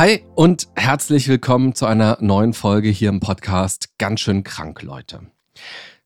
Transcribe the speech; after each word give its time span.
Hi 0.00 0.24
und 0.34 0.68
herzlich 0.76 1.28
willkommen 1.28 1.74
zu 1.74 1.84
einer 1.84 2.16
neuen 2.22 2.54
Folge 2.54 2.88
hier 2.88 3.10
im 3.10 3.20
Podcast 3.20 3.90
Ganz 3.98 4.20
schön 4.20 4.44
krank, 4.44 4.80
Leute. 4.80 5.20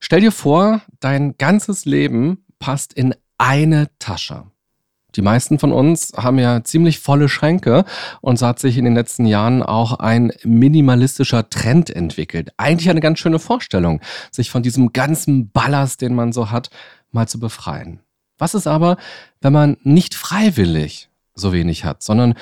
Stell 0.01 0.19
dir 0.19 0.33
vor, 0.33 0.81
dein 0.99 1.37
ganzes 1.37 1.85
Leben 1.85 2.43
passt 2.59 2.91
in 2.91 3.15
eine 3.37 3.87
Tasche. 3.97 4.47
Die 5.15 5.21
meisten 5.21 5.59
von 5.59 5.71
uns 5.71 6.11
haben 6.13 6.39
ja 6.39 6.61
ziemlich 6.65 6.99
volle 6.99 7.29
Schränke 7.29 7.85
und 8.19 8.37
so 8.37 8.47
hat 8.47 8.59
sich 8.59 8.77
in 8.77 8.83
den 8.83 8.95
letzten 8.95 9.25
Jahren 9.25 9.63
auch 9.63 9.93
ein 9.93 10.33
minimalistischer 10.43 11.49
Trend 11.49 11.89
entwickelt. 11.89 12.51
Eigentlich 12.57 12.89
eine 12.89 12.99
ganz 12.99 13.19
schöne 13.19 13.39
Vorstellung, 13.39 14.01
sich 14.29 14.51
von 14.51 14.61
diesem 14.61 14.91
ganzen 14.91 15.51
Ballast, 15.51 16.01
den 16.01 16.15
man 16.15 16.33
so 16.33 16.51
hat, 16.51 16.69
mal 17.13 17.29
zu 17.29 17.39
befreien. 17.39 18.01
Was 18.37 18.55
ist 18.55 18.67
aber, 18.67 18.97
wenn 19.39 19.53
man 19.53 19.77
nicht 19.83 20.15
freiwillig 20.15 21.07
so 21.33 21.53
wenig 21.53 21.85
hat, 21.85 22.03
sondern 22.03 22.33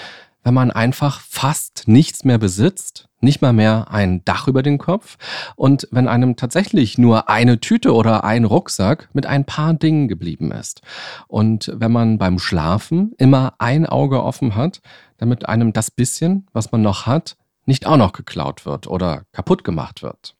wenn 0.44 0.54
man 0.54 0.72
einfach 0.72 1.22
fast 1.22 1.84
nichts 1.88 2.24
mehr 2.24 2.38
besitzt, 2.38 3.08
nicht 3.22 3.42
mal 3.42 3.54
mehr 3.54 3.88
ein 3.90 4.24
Dach 4.26 4.48
über 4.48 4.62
den 4.62 4.78
Kopf 4.78 5.18
und 5.56 5.88
wenn 5.92 6.08
einem 6.08 6.36
tatsächlich 6.36 6.98
nur 6.98 7.30
eine 7.30 7.60
Tüte 7.60 7.94
oder 7.94 8.24
ein 8.24 8.44
Rucksack 8.44 9.10
mit 9.14 9.26
ein 9.26 9.46
paar 9.46 9.74
Dingen 9.74 10.08
geblieben 10.08 10.52
ist. 10.52 10.82
Und 11.28 11.72
wenn 11.74 11.92
man 11.92 12.18
beim 12.18 12.38
Schlafen 12.40 13.14
immer 13.18 13.54
ein 13.60 13.86
Auge 13.86 14.24
offen 14.24 14.56
hat, 14.56 14.82
damit 15.18 15.48
einem 15.48 15.72
das 15.74 15.90
bisschen, 15.90 16.48
was 16.52 16.72
man 16.72 16.82
noch 16.82 17.06
hat, 17.06 17.38
nicht 17.66 17.86
auch 17.86 17.98
noch 17.98 18.12
geklaut 18.12 18.66
wird 18.66 18.88
oder 18.88 19.24
kaputt 19.32 19.64
gemacht 19.64 20.04
wird. 20.04 20.36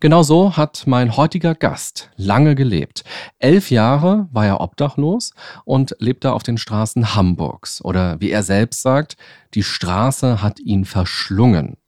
Genau 0.00 0.22
so 0.22 0.56
hat 0.56 0.84
mein 0.86 1.16
heutiger 1.16 1.54
Gast 1.54 2.10
lange 2.16 2.54
gelebt. 2.54 3.02
Elf 3.38 3.70
Jahre 3.70 4.28
war 4.30 4.46
er 4.46 4.60
obdachlos 4.60 5.32
und 5.64 5.96
lebte 5.98 6.32
auf 6.32 6.44
den 6.44 6.56
Straßen 6.56 7.16
Hamburgs. 7.16 7.84
Oder 7.84 8.20
wie 8.20 8.30
er 8.30 8.44
selbst 8.44 8.82
sagt, 8.82 9.16
die 9.54 9.64
Straße 9.64 10.40
hat 10.40 10.60
ihn 10.60 10.84
verschlungen. 10.84 11.78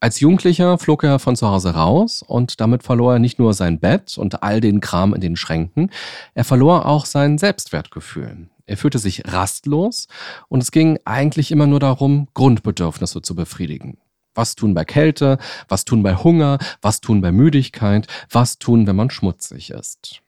Als 0.00 0.18
Jugendlicher 0.18 0.78
flog 0.78 1.04
er 1.04 1.18
von 1.18 1.36
zu 1.36 1.46
Hause 1.46 1.74
raus 1.74 2.24
und 2.26 2.60
damit 2.60 2.82
verlor 2.82 3.12
er 3.12 3.18
nicht 3.18 3.38
nur 3.38 3.54
sein 3.54 3.78
Bett 3.78 4.18
und 4.18 4.42
all 4.42 4.60
den 4.60 4.80
Kram 4.80 5.14
in 5.14 5.20
den 5.20 5.36
Schränken, 5.36 5.90
er 6.34 6.44
verlor 6.44 6.86
auch 6.86 7.06
sein 7.06 7.38
Selbstwertgefühl. 7.38 8.48
Er 8.66 8.76
fühlte 8.76 8.98
sich 8.98 9.22
rastlos 9.26 10.08
und 10.48 10.60
es 10.60 10.72
ging 10.72 10.98
eigentlich 11.04 11.52
immer 11.52 11.66
nur 11.66 11.78
darum, 11.78 12.28
Grundbedürfnisse 12.34 13.22
zu 13.22 13.36
befriedigen. 13.36 13.98
Was 14.34 14.54
tun 14.54 14.74
bei 14.74 14.84
Kälte, 14.84 15.38
was 15.68 15.84
tun 15.84 16.02
bei 16.02 16.16
Hunger, 16.16 16.58
was 16.80 17.00
tun 17.00 17.20
bei 17.20 17.32
Müdigkeit, 17.32 18.06
was 18.30 18.58
tun, 18.58 18.86
wenn 18.86 18.96
man 18.96 19.10
schmutzig 19.10 19.70
ist. 19.70 20.22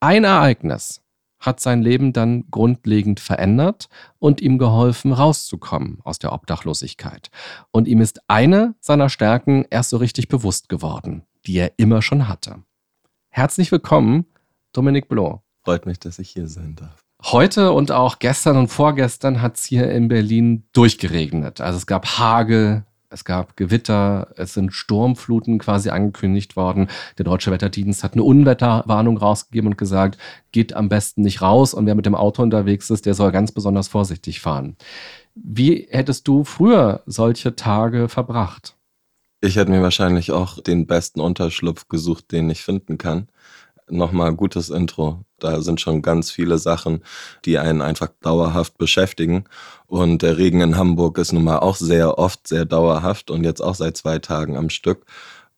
Ein 0.00 0.24
Ereignis 0.24 1.00
hat 1.38 1.60
sein 1.60 1.82
Leben 1.82 2.12
dann 2.12 2.44
grundlegend 2.50 3.20
verändert 3.20 3.88
und 4.18 4.40
ihm 4.40 4.58
geholfen, 4.58 5.12
rauszukommen 5.12 6.00
aus 6.02 6.18
der 6.18 6.32
Obdachlosigkeit. 6.32 7.30
Und 7.70 7.88
ihm 7.88 8.00
ist 8.00 8.20
eine 8.28 8.74
seiner 8.80 9.08
Stärken 9.08 9.64
erst 9.70 9.90
so 9.90 9.96
richtig 9.98 10.28
bewusst 10.28 10.68
geworden, 10.68 11.22
die 11.46 11.58
er 11.58 11.72
immer 11.76 12.02
schon 12.02 12.28
hatte. 12.28 12.62
Herzlich 13.30 13.70
willkommen, 13.70 14.26
Dominik 14.72 15.08
Bloh. 15.08 15.42
Freut 15.64 15.86
mich, 15.86 15.98
dass 15.98 16.18
ich 16.18 16.30
hier 16.30 16.48
sein 16.48 16.74
darf. 16.76 17.04
Heute 17.22 17.72
und 17.72 17.92
auch 17.92 18.18
gestern 18.18 18.56
und 18.56 18.68
vorgestern 18.68 19.40
hat 19.40 19.56
es 19.56 19.64
hier 19.64 19.90
in 19.90 20.08
Berlin 20.08 20.64
durchgeregnet. 20.72 21.60
Also 21.60 21.78
es 21.78 21.86
gab 21.86 22.18
Hagel, 22.18 22.84
es 23.10 23.24
gab 23.24 23.56
Gewitter, 23.56 24.28
es 24.36 24.54
sind 24.54 24.72
Sturmfluten 24.72 25.58
quasi 25.58 25.90
angekündigt 25.90 26.56
worden. 26.56 26.88
Der 27.18 27.24
Deutsche 27.24 27.50
Wetterdienst 27.50 28.04
hat 28.04 28.14
eine 28.14 28.22
Unwetterwarnung 28.22 29.18
rausgegeben 29.18 29.70
und 29.70 29.78
gesagt, 29.78 30.18
geht 30.52 30.74
am 30.74 30.88
besten 30.88 31.22
nicht 31.22 31.42
raus 31.42 31.74
und 31.74 31.86
wer 31.86 31.94
mit 31.94 32.06
dem 32.06 32.14
Auto 32.14 32.42
unterwegs 32.42 32.90
ist, 32.90 33.06
der 33.06 33.14
soll 33.14 33.32
ganz 33.32 33.52
besonders 33.52 33.88
vorsichtig 33.88 34.40
fahren. 34.40 34.76
Wie 35.34 35.86
hättest 35.90 36.26
du 36.28 36.44
früher 36.44 37.02
solche 37.06 37.56
Tage 37.56 38.08
verbracht? 38.08 38.74
Ich 39.40 39.56
hätte 39.56 39.70
mir 39.70 39.82
wahrscheinlich 39.82 40.32
auch 40.32 40.60
den 40.60 40.86
besten 40.86 41.20
Unterschlupf 41.20 41.88
gesucht, 41.88 42.32
den 42.32 42.48
ich 42.50 42.62
finden 42.62 42.98
kann 42.98 43.28
nochmal 43.88 44.34
gutes 44.34 44.70
Intro. 44.70 45.24
Da 45.38 45.60
sind 45.60 45.80
schon 45.80 46.02
ganz 46.02 46.30
viele 46.30 46.58
Sachen, 46.58 47.02
die 47.44 47.58
einen 47.58 47.82
einfach 47.82 48.08
dauerhaft 48.22 48.78
beschäftigen. 48.78 49.44
Und 49.86 50.22
der 50.22 50.38
Regen 50.38 50.60
in 50.60 50.76
Hamburg 50.76 51.18
ist 51.18 51.32
nun 51.32 51.44
mal 51.44 51.58
auch 51.58 51.76
sehr 51.76 52.18
oft 52.18 52.48
sehr 52.48 52.64
dauerhaft 52.64 53.30
und 53.30 53.44
jetzt 53.44 53.60
auch 53.60 53.74
seit 53.74 53.96
zwei 53.96 54.18
Tagen 54.18 54.56
am 54.56 54.70
Stück. 54.70 55.06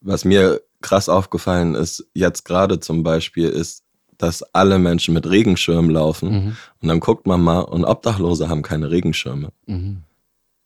Was 0.00 0.24
mir 0.24 0.60
krass 0.80 1.08
aufgefallen 1.08 1.74
ist, 1.74 2.06
jetzt 2.14 2.44
gerade 2.44 2.80
zum 2.80 3.02
Beispiel, 3.02 3.48
ist, 3.48 3.84
dass 4.16 4.42
alle 4.54 4.78
Menschen 4.78 5.14
mit 5.14 5.28
Regenschirmen 5.28 5.90
laufen. 5.90 6.30
Mhm. 6.30 6.56
Und 6.82 6.88
dann 6.88 7.00
guckt 7.00 7.26
man 7.26 7.40
mal 7.40 7.60
und 7.60 7.84
Obdachlose 7.84 8.48
haben 8.48 8.62
keine 8.62 8.90
Regenschirme. 8.90 9.50
Mhm. 9.66 10.02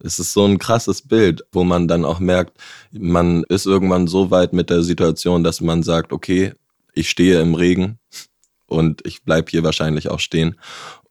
Es 0.05 0.19
ist 0.19 0.33
so 0.33 0.44
ein 0.44 0.59
krasses 0.59 1.03
Bild, 1.03 1.44
wo 1.53 1.62
man 1.62 1.87
dann 1.87 2.05
auch 2.05 2.19
merkt, 2.19 2.59
man 2.91 3.44
ist 3.44 3.67
irgendwann 3.67 4.09
so 4.09 4.31
weit 4.31 4.53
mit 4.53 4.69
der 4.69 4.83
Situation, 4.83 5.44
dass 5.44 5.61
man 5.61 5.83
sagt, 5.83 6.12
okay, 6.12 6.55
ich 6.92 7.10
stehe 7.10 7.41
im 7.41 7.54
Regen 7.54 7.98
und 8.66 9.03
ich 9.06 9.25
bleibe 9.25 9.50
hier 9.50 9.62
wahrscheinlich 9.62 10.08
auch 10.08 10.20
stehen. 10.20 10.56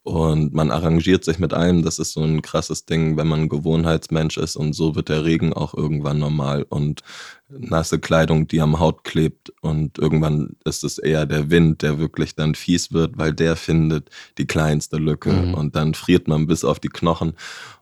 Und 0.03 0.51
man 0.51 0.71
arrangiert 0.71 1.23
sich 1.23 1.37
mit 1.37 1.53
allem. 1.53 1.83
Das 1.83 1.99
ist 1.99 2.13
so 2.13 2.23
ein 2.23 2.41
krasses 2.41 2.85
Ding, 2.85 3.17
wenn 3.17 3.27
man 3.27 3.41
ein 3.41 3.49
Gewohnheitsmensch 3.49 4.37
ist. 4.37 4.55
Und 4.55 4.73
so 4.73 4.95
wird 4.95 5.09
der 5.09 5.25
Regen 5.25 5.53
auch 5.53 5.75
irgendwann 5.75 6.17
normal. 6.17 6.63
Und 6.63 7.01
nasse 7.49 7.99
Kleidung, 7.99 8.47
die 8.47 8.61
am 8.61 8.79
Haut 8.79 9.03
klebt. 9.03 9.53
Und 9.61 9.99
irgendwann 9.99 10.55
ist 10.65 10.83
es 10.83 10.97
eher 10.97 11.27
der 11.27 11.51
Wind, 11.51 11.83
der 11.83 11.99
wirklich 11.99 12.35
dann 12.35 12.55
fies 12.55 12.91
wird, 12.91 13.19
weil 13.19 13.33
der 13.33 13.55
findet 13.55 14.09
die 14.39 14.47
kleinste 14.47 14.97
Lücke. 14.97 15.31
Mhm. 15.31 15.53
Und 15.53 15.75
dann 15.75 15.93
friert 15.93 16.27
man 16.27 16.47
bis 16.47 16.63
auf 16.63 16.79
die 16.79 16.89
Knochen. 16.89 17.33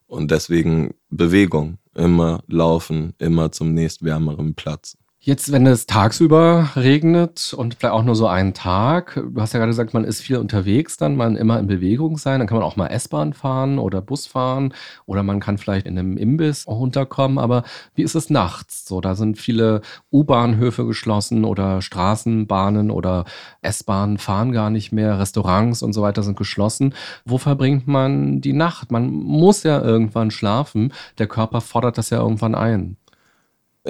Und 0.06 0.30
deswegen 0.30 0.96
Bewegung. 1.10 1.78
Immer 1.96 2.44
laufen, 2.48 3.14
immer 3.18 3.52
zum 3.54 3.74
nächstwärmeren 3.74 4.56
Platz. 4.56 4.98
Jetzt, 5.22 5.52
wenn 5.52 5.68
es 5.68 5.86
tagsüber 5.86 6.70
regnet 6.78 7.54
und 7.54 7.76
vielleicht 7.76 7.94
auch 7.94 8.04
nur 8.04 8.16
so 8.16 8.28
einen 8.28 8.54
Tag, 8.54 9.16
du 9.16 9.42
hast 9.42 9.52
ja 9.52 9.60
gerade 9.60 9.72
gesagt, 9.72 9.94
man 9.94 10.06
ist 10.06 10.22
viel 10.22 10.38
unterwegs, 10.38 10.96
dann 10.96 11.18
man 11.18 11.36
immer 11.36 11.60
in 11.60 11.68
Bewegung 11.68 12.18
sein, 12.18 12.40
dann 12.40 12.48
kann 12.48 12.58
man 12.58 12.66
auch 12.66 12.78
mal 12.78 12.88
S-Bahn 12.88 13.34
fahren 13.34 13.80
oder 13.80 14.02
Bus 14.02 14.28
fahren 14.28 14.74
oder 15.06 15.22
man 15.22 15.42
kann 15.42 15.58
vielleicht 15.58 15.88
in 15.88 16.00
einem 16.00 16.16
Imbiss 16.16 16.66
runterkommen. 16.68 17.38
Aber 17.38 17.64
wie 17.96 18.04
ist 18.04 18.16
es 18.16 18.30
nachts? 18.30 18.88
So, 18.88 19.02
da 19.02 19.14
sind 19.14 19.38
viele 19.38 19.82
U-Bahnhöfe 20.10 20.86
geschlossen 20.86 21.44
oder 21.44 21.82
Straßenbahnen 21.82 22.90
oder 22.90 23.26
S-Bahnen 23.62 24.20
fahren 24.20 24.54
gar 24.54 24.70
nicht 24.70 24.94
mehr, 24.94 25.20
Restaurants 25.20 25.84
und 25.84 25.92
so 25.92 26.02
weiter 26.02 26.24
sind 26.24 26.38
geschlossen. 26.38 26.94
Wo 27.26 27.38
verbringt 27.38 27.88
man 27.88 28.40
die 28.40 28.54
Nacht? 28.54 28.90
Man 28.90 29.10
muss 29.10 29.64
ja 29.64 29.82
irgendwann 29.82 30.32
schlafen. 30.32 30.94
Der 31.18 31.28
Körper 31.28 31.60
fordert 31.60 31.98
das 31.98 32.10
ja 32.10 32.20
irgendwann 32.20 32.56
ein. 32.56 32.96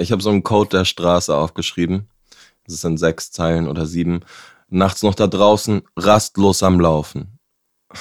Ich 0.00 0.12
habe 0.12 0.22
so 0.22 0.30
einen 0.30 0.42
Code 0.42 0.70
der 0.70 0.84
Straße 0.84 1.34
aufgeschrieben. 1.34 2.08
Das 2.66 2.80
sind 2.80 2.98
sechs 2.98 3.30
Zeilen 3.30 3.68
oder 3.68 3.86
sieben. 3.86 4.20
Nachts 4.68 5.02
noch 5.02 5.14
da 5.14 5.26
draußen, 5.26 5.82
rastlos 5.96 6.62
am 6.62 6.80
Laufen. 6.80 7.38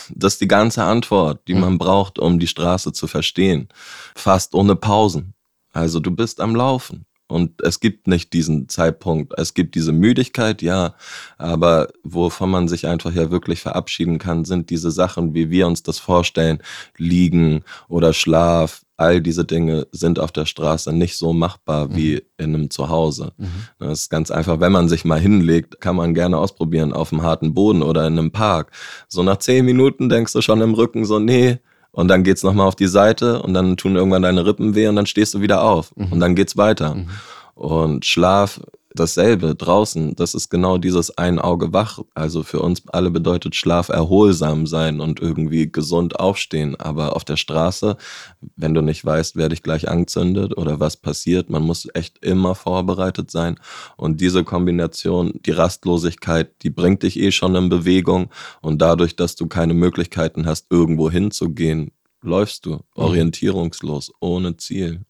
Das 0.10 0.34
ist 0.34 0.42
die 0.42 0.48
ganze 0.48 0.84
Antwort, 0.84 1.48
die 1.48 1.56
man 1.56 1.78
braucht, 1.78 2.20
um 2.20 2.40
die 2.40 2.48
Straße 2.48 2.94
zu 2.94 3.08
verstehen. 3.08 3.70
Fast 4.16 4.54
ohne 4.54 4.76
Pausen. 4.76 5.34
Also 5.72 6.00
du 6.00 6.12
bist 6.12 6.40
am 6.40 6.56
Laufen. 6.56 7.06
Und 7.30 7.62
es 7.62 7.80
gibt 7.80 8.08
nicht 8.08 8.34
diesen 8.34 8.70
Zeitpunkt. 8.70 9.34
Es 9.38 9.54
gibt 9.54 9.76
diese 9.76 9.92
Müdigkeit, 9.92 10.64
ja, 10.64 10.96
aber 11.38 11.90
wovon 12.04 12.50
man 12.50 12.68
sich 12.68 12.88
einfach 12.88 13.14
ja 13.14 13.30
wirklich 13.30 13.62
verabschieden 13.62 14.18
kann, 14.18 14.46
sind 14.46 14.72
diese 14.72 14.90
Sachen, 14.90 15.36
wie 15.36 15.52
wir 15.52 15.68
uns 15.68 15.84
das 15.84 16.00
vorstellen. 16.00 16.58
Liegen 16.98 17.64
oder 17.88 18.14
Schlaf, 18.14 18.82
all 18.98 19.22
diese 19.22 19.46
Dinge 19.46 19.88
sind 19.92 20.20
auf 20.20 20.32
der 20.32 20.46
Straße 20.46 20.92
nicht 20.92 21.18
so 21.18 21.32
machbar 21.32 21.96
wie 21.96 22.16
mhm. 22.16 22.22
in 22.38 22.56
einem 22.56 22.70
Zuhause. 22.72 23.32
Mhm. 23.38 23.48
Das 23.78 24.02
ist 24.02 24.10
ganz 24.10 24.32
einfach, 24.32 24.60
wenn 24.60 24.72
man 24.72 24.90
sich 24.90 25.06
mal 25.06 25.20
hinlegt, 25.20 25.80
kann 25.80 25.96
man 25.96 26.16
gerne 26.16 26.38
ausprobieren 26.38 26.94
auf 26.94 27.10
dem 27.10 27.22
harten 27.22 27.54
Boden 27.54 27.84
oder 27.84 28.08
in 28.08 28.18
einem 28.18 28.32
Park. 28.32 28.72
So 29.08 29.22
nach 29.22 29.38
zehn 29.38 29.66
Minuten 29.66 30.10
denkst 30.10 30.34
du 30.34 30.42
schon 30.42 30.62
im 30.62 30.74
Rücken 30.74 31.06
so, 31.06 31.20
nee, 31.20 31.60
und 31.92 32.08
dann 32.08 32.24
geht's 32.24 32.44
nochmal 32.44 32.68
auf 32.68 32.76
die 32.76 32.88
Seite 32.88 33.42
und 33.42 33.54
dann 33.54 33.78
tun 33.78 33.96
irgendwann 33.96 34.22
deine 34.22 34.46
Rippen 34.46 34.76
weh 34.76 34.88
und 34.88 34.96
dann 34.96 35.06
stehst 35.06 35.34
du 35.34 35.42
wieder 35.42 35.64
auf 35.64 35.96
mhm. 35.96 36.12
und 36.12 36.20
dann 36.20 36.36
geht's 36.36 36.58
weiter. 36.58 36.96
Mhm. 36.96 37.10
Und 37.56 38.06
Schlaf 38.06 38.62
dasselbe 38.96 39.56
draußen. 39.56 40.16
Das 40.16 40.34
ist 40.34 40.50
genau 40.50 40.78
dieses 40.78 41.18
ein 41.18 41.40
Auge 41.40 41.74
wach. 41.74 42.00
Also 42.14 42.44
für 42.44 42.60
uns 42.60 42.84
alle 42.88 43.12
bedeutet 43.12 43.56
Schlaf 43.56 43.90
erholsam 43.90 44.66
sein 44.68 45.00
und 45.00 45.20
irgendwie 45.20 45.72
gesund 45.72 46.20
aufstehen. 46.20 46.76
Aber 46.76 47.16
auf 47.16 47.24
der 47.24 47.38
Straße, 47.38 47.98
wenn 48.56 48.74
du 48.74 48.82
nicht 48.82 49.06
weißt, 49.06 49.36
wer 49.36 49.50
dich 49.50 49.64
gleich 49.64 49.90
anzündet 49.90 50.58
oder 50.58 50.80
was 50.80 50.98
passiert, 50.98 51.50
man 51.50 51.64
muss 51.64 51.88
echt 51.94 52.24
immer 52.24 52.56
vorbereitet 52.56 53.32
sein. 53.32 53.60
Und 53.98 54.22
diese 54.22 54.44
Kombination, 54.44 55.40
die 55.46 55.52
Rastlosigkeit, 55.52 56.52
die 56.64 56.70
bringt 56.70 57.04
dich 57.04 57.20
eh 57.20 57.32
schon 57.32 57.56
in 57.56 57.70
Bewegung. 57.70 58.30
Und 58.62 58.82
dadurch, 58.82 59.16
dass 59.16 59.36
du 59.36 59.48
keine 59.48 59.74
Möglichkeiten 59.74 60.46
hast, 60.46 60.68
irgendwo 60.70 61.12
hinzugehen, 61.12 61.92
läufst 62.22 62.66
du 62.66 62.74
mhm. 62.74 62.80
orientierungslos, 62.96 64.12
ohne 64.20 64.58
Ziel. 64.58 65.02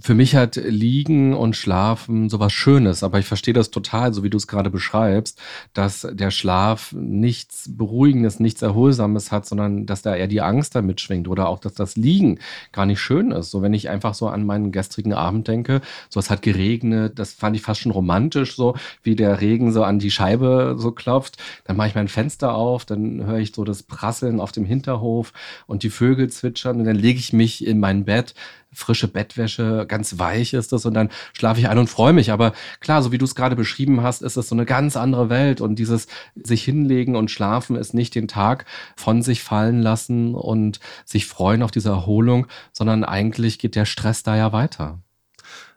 Für 0.00 0.14
mich 0.14 0.34
hat 0.36 0.56
Liegen 0.56 1.34
und 1.34 1.56
Schlafen 1.56 2.28
sowas 2.28 2.52
Schönes, 2.52 3.02
aber 3.02 3.18
ich 3.18 3.26
verstehe 3.26 3.54
das 3.54 3.70
total, 3.70 4.12
so 4.12 4.22
wie 4.22 4.30
du 4.30 4.36
es 4.36 4.46
gerade 4.46 4.70
beschreibst, 4.70 5.40
dass 5.72 6.06
der 6.10 6.30
Schlaf 6.30 6.92
nichts 6.92 7.70
Beruhigendes, 7.76 8.40
nichts 8.40 8.62
Erholsames 8.62 9.32
hat, 9.32 9.46
sondern 9.46 9.86
dass 9.86 10.02
da 10.02 10.14
eher 10.14 10.26
die 10.26 10.42
Angst 10.42 10.74
damit 10.74 11.00
schwingt 11.00 11.28
oder 11.28 11.48
auch, 11.48 11.58
dass 11.60 11.74
das 11.74 11.96
Liegen 11.96 12.38
gar 12.72 12.86
nicht 12.86 13.00
schön 13.00 13.30
ist. 13.30 13.50
So, 13.50 13.62
wenn 13.62 13.74
ich 13.74 13.88
einfach 13.88 14.14
so 14.14 14.28
an 14.28 14.44
meinen 14.44 14.72
gestrigen 14.72 15.14
Abend 15.14 15.48
denke, 15.48 15.80
so 16.08 16.20
es 16.20 16.30
hat 16.30 16.42
geregnet, 16.42 17.18
das 17.18 17.32
fand 17.32 17.56
ich 17.56 17.62
fast 17.62 17.80
schon 17.80 17.92
romantisch, 17.92 18.54
so 18.54 18.74
wie 19.02 19.16
der 19.16 19.40
Regen 19.40 19.72
so 19.72 19.82
an 19.82 19.98
die 19.98 20.10
Scheibe 20.10 20.76
so 20.78 20.92
klopft. 20.92 21.38
Dann 21.64 21.76
mache 21.76 21.88
ich 21.88 21.94
mein 21.94 22.08
Fenster 22.08 22.54
auf, 22.54 22.84
dann 22.84 23.24
höre 23.24 23.38
ich 23.38 23.54
so 23.54 23.64
das 23.64 23.82
Prasseln 23.82 24.40
auf 24.40 24.52
dem 24.52 24.64
Hinterhof 24.64 25.32
und 25.66 25.82
die 25.82 25.90
Vögel 25.90 26.28
zwitschern 26.28 26.49
zwitschern 26.50 26.78
und 26.78 26.84
dann 26.84 26.96
lege 26.96 27.18
ich 27.18 27.32
mich 27.32 27.66
in 27.66 27.80
mein 27.80 28.04
Bett, 28.04 28.34
frische 28.72 29.08
Bettwäsche, 29.08 29.84
ganz 29.88 30.18
weich 30.18 30.52
ist 30.52 30.72
das 30.72 30.86
und 30.86 30.94
dann 30.94 31.10
schlafe 31.32 31.60
ich 31.60 31.68
ein 31.68 31.78
und 31.78 31.88
freue 31.88 32.12
mich. 32.12 32.30
Aber 32.30 32.52
klar, 32.80 33.02
so 33.02 33.12
wie 33.12 33.18
du 33.18 33.24
es 33.24 33.34
gerade 33.34 33.56
beschrieben 33.56 34.02
hast, 34.02 34.22
ist 34.22 34.36
es 34.36 34.48
so 34.48 34.54
eine 34.54 34.66
ganz 34.66 34.96
andere 34.96 35.28
Welt 35.28 35.60
und 35.60 35.76
dieses 35.76 36.06
sich 36.34 36.64
hinlegen 36.64 37.16
und 37.16 37.30
schlafen 37.30 37.76
ist 37.76 37.94
nicht 37.94 38.14
den 38.14 38.28
Tag 38.28 38.66
von 38.96 39.22
sich 39.22 39.42
fallen 39.42 39.82
lassen 39.82 40.34
und 40.34 40.80
sich 41.04 41.26
freuen 41.26 41.62
auf 41.62 41.70
diese 41.70 41.90
Erholung, 41.90 42.46
sondern 42.72 43.04
eigentlich 43.04 43.58
geht 43.58 43.74
der 43.74 43.86
Stress 43.86 44.22
da 44.22 44.36
ja 44.36 44.52
weiter. 44.52 45.00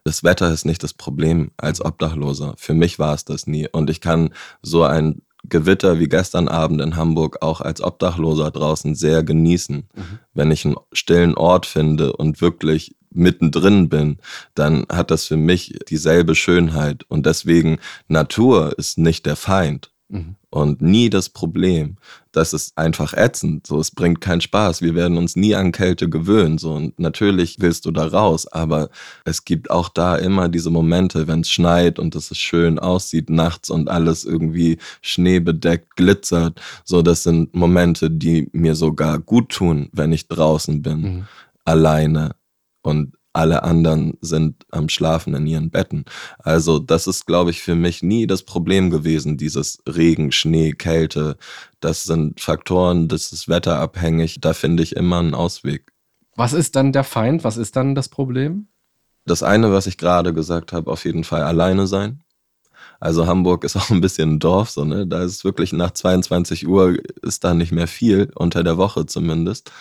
Das 0.05 0.23
Wetter 0.23 0.51
ist 0.51 0.65
nicht 0.65 0.83
das 0.83 0.93
Problem 0.93 1.51
als 1.55 1.83
Obdachloser. 1.83 2.55
Für 2.57 2.73
mich 2.73 2.99
war 2.99 3.13
es 3.13 3.23
das 3.23 3.47
nie. 3.47 3.69
Und 3.71 3.89
ich 3.89 4.01
kann 4.01 4.33
so 4.61 4.83
ein 4.83 5.21
Gewitter 5.43 5.99
wie 5.99 6.07
gestern 6.07 6.47
Abend 6.47 6.81
in 6.81 6.95
Hamburg 6.95 7.37
auch 7.41 7.61
als 7.61 7.81
Obdachloser 7.81 8.51
draußen 8.51 8.95
sehr 8.95 9.23
genießen. 9.23 9.87
Mhm. 9.93 10.19
Wenn 10.33 10.51
ich 10.51 10.65
einen 10.65 10.75
stillen 10.91 11.35
Ort 11.35 11.65
finde 11.65 12.13
und 12.13 12.41
wirklich 12.41 12.95
mittendrin 13.11 13.89
bin, 13.89 14.17
dann 14.55 14.85
hat 14.89 15.11
das 15.11 15.25
für 15.25 15.37
mich 15.37 15.77
dieselbe 15.89 16.35
Schönheit. 16.35 17.03
Und 17.07 17.25
deswegen, 17.25 17.79
Natur 18.07 18.77
ist 18.77 18.97
nicht 18.97 19.25
der 19.25 19.35
Feind. 19.35 19.91
Mhm. 20.09 20.35
Und 20.53 20.83
nie 20.83 21.09
das 21.09 21.29
Problem. 21.29 21.97
Das 22.31 22.53
ist 22.53 22.77
einfach 22.77 23.15
ätzend. 23.15 23.65
So, 23.65 23.79
es 23.79 23.89
bringt 23.89 24.21
keinen 24.21 24.39
Spaß. 24.39 24.83
Wir 24.83 24.93
werden 24.93 25.17
uns 25.17 25.35
nie 25.35 25.55
an 25.55 25.71
Kälte 25.71 26.09
gewöhnen. 26.09 26.59
So, 26.59 26.73
und 26.73 26.99
natürlich 26.99 27.55
willst 27.59 27.85
du 27.85 27.91
da 27.91 28.05
raus, 28.05 28.45
aber 28.45 28.89
es 29.25 29.45
gibt 29.45 29.71
auch 29.71 29.89
da 29.89 30.15
immer 30.15 30.49
diese 30.49 30.69
Momente, 30.69 31.27
wenn 31.27 31.39
es 31.39 31.49
schneit 31.49 31.97
und 31.97 32.13
es 32.13 32.37
schön 32.37 32.77
aussieht 32.77 33.31
nachts 33.31 33.71
und 33.71 33.89
alles 33.89 34.25
irgendwie 34.25 34.77
schneebedeckt 35.01 35.95
glitzert. 35.95 36.61
So, 36.83 37.01
das 37.01 37.23
sind 37.23 37.55
Momente, 37.55 38.11
die 38.11 38.47
mir 38.51 38.75
sogar 38.75 39.17
gut 39.17 39.49
tun, 39.49 39.89
wenn 39.91 40.11
ich 40.11 40.27
draußen 40.27 40.83
bin, 40.83 41.01
mhm. 41.01 41.27
alleine 41.65 42.35
und 42.83 43.15
alle 43.33 43.63
anderen 43.63 44.17
sind 44.21 44.63
am 44.71 44.89
Schlafen 44.89 45.33
in 45.33 45.47
ihren 45.47 45.71
Betten. 45.71 46.05
Also 46.37 46.79
das 46.79 47.07
ist, 47.07 47.25
glaube 47.25 47.49
ich, 47.49 47.61
für 47.61 47.75
mich 47.75 48.03
nie 48.03 48.27
das 48.27 48.43
Problem 48.43 48.91
gewesen, 48.91 49.37
dieses 49.37 49.79
Regen, 49.87 50.31
Schnee, 50.31 50.73
Kälte. 50.73 51.37
Das 51.79 52.03
sind 52.03 52.39
Faktoren, 52.39 53.07
das 53.07 53.33
ist 53.33 53.49
wetterabhängig. 53.49 54.39
Da 54.39 54.53
finde 54.53 54.83
ich 54.83 54.95
immer 54.95 55.19
einen 55.19 55.33
Ausweg. 55.33 55.91
Was 56.35 56.53
ist 56.53 56.75
dann 56.75 56.91
der 56.91 57.03
Feind? 57.03 57.43
Was 57.43 57.57
ist 57.57 57.75
dann 57.75 57.95
das 57.95 58.07
Problem? 58.07 58.67
Das 59.25 59.41
eine, 59.43 59.71
was 59.71 59.87
ich 59.87 59.97
gerade 59.97 60.33
gesagt 60.33 60.71
habe, 60.71 60.91
auf 60.91 61.05
jeden 61.05 61.23
Fall 61.23 61.43
alleine 61.43 61.87
sein. 61.87 62.23
Also 62.99 63.27
Hamburg 63.27 63.63
ist 63.63 63.75
auch 63.77 63.89
ein 63.89 64.01
bisschen 64.01 64.33
ein 64.35 64.39
Dorf, 64.39 64.69
so, 64.69 64.85
ne? 64.85 65.05
Da 65.07 65.23
ist 65.23 65.43
wirklich 65.43 65.73
nach 65.73 65.91
22 65.91 66.67
Uhr 66.67 66.97
ist 67.21 67.43
da 67.43 67.53
nicht 67.53 67.71
mehr 67.71 67.87
viel, 67.87 68.31
unter 68.35 68.63
der 68.63 68.77
Woche 68.77 69.05
zumindest. 69.05 69.71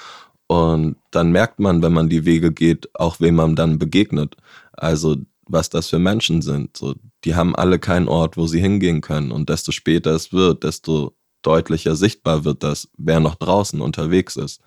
Und 0.52 0.96
dann 1.10 1.32
merkt 1.32 1.60
man, 1.60 1.82
wenn 1.82 1.94
man 1.94 2.10
die 2.10 2.26
Wege 2.26 2.52
geht, 2.52 2.90
auch 2.94 3.20
wem 3.20 3.36
man 3.36 3.56
dann 3.56 3.78
begegnet. 3.78 4.36
Also 4.74 5.16
was 5.46 5.70
das 5.70 5.88
für 5.88 5.98
Menschen 5.98 6.42
sind. 6.42 6.76
So, 6.76 6.94
die 7.24 7.34
haben 7.34 7.56
alle 7.56 7.78
keinen 7.78 8.06
Ort, 8.06 8.36
wo 8.36 8.46
sie 8.46 8.60
hingehen 8.60 9.00
können. 9.00 9.32
Und 9.32 9.48
desto 9.48 9.72
später 9.72 10.10
es 10.10 10.30
wird, 10.30 10.62
desto 10.62 11.16
deutlicher 11.40 11.96
sichtbar 11.96 12.44
wird 12.44 12.62
das, 12.62 12.90
wer 12.98 13.18
noch 13.18 13.36
draußen 13.36 13.80
unterwegs 13.80 14.36
ist. 14.36 14.60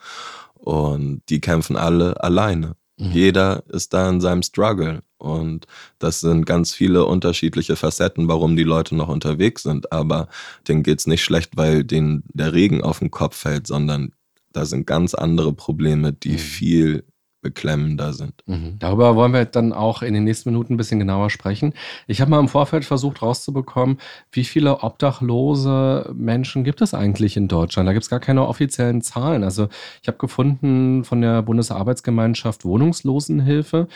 Und 0.56 1.22
die 1.30 1.40
kämpfen 1.40 1.78
alle 1.78 2.20
alleine. 2.24 2.76
Mhm. 2.98 3.12
Jeder 3.12 3.64
ist 3.70 3.94
da 3.94 4.10
in 4.10 4.22
seinem 4.22 4.42
Struggle. 4.42 5.04
Und 5.20 5.68
das 6.00 6.20
sind 6.20 6.48
ganz 6.48 6.74
viele 6.74 7.06
unterschiedliche 7.06 7.76
Facetten, 7.76 8.28
warum 8.28 8.56
die 8.56 8.64
Leute 8.64 8.96
noch 8.96 9.10
unterwegs 9.10 9.62
sind. 9.62 9.92
Aber 9.92 10.30
denen 10.68 10.82
geht 10.82 10.98
es 10.98 11.06
nicht 11.06 11.24
schlecht, 11.24 11.58
weil 11.58 11.84
denen 11.84 12.24
der 12.34 12.54
Regen 12.54 12.84
auf 12.84 13.00
den 13.00 13.12
Kopf 13.12 13.38
fällt, 13.38 13.68
sondern 13.68 14.14
da 14.56 14.66
sind 14.66 14.88
ganz 14.88 15.14
andere 15.14 15.54
Probleme, 15.54 16.14
die 16.14 16.34
mhm. 16.34 16.38
viel 16.38 17.04
beklemmender 17.46 18.12
sind. 18.12 18.42
Mhm. 18.48 18.78
Darüber 18.80 19.16
wollen 19.16 19.32
wir 19.32 19.46
dann 19.46 19.72
auch 19.72 20.02
in 20.02 20.16
den 20.16 20.24
nächsten 20.24 20.50
Minuten 20.50 20.74
ein 20.74 20.78
bisschen 20.78 20.98
genauer 20.98 21.30
sprechen. 21.30 21.76
Ich 22.08 22.20
habe 22.20 22.32
mal 22.32 22.40
im 22.40 22.48
Vorfeld 22.48 22.86
versucht 22.86 23.22
rauszubekommen, 23.22 24.00
wie 24.32 24.46
viele 24.46 24.82
obdachlose 24.82 26.12
Menschen 26.16 26.64
gibt 26.64 26.82
es 26.82 26.96
eigentlich 26.96 27.38
in 27.38 27.48
Deutschland? 27.48 27.88
Da 27.88 27.94
gibt 27.94 28.02
es 28.02 28.10
gar 28.10 28.20
keine 28.20 28.48
offiziellen 28.48 29.04
Zahlen. 29.04 29.44
Also 29.44 29.68
ich 30.02 30.08
habe 30.08 30.18
gefunden 30.18 31.04
von 31.04 31.22
der 31.22 31.44
Bundesarbeitsgemeinschaft 31.44 32.66
Wohnungslosenhilfe, 32.66 33.90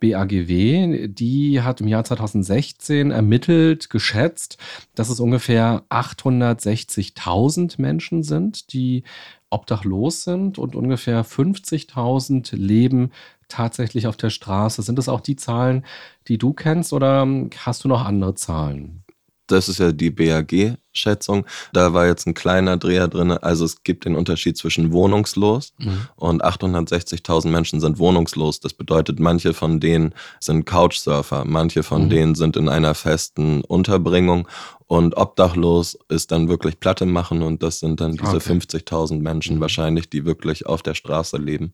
BAGW, 0.00 1.06
die 1.06 1.62
hat 1.62 1.80
im 1.80 1.86
Jahr 1.86 2.02
2016 2.02 3.12
ermittelt, 3.12 3.88
geschätzt, 3.88 4.58
dass 4.96 5.10
es 5.10 5.20
ungefähr 5.20 5.84
860.000 5.90 7.80
Menschen 7.80 8.24
sind, 8.24 8.72
die 8.72 9.04
obdachlos 9.50 10.24
sind 10.24 10.58
und 10.58 10.74
ungefähr 10.74 11.24
50.000 11.24 12.56
leben 12.56 13.12
tatsächlich 13.48 14.06
auf 14.06 14.16
der 14.16 14.30
Straße. 14.30 14.82
Sind 14.82 14.98
das 14.98 15.08
auch 15.08 15.20
die 15.20 15.36
Zahlen, 15.36 15.84
die 16.28 16.38
du 16.38 16.52
kennst 16.52 16.92
oder 16.92 17.26
hast 17.58 17.84
du 17.84 17.88
noch 17.88 18.04
andere 18.04 18.34
Zahlen? 18.34 19.05
Das 19.46 19.68
ist 19.68 19.78
ja 19.78 19.92
die 19.92 20.10
BAG-Schätzung. 20.10 21.46
Da 21.72 21.92
war 21.92 22.06
jetzt 22.06 22.26
ein 22.26 22.34
kleiner 22.34 22.76
Dreher 22.76 23.08
drin. 23.08 23.30
Also 23.30 23.64
es 23.64 23.82
gibt 23.82 24.04
den 24.04 24.16
Unterschied 24.16 24.56
zwischen 24.56 24.92
wohnungslos 24.92 25.72
mhm. 25.78 26.08
und 26.16 26.44
860.000 26.44 27.48
Menschen 27.48 27.80
sind 27.80 27.98
wohnungslos. 27.98 28.60
Das 28.60 28.74
bedeutet, 28.74 29.20
manche 29.20 29.54
von 29.54 29.80
denen 29.80 30.14
sind 30.40 30.64
Couchsurfer, 30.64 31.44
manche 31.44 31.82
von 31.82 32.04
mhm. 32.04 32.10
denen 32.10 32.34
sind 32.34 32.56
in 32.56 32.68
einer 32.68 32.94
festen 32.94 33.62
Unterbringung 33.62 34.48
und 34.88 35.16
obdachlos 35.16 35.98
ist 36.08 36.30
dann 36.30 36.48
wirklich 36.48 36.78
Platte 36.78 37.06
machen 37.06 37.42
und 37.42 37.62
das 37.62 37.80
sind 37.80 38.00
dann 38.00 38.12
diese 38.12 38.36
okay. 38.36 38.52
50.000 38.52 39.20
Menschen 39.20 39.56
mhm. 39.56 39.60
wahrscheinlich, 39.60 40.08
die 40.08 40.24
wirklich 40.24 40.66
auf 40.66 40.82
der 40.82 40.94
Straße 40.94 41.36
leben. 41.36 41.72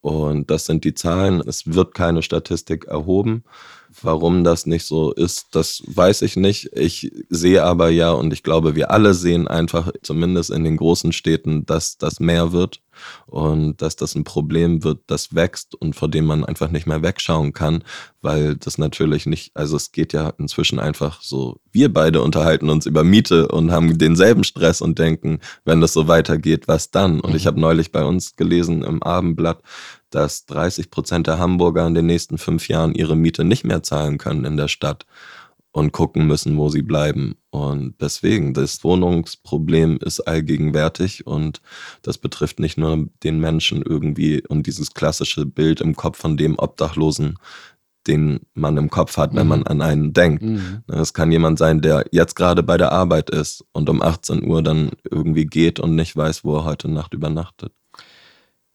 Und 0.00 0.50
das 0.50 0.66
sind 0.66 0.84
die 0.84 0.94
Zahlen. 0.94 1.42
Es 1.46 1.66
wird 1.66 1.94
keine 1.94 2.22
Statistik 2.22 2.86
erhoben. 2.86 3.44
Warum 4.02 4.44
das 4.44 4.66
nicht 4.66 4.86
so 4.86 5.12
ist, 5.12 5.48
das 5.50 5.82
weiß 5.86 6.22
ich 6.22 6.36
nicht. 6.36 6.70
Ich 6.74 7.10
sehe 7.28 7.64
aber 7.64 7.88
ja, 7.90 8.12
und 8.12 8.32
ich 8.32 8.44
glaube, 8.44 8.76
wir 8.76 8.92
alle 8.92 9.14
sehen 9.14 9.48
einfach, 9.48 9.90
zumindest 10.02 10.50
in 10.50 10.62
den 10.62 10.76
großen 10.76 11.12
Städten, 11.12 11.66
dass 11.66 11.98
das 11.98 12.20
mehr 12.20 12.52
wird 12.52 12.80
und 13.26 13.82
dass 13.82 13.96
das 13.96 14.14
ein 14.14 14.24
Problem 14.24 14.84
wird, 14.84 15.00
das 15.06 15.34
wächst 15.34 15.74
und 15.74 15.96
vor 15.96 16.08
dem 16.08 16.26
man 16.26 16.44
einfach 16.44 16.70
nicht 16.70 16.86
mehr 16.86 17.02
wegschauen 17.02 17.52
kann, 17.52 17.82
weil 18.20 18.56
das 18.56 18.78
natürlich 18.78 19.26
nicht, 19.26 19.50
also 19.54 19.76
es 19.76 19.90
geht 19.90 20.12
ja 20.12 20.32
inzwischen 20.38 20.78
einfach 20.78 21.20
so, 21.22 21.58
wir 21.72 21.92
beide 21.92 22.22
unterhalten 22.22 22.70
uns 22.70 22.86
über 22.86 23.04
Miete 23.04 23.48
und 23.48 23.72
haben 23.72 23.98
denselben 23.98 24.44
Stress 24.44 24.80
und 24.80 24.98
denken, 24.98 25.40
wenn 25.64 25.80
das 25.80 25.92
so 25.92 26.08
weitergeht, 26.08 26.68
was 26.68 26.90
dann? 26.90 27.20
Und 27.20 27.34
ich 27.34 27.44
mhm. 27.44 27.48
habe 27.48 27.60
neulich 27.60 27.92
bei 27.92 28.04
uns 28.04 28.36
gelesen 28.36 28.82
im 28.82 29.02
Abendblatt, 29.02 29.62
dass 30.10 30.46
30 30.46 30.90
Prozent 30.90 31.26
der 31.26 31.38
Hamburger 31.38 31.86
in 31.86 31.94
den 31.94 32.06
nächsten 32.06 32.38
fünf 32.38 32.68
Jahren 32.68 32.94
ihre 32.94 33.16
Miete 33.16 33.44
nicht 33.44 33.64
mehr 33.64 33.82
zahlen 33.82 34.18
können 34.18 34.44
in 34.44 34.56
der 34.56 34.68
Stadt 34.68 35.06
und 35.72 35.92
gucken 35.92 36.26
müssen, 36.26 36.56
wo 36.56 36.68
sie 36.68 36.82
bleiben. 36.82 37.36
Und 37.50 37.94
deswegen, 38.00 38.54
das 38.54 38.82
Wohnungsproblem 38.82 39.98
ist 39.98 40.20
allgegenwärtig 40.20 41.26
und 41.26 41.60
das 42.02 42.18
betrifft 42.18 42.58
nicht 42.58 42.76
nur 42.76 43.06
den 43.22 43.38
Menschen 43.38 43.82
irgendwie 43.82 44.46
und 44.46 44.66
dieses 44.66 44.94
klassische 44.94 45.46
Bild 45.46 45.80
im 45.80 45.94
Kopf 45.94 46.18
von 46.18 46.36
dem 46.36 46.58
Obdachlosen, 46.58 47.38
den 48.06 48.40
man 48.54 48.76
im 48.78 48.90
Kopf 48.90 49.16
hat, 49.16 49.34
wenn 49.34 49.44
mhm. 49.44 49.48
man 49.48 49.62
an 49.64 49.82
einen 49.82 50.12
denkt. 50.12 50.42
Mhm. 50.42 50.82
Es 50.88 51.12
kann 51.14 51.30
jemand 51.30 51.58
sein, 51.58 51.80
der 51.80 52.06
jetzt 52.10 52.34
gerade 52.34 52.62
bei 52.62 52.76
der 52.76 52.92
Arbeit 52.92 53.30
ist 53.30 53.64
und 53.72 53.88
um 53.88 54.02
18 54.02 54.44
Uhr 54.44 54.62
dann 54.62 54.90
irgendwie 55.08 55.46
geht 55.46 55.78
und 55.78 55.94
nicht 55.94 56.16
weiß, 56.16 56.44
wo 56.44 56.56
er 56.56 56.64
heute 56.64 56.88
Nacht 56.88 57.14
übernachtet. 57.14 57.72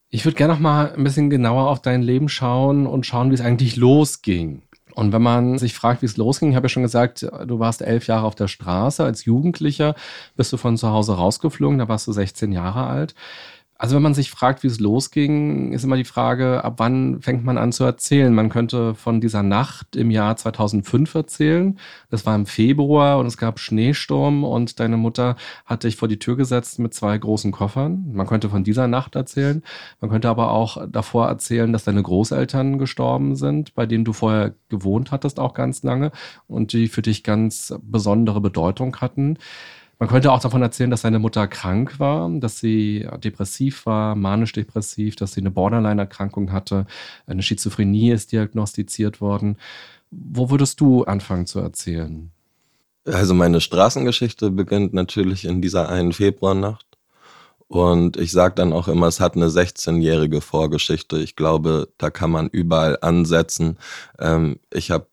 Ich 0.09 0.25
würde 0.25 0.37
gerne 0.37 0.53
noch 0.53 0.59
mal 0.59 0.93
ein 0.93 1.03
bisschen 1.03 1.29
genauer 1.29 1.69
auf 1.69 1.81
dein 1.81 2.01
Leben 2.01 2.29
schauen 2.29 2.87
und 2.87 3.05
schauen, 3.05 3.31
wie 3.31 3.35
es 3.35 3.41
eigentlich 3.41 3.75
losging. 3.75 4.61
Und 4.95 5.11
wenn 5.11 5.21
man 5.21 5.57
sich 5.57 5.73
fragt, 5.73 6.01
wie 6.01 6.05
es 6.05 6.15
losging, 6.15 6.51
ich 6.51 6.55
habe 6.55 6.65
ja 6.65 6.69
schon 6.69 6.83
gesagt, 6.83 7.23
du 7.23 7.59
warst 7.59 7.81
elf 7.81 8.07
Jahre 8.07 8.25
auf 8.25 8.35
der 8.35 8.47
Straße. 8.47 9.03
Als 9.03 9.25
Jugendlicher 9.25 9.93
bist 10.37 10.53
du 10.53 10.57
von 10.57 10.77
zu 10.77 10.89
Hause 10.89 11.15
rausgeflogen, 11.15 11.79
da 11.79 11.89
warst 11.89 12.07
du 12.07 12.13
16 12.13 12.53
Jahre 12.53 12.87
alt. 12.87 13.13
Also 13.77 13.97
wenn 13.97 14.03
man 14.03 14.13
sich 14.13 14.31
fragt, 14.31 14.63
wie 14.63 14.67
es 14.67 14.79
losging, 14.79 15.73
ist 15.73 15.83
immer 15.83 15.97
die 15.97 16.05
Frage, 16.05 16.63
ab 16.63 16.75
wann 16.77 17.21
fängt 17.21 17.43
man 17.43 17.57
an 17.57 17.73
zu 17.73 17.83
erzählen? 17.83 18.33
Man 18.33 18.47
könnte 18.47 18.95
von 18.95 19.19
dieser 19.19 19.43
Nacht 19.43 19.97
im 19.97 20.11
Jahr 20.11 20.37
2005 20.37 21.13
erzählen. 21.13 21.77
Das 22.09 22.25
war 22.25 22.35
im 22.35 22.45
Februar 22.45 23.19
und 23.19 23.25
es 23.25 23.35
gab 23.35 23.59
Schneesturm 23.59 24.45
und 24.45 24.79
deine 24.79 24.95
Mutter 24.95 25.35
hat 25.65 25.83
dich 25.83 25.97
vor 25.97 26.07
die 26.07 26.19
Tür 26.19 26.37
gesetzt 26.37 26.79
mit 26.79 26.93
zwei 26.93 27.17
großen 27.17 27.51
Koffern. 27.51 28.05
Man 28.13 28.27
könnte 28.27 28.49
von 28.49 28.63
dieser 28.63 28.87
Nacht 28.87 29.15
erzählen. 29.15 29.61
Man 29.99 30.09
könnte 30.09 30.29
aber 30.29 30.51
auch 30.51 30.87
davor 30.87 31.27
erzählen, 31.27 31.73
dass 31.73 31.83
deine 31.83 32.01
Großeltern 32.01 32.79
gestorben 32.79 33.35
sind, 33.35 33.75
bei 33.75 33.85
denen 33.85 34.05
du 34.05 34.13
vorher 34.13 34.53
gewohnt 34.69 35.11
hattest 35.11 35.37
auch 35.37 35.53
ganz 35.53 35.83
lange 35.83 36.13
und 36.47 36.71
die 36.71 36.87
für 36.87 37.01
dich 37.01 37.23
ganz 37.23 37.73
besondere 37.81 38.39
Bedeutung 38.39 38.95
hatten. 39.01 39.37
Man 39.97 40.09
könnte 40.09 40.31
auch 40.31 40.41
davon 40.41 40.61
erzählen, 40.61 40.89
dass 40.89 41.01
seine 41.01 41.19
Mutter 41.19 41.47
krank 41.47 41.99
war, 41.99 42.29
dass 42.39 42.59
sie 42.59 43.07
depressiv 43.23 43.85
war, 43.85 44.15
manisch-depressiv, 44.15 45.15
dass 45.15 45.33
sie 45.33 45.41
eine 45.41 45.51
Borderline-Erkrankung 45.51 46.51
hatte, 46.51 46.85
eine 47.27 47.41
Schizophrenie 47.41 48.11
ist 48.11 48.31
diagnostiziert 48.31 49.21
worden. 49.21 49.57
Wo 50.11 50.49
würdest 50.49 50.81
du 50.81 51.03
anfangen 51.05 51.45
zu 51.45 51.59
erzählen? 51.59 52.31
Also 53.05 53.33
meine 53.33 53.61
Straßengeschichte 53.61 54.51
beginnt 54.51 54.93
natürlich 54.93 55.45
in 55.45 55.61
dieser 55.61 55.89
einen 55.89 56.11
Februarnacht. 56.11 56.85
Und 57.67 58.17
ich 58.17 58.31
sage 58.31 58.55
dann 58.55 58.73
auch 58.73 58.87
immer, 58.87 59.07
es 59.07 59.19
hat 59.19 59.35
eine 59.35 59.47
16-jährige 59.47 60.41
Vorgeschichte. 60.41 61.17
Ich 61.17 61.35
glaube, 61.35 61.89
da 61.97 62.09
kann 62.09 62.31
man 62.31 62.47
überall 62.47 62.97
ansetzen. 63.01 63.77
Ähm, 64.19 64.59
ich 64.71 64.91
habe 64.91 65.07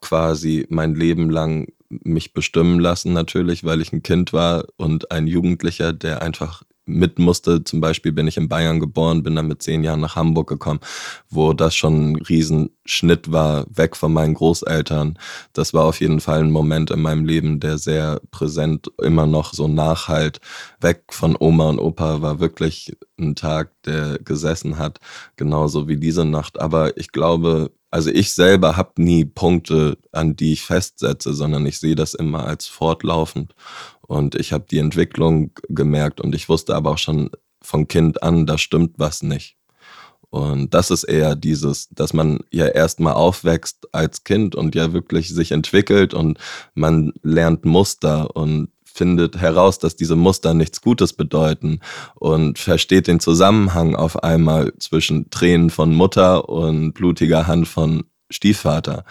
quasi 0.00 0.66
mein 0.68 0.94
Leben 0.94 1.30
lang 1.30 1.68
mich 2.04 2.32
bestimmen 2.32 2.80
lassen, 2.80 3.12
natürlich, 3.12 3.64
weil 3.64 3.80
ich 3.80 3.92
ein 3.92 4.02
Kind 4.02 4.32
war 4.32 4.64
und 4.76 5.10
ein 5.10 5.26
Jugendlicher, 5.26 5.92
der 5.92 6.22
einfach 6.22 6.62
mit 6.84 7.18
musste. 7.18 7.62
Zum 7.64 7.80
Beispiel 7.80 8.12
bin 8.12 8.26
ich 8.26 8.36
in 8.36 8.48
Bayern 8.48 8.80
geboren, 8.80 9.22
bin 9.22 9.36
dann 9.36 9.48
mit 9.48 9.62
zehn 9.62 9.84
Jahren 9.84 10.00
nach 10.00 10.16
Hamburg 10.16 10.48
gekommen, 10.48 10.80
wo 11.28 11.52
das 11.52 11.74
schon 11.74 12.12
ein 12.12 12.16
Riesenschnitt 12.16 13.30
war, 13.30 13.66
weg 13.70 13.96
von 13.96 14.12
meinen 14.12 14.34
Großeltern. 14.34 15.18
Das 15.52 15.74
war 15.74 15.84
auf 15.84 16.00
jeden 16.00 16.20
Fall 16.20 16.40
ein 16.40 16.50
Moment 16.50 16.90
in 16.90 17.00
meinem 17.02 17.24
Leben, 17.24 17.60
der 17.60 17.78
sehr 17.78 18.20
präsent 18.30 18.90
immer 19.00 19.26
noch 19.26 19.54
so 19.54 19.68
nachhalt. 19.68 20.40
Weg 20.80 21.04
von 21.10 21.36
Oma 21.38 21.68
und 21.68 21.78
Opa 21.78 22.22
war 22.22 22.40
wirklich 22.40 22.96
ein 23.18 23.36
Tag, 23.36 23.70
der 23.84 24.18
gesessen 24.18 24.78
hat, 24.78 24.98
genauso 25.36 25.88
wie 25.88 25.96
diese 25.96 26.24
Nacht. 26.24 26.60
Aber 26.60 26.96
ich 26.96 27.12
glaube, 27.12 27.70
also 27.92 28.10
ich 28.10 28.32
selber 28.32 28.76
habe 28.78 29.02
nie 29.02 29.26
Punkte, 29.26 29.98
an 30.12 30.34
die 30.34 30.54
ich 30.54 30.62
festsetze, 30.62 31.34
sondern 31.34 31.66
ich 31.66 31.78
sehe 31.78 31.94
das 31.94 32.14
immer 32.14 32.46
als 32.46 32.66
fortlaufend. 32.66 33.54
Und 34.00 34.34
ich 34.34 34.54
habe 34.54 34.64
die 34.68 34.78
Entwicklung 34.78 35.52
gemerkt 35.68 36.18
und 36.20 36.34
ich 36.34 36.48
wusste 36.48 36.74
aber 36.74 36.92
auch 36.92 36.98
schon 36.98 37.30
von 37.60 37.88
Kind 37.88 38.22
an, 38.22 38.46
da 38.46 38.56
stimmt 38.56 38.94
was 38.96 39.22
nicht. 39.22 39.58
Und 40.30 40.72
das 40.72 40.90
ist 40.90 41.04
eher 41.04 41.36
dieses, 41.36 41.90
dass 41.90 42.14
man 42.14 42.38
ja 42.50 42.66
erstmal 42.66 43.12
aufwächst 43.12 43.86
als 43.92 44.24
Kind 44.24 44.54
und 44.54 44.74
ja 44.74 44.94
wirklich 44.94 45.28
sich 45.28 45.52
entwickelt 45.52 46.14
und 46.14 46.38
man 46.74 47.12
lernt 47.22 47.66
Muster 47.66 48.34
und 48.34 48.71
findet 48.92 49.40
heraus, 49.40 49.78
dass 49.78 49.96
diese 49.96 50.16
Muster 50.16 50.54
nichts 50.54 50.80
Gutes 50.80 51.12
bedeuten 51.12 51.80
und 52.14 52.58
versteht 52.58 53.06
den 53.06 53.20
Zusammenhang 53.20 53.94
auf 53.96 54.22
einmal 54.22 54.72
zwischen 54.78 55.30
Tränen 55.30 55.70
von 55.70 55.94
Mutter 55.94 56.48
und 56.48 56.92
blutiger 56.92 57.46
Hand 57.46 57.68
von 57.68 58.04
Stiefvater. 58.30 59.04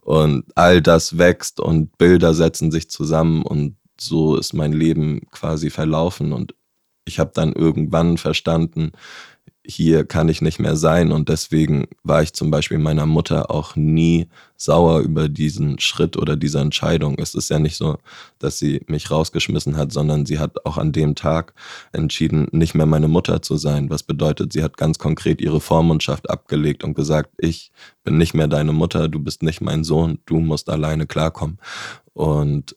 Und 0.00 0.44
all 0.54 0.82
das 0.82 1.18
wächst 1.18 1.60
und 1.60 1.96
Bilder 1.96 2.34
setzen 2.34 2.70
sich 2.70 2.90
zusammen 2.90 3.42
und 3.42 3.76
so 3.98 4.36
ist 4.36 4.52
mein 4.52 4.72
Leben 4.72 5.22
quasi 5.30 5.70
verlaufen. 5.70 6.32
Und 6.32 6.54
ich 7.04 7.18
habe 7.18 7.30
dann 7.34 7.52
irgendwann 7.52 8.18
verstanden, 8.18 8.92
hier 9.66 10.04
kann 10.04 10.28
ich 10.28 10.42
nicht 10.42 10.58
mehr 10.58 10.76
sein. 10.76 11.10
Und 11.10 11.28
deswegen 11.28 11.86
war 12.02 12.22
ich 12.22 12.34
zum 12.34 12.50
Beispiel 12.50 12.78
meiner 12.78 13.06
Mutter 13.06 13.50
auch 13.50 13.76
nie 13.76 14.28
sauer 14.56 15.00
über 15.00 15.28
diesen 15.28 15.78
Schritt 15.78 16.16
oder 16.16 16.36
diese 16.36 16.60
Entscheidung. 16.60 17.16
Es 17.18 17.34
ist 17.34 17.48
ja 17.48 17.58
nicht 17.58 17.76
so, 17.76 17.98
dass 18.38 18.58
sie 18.58 18.82
mich 18.86 19.10
rausgeschmissen 19.10 19.76
hat, 19.76 19.92
sondern 19.92 20.26
sie 20.26 20.38
hat 20.38 20.64
auch 20.66 20.76
an 20.76 20.92
dem 20.92 21.14
Tag 21.14 21.54
entschieden, 21.92 22.48
nicht 22.52 22.74
mehr 22.74 22.86
meine 22.86 23.08
Mutter 23.08 23.42
zu 23.42 23.56
sein. 23.56 23.88
Was 23.90 24.02
bedeutet, 24.02 24.52
sie 24.52 24.62
hat 24.62 24.76
ganz 24.76 24.98
konkret 24.98 25.40
ihre 25.40 25.60
Vormundschaft 25.60 26.28
abgelegt 26.28 26.84
und 26.84 26.94
gesagt, 26.94 27.30
ich 27.38 27.72
bin 28.04 28.18
nicht 28.18 28.34
mehr 28.34 28.48
deine 28.48 28.72
Mutter, 28.72 29.08
du 29.08 29.18
bist 29.18 29.42
nicht 29.42 29.60
mein 29.60 29.82
Sohn, 29.82 30.18
du 30.26 30.40
musst 30.40 30.68
alleine 30.68 31.06
klarkommen. 31.06 31.58
Und 32.12 32.76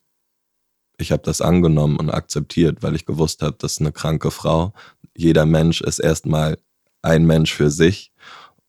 ich 0.97 1.11
habe 1.11 1.21
das 1.23 1.41
angenommen 1.41 1.97
und 1.97 2.09
akzeptiert, 2.09 2.81
weil 2.81 2.95
ich 2.95 3.05
gewusst 3.05 3.41
habe, 3.43 3.55
das 3.59 3.73
ist 3.73 3.81
eine 3.81 3.91
kranke 3.91 4.31
Frau. 4.31 4.73
Jeder 5.15 5.45
Mensch 5.45 5.81
ist 5.81 5.99
erstmal 5.99 6.57
ein 7.01 7.25
Mensch 7.25 7.53
für 7.53 7.69
sich. 7.69 8.11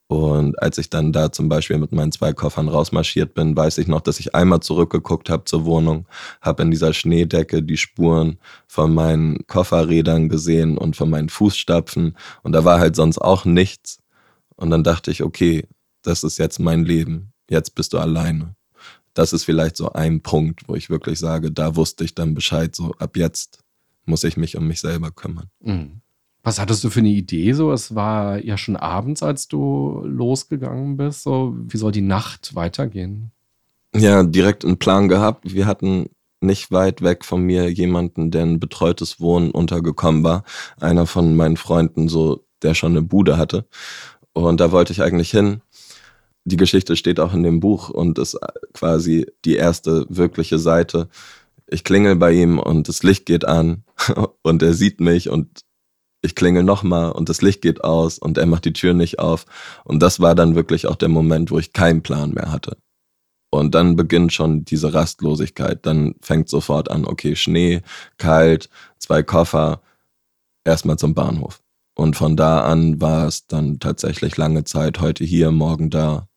Und 0.07 0.59
als 0.59 0.79
ich 0.79 0.89
dann 0.89 1.13
da 1.13 1.31
zum 1.31 1.49
Beispiel 1.49 1.77
mit 1.77 1.91
meinen 1.91 2.11
zwei 2.11 2.33
Koffern 2.33 2.67
rausmarschiert 2.67 3.35
bin, 3.35 3.55
weiß 3.55 3.77
ich 3.77 3.87
noch, 3.87 4.01
dass 4.01 4.19
ich 4.19 4.33
einmal 4.33 4.59
zurückgeguckt 4.59 5.29
habe 5.29 5.45
zur 5.45 5.65
Wohnung, 5.65 6.07
habe 6.41 6.63
in 6.63 6.71
dieser 6.71 6.93
Schneedecke 6.93 7.61
die 7.61 7.77
Spuren 7.77 8.39
von 8.65 8.91
meinen 8.91 9.45
Kofferrädern 9.45 10.27
gesehen 10.27 10.79
und 10.79 10.95
von 10.95 11.11
meinen 11.11 11.29
Fußstapfen. 11.29 12.17
Und 12.41 12.53
da 12.53 12.65
war 12.65 12.79
halt 12.79 12.95
sonst 12.95 13.19
auch 13.19 13.45
nichts. 13.45 13.99
Und 14.55 14.71
dann 14.71 14.83
dachte 14.83 15.11
ich, 15.11 15.21
okay, 15.21 15.67
das 16.01 16.23
ist 16.23 16.39
jetzt 16.39 16.59
mein 16.59 16.85
Leben. 16.85 17.31
Jetzt 17.47 17.75
bist 17.75 17.93
du 17.93 17.99
alleine. 17.99 18.55
Das 19.13 19.31
ist 19.31 19.43
vielleicht 19.43 19.77
so 19.77 19.93
ein 19.93 20.21
Punkt, 20.21 20.67
wo 20.67 20.73
ich 20.73 20.89
wirklich 20.89 21.19
sage, 21.19 21.51
da 21.51 21.75
wusste 21.75 22.03
ich 22.03 22.15
dann 22.15 22.33
Bescheid, 22.33 22.75
so 22.75 22.93
ab 22.97 23.15
jetzt 23.15 23.59
muss 24.05 24.23
ich 24.23 24.37
mich 24.37 24.57
um 24.57 24.67
mich 24.67 24.79
selber 24.79 25.11
kümmern. 25.11 25.51
Mhm. 25.59 26.01
Was 26.43 26.59
hattest 26.59 26.83
du 26.83 26.89
für 26.89 27.01
eine 27.01 27.09
Idee? 27.09 27.53
So, 27.53 27.71
es 27.71 27.95
war 27.95 28.43
ja 28.43 28.57
schon 28.57 28.77
abends, 28.77 29.23
als 29.23 29.47
du 29.47 30.01
losgegangen 30.05 30.97
bist. 30.97 31.23
So, 31.23 31.55
wie 31.57 31.77
soll 31.77 31.91
die 31.91 32.01
Nacht 32.01 32.55
weitergehen? 32.55 33.31
Ja, 33.93 34.23
direkt 34.23 34.63
einen 34.63 34.79
Plan 34.79 35.09
gehabt. 35.09 35.53
Wir 35.53 35.65
hatten 35.65 36.09
nicht 36.41 36.71
weit 36.71 37.01
weg 37.01 37.25
von 37.25 37.41
mir 37.41 37.69
jemanden, 37.69 38.31
der 38.31 38.43
ein 38.43 38.59
betreutes 38.59 39.19
Wohnen 39.19 39.51
untergekommen 39.51 40.23
war. 40.23 40.43
Einer 40.79 41.05
von 41.05 41.35
meinen 41.35 41.57
Freunden, 41.57 42.07
so, 42.07 42.45
der 42.61 42.73
schon 42.73 42.93
eine 42.93 43.01
Bude 43.01 43.37
hatte. 43.37 43.67
Und 44.33 44.59
da 44.59 44.71
wollte 44.71 44.93
ich 44.93 45.01
eigentlich 45.01 45.31
hin. 45.31 45.61
Die 46.45 46.57
Geschichte 46.57 46.95
steht 46.95 47.19
auch 47.19 47.33
in 47.33 47.43
dem 47.43 47.59
Buch 47.59 47.89
und 47.89 48.17
ist 48.17 48.37
quasi 48.73 49.27
die 49.43 49.55
erste 49.55 50.05
wirkliche 50.09 50.57
Seite. 50.59 51.09
Ich 51.67 51.83
klingel 51.83 52.15
bei 52.15 52.31
ihm 52.31 52.57
und 52.57 52.87
das 52.87 53.03
Licht 53.03 53.25
geht 53.25 53.45
an 53.45 53.83
und 54.41 54.63
er 54.63 54.73
sieht 54.73 55.01
mich 55.01 55.29
und 55.29 55.61
ich 56.21 56.35
klingel 56.35 56.63
nochmal 56.63 57.11
und 57.11 57.29
das 57.29 57.41
Licht 57.41 57.61
geht 57.61 57.83
aus 57.83 58.19
und 58.19 58.37
er 58.37 58.45
macht 58.45 58.65
die 58.65 58.73
Tür 58.73 58.93
nicht 58.93 59.19
auf. 59.19 59.45
Und 59.83 60.01
das 60.01 60.19
war 60.19 60.35
dann 60.35 60.55
wirklich 60.55 60.87
auch 60.87 60.95
der 60.95 61.09
Moment, 61.09 61.51
wo 61.51 61.59
ich 61.59 61.73
keinen 61.73 62.03
Plan 62.03 62.31
mehr 62.31 62.51
hatte. 62.51 62.77
Und 63.51 63.73
dann 63.73 63.95
beginnt 63.95 64.31
schon 64.33 64.63
diese 64.63 64.93
Rastlosigkeit. 64.93 65.85
Dann 65.85 66.15
fängt 66.21 66.49
sofort 66.49 66.91
an, 66.91 67.05
okay, 67.05 67.35
Schnee, 67.35 67.81
kalt, 68.17 68.69
zwei 68.99 69.23
Koffer, 69.23 69.81
erstmal 70.63 70.97
zum 70.97 71.15
Bahnhof. 71.15 71.61
Und 71.95 72.15
von 72.15 72.37
da 72.37 72.61
an 72.61 73.01
war 73.01 73.27
es 73.27 73.47
dann 73.47 73.79
tatsächlich 73.79 74.37
lange 74.37 74.63
Zeit, 74.65 75.01
heute 75.01 75.23
hier, 75.23 75.51
morgen 75.51 75.89
da, 75.89 76.27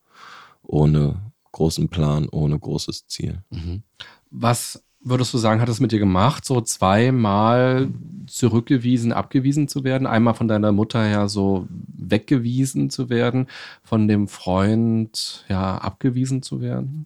ohne 0.63 1.31
großen 1.51 1.89
Plan, 1.89 2.27
ohne 2.29 2.59
großes 2.59 3.07
Ziel. 3.07 3.43
Mhm. 3.49 3.83
Was 4.31 4.83
würdest 5.03 5.33
du 5.33 5.37
sagen, 5.37 5.61
hat 5.61 5.69
es 5.69 5.79
mit 5.79 5.91
dir 5.91 5.99
gemacht, 5.99 6.45
so 6.45 6.61
zweimal 6.61 7.89
zurückgewiesen, 8.27 9.11
abgewiesen 9.11 9.67
zu 9.67 9.83
werden? 9.83 10.07
Einmal 10.07 10.33
von 10.33 10.47
deiner 10.47 10.71
Mutter 10.71 11.03
her 11.03 11.27
so 11.29 11.67
weggewiesen 11.69 12.89
zu 12.89 13.09
werden, 13.09 13.47
von 13.83 14.07
dem 14.07 14.27
Freund 14.27 15.45
ja 15.49 15.77
abgewiesen 15.77 16.41
zu 16.41 16.61
werden? 16.61 17.05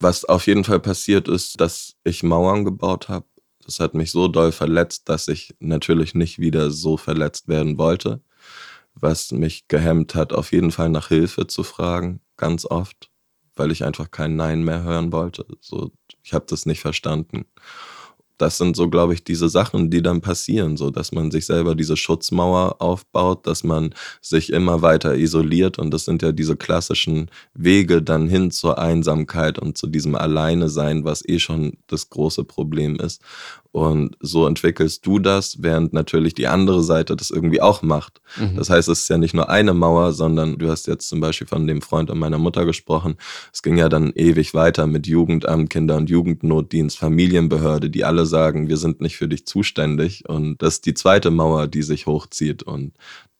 Was 0.00 0.24
auf 0.24 0.46
jeden 0.46 0.64
Fall 0.64 0.80
passiert 0.80 1.28
ist, 1.28 1.60
dass 1.60 1.96
ich 2.04 2.22
Mauern 2.22 2.64
gebaut 2.64 3.08
habe. 3.08 3.26
Das 3.64 3.80
hat 3.80 3.94
mich 3.94 4.10
so 4.10 4.28
doll 4.28 4.52
verletzt, 4.52 5.08
dass 5.08 5.28
ich 5.28 5.54
natürlich 5.60 6.14
nicht 6.14 6.38
wieder 6.38 6.70
so 6.70 6.96
verletzt 6.96 7.48
werden 7.48 7.78
wollte. 7.78 8.20
Was 8.94 9.32
mich 9.32 9.66
gehemmt 9.68 10.14
hat, 10.14 10.32
auf 10.32 10.52
jeden 10.52 10.70
Fall 10.70 10.90
nach 10.90 11.08
Hilfe 11.08 11.46
zu 11.46 11.62
fragen, 11.62 12.20
ganz 12.36 12.66
oft 12.66 13.10
weil 13.56 13.70
ich 13.70 13.84
einfach 13.84 14.10
kein 14.10 14.36
Nein 14.36 14.62
mehr 14.64 14.82
hören 14.82 15.12
wollte. 15.12 15.46
So, 15.60 15.92
ich 16.22 16.32
habe 16.34 16.46
das 16.48 16.66
nicht 16.66 16.80
verstanden. 16.80 17.46
Das 18.36 18.58
sind 18.58 18.74
so, 18.76 18.90
glaube 18.90 19.14
ich, 19.14 19.22
diese 19.22 19.48
Sachen, 19.48 19.90
die 19.90 20.02
dann 20.02 20.20
passieren, 20.20 20.76
so 20.76 20.90
dass 20.90 21.12
man 21.12 21.30
sich 21.30 21.46
selber 21.46 21.76
diese 21.76 21.96
Schutzmauer 21.96 22.82
aufbaut, 22.82 23.46
dass 23.46 23.62
man 23.62 23.94
sich 24.20 24.52
immer 24.52 24.82
weiter 24.82 25.14
isoliert 25.16 25.78
und 25.78 25.92
das 25.92 26.04
sind 26.04 26.20
ja 26.22 26.32
diese 26.32 26.56
klassischen 26.56 27.30
Wege 27.54 28.02
dann 28.02 28.28
hin 28.28 28.50
zur 28.50 28.78
Einsamkeit 28.78 29.58
und 29.60 29.78
zu 29.78 29.86
diesem 29.86 30.16
Alleine 30.16 30.68
sein, 30.68 31.04
was 31.04 31.26
eh 31.28 31.38
schon 31.38 31.74
das 31.86 32.10
große 32.10 32.42
Problem 32.44 32.96
ist. 32.96 33.22
Und 33.74 34.16
so 34.20 34.46
entwickelst 34.46 35.04
du 35.04 35.18
das, 35.18 35.60
während 35.60 35.92
natürlich 35.92 36.32
die 36.32 36.46
andere 36.46 36.84
Seite 36.84 37.16
das 37.16 37.30
irgendwie 37.30 37.60
auch 37.60 37.82
macht. 37.82 38.20
Mhm. 38.36 38.54
Das 38.54 38.70
heißt, 38.70 38.88
es 38.88 39.00
ist 39.00 39.08
ja 39.08 39.18
nicht 39.18 39.34
nur 39.34 39.48
eine 39.50 39.74
Mauer, 39.74 40.12
sondern 40.12 40.58
du 40.58 40.68
hast 40.70 40.86
jetzt 40.86 41.08
zum 41.08 41.18
Beispiel 41.18 41.48
von 41.48 41.66
dem 41.66 41.82
Freund 41.82 42.08
und 42.08 42.20
meiner 42.20 42.38
Mutter 42.38 42.66
gesprochen. 42.66 43.16
Es 43.52 43.64
ging 43.64 43.76
ja 43.76 43.88
dann 43.88 44.12
ewig 44.14 44.54
weiter 44.54 44.86
mit 44.86 45.08
Jugendamt, 45.08 45.70
Kinder- 45.70 45.96
und 45.96 46.08
Jugendnotdienst, 46.08 46.96
Familienbehörde, 46.96 47.90
die 47.90 48.04
alle 48.04 48.26
sagen, 48.26 48.68
wir 48.68 48.76
sind 48.76 49.00
nicht 49.00 49.16
für 49.16 49.26
dich 49.26 49.44
zuständig. 49.44 50.22
Und 50.28 50.62
das 50.62 50.74
ist 50.74 50.86
die 50.86 50.94
zweite 50.94 51.32
Mauer, 51.32 51.66
die 51.66 51.82
sich 51.82 52.06
hochzieht. 52.06 52.62
Und 52.62 52.92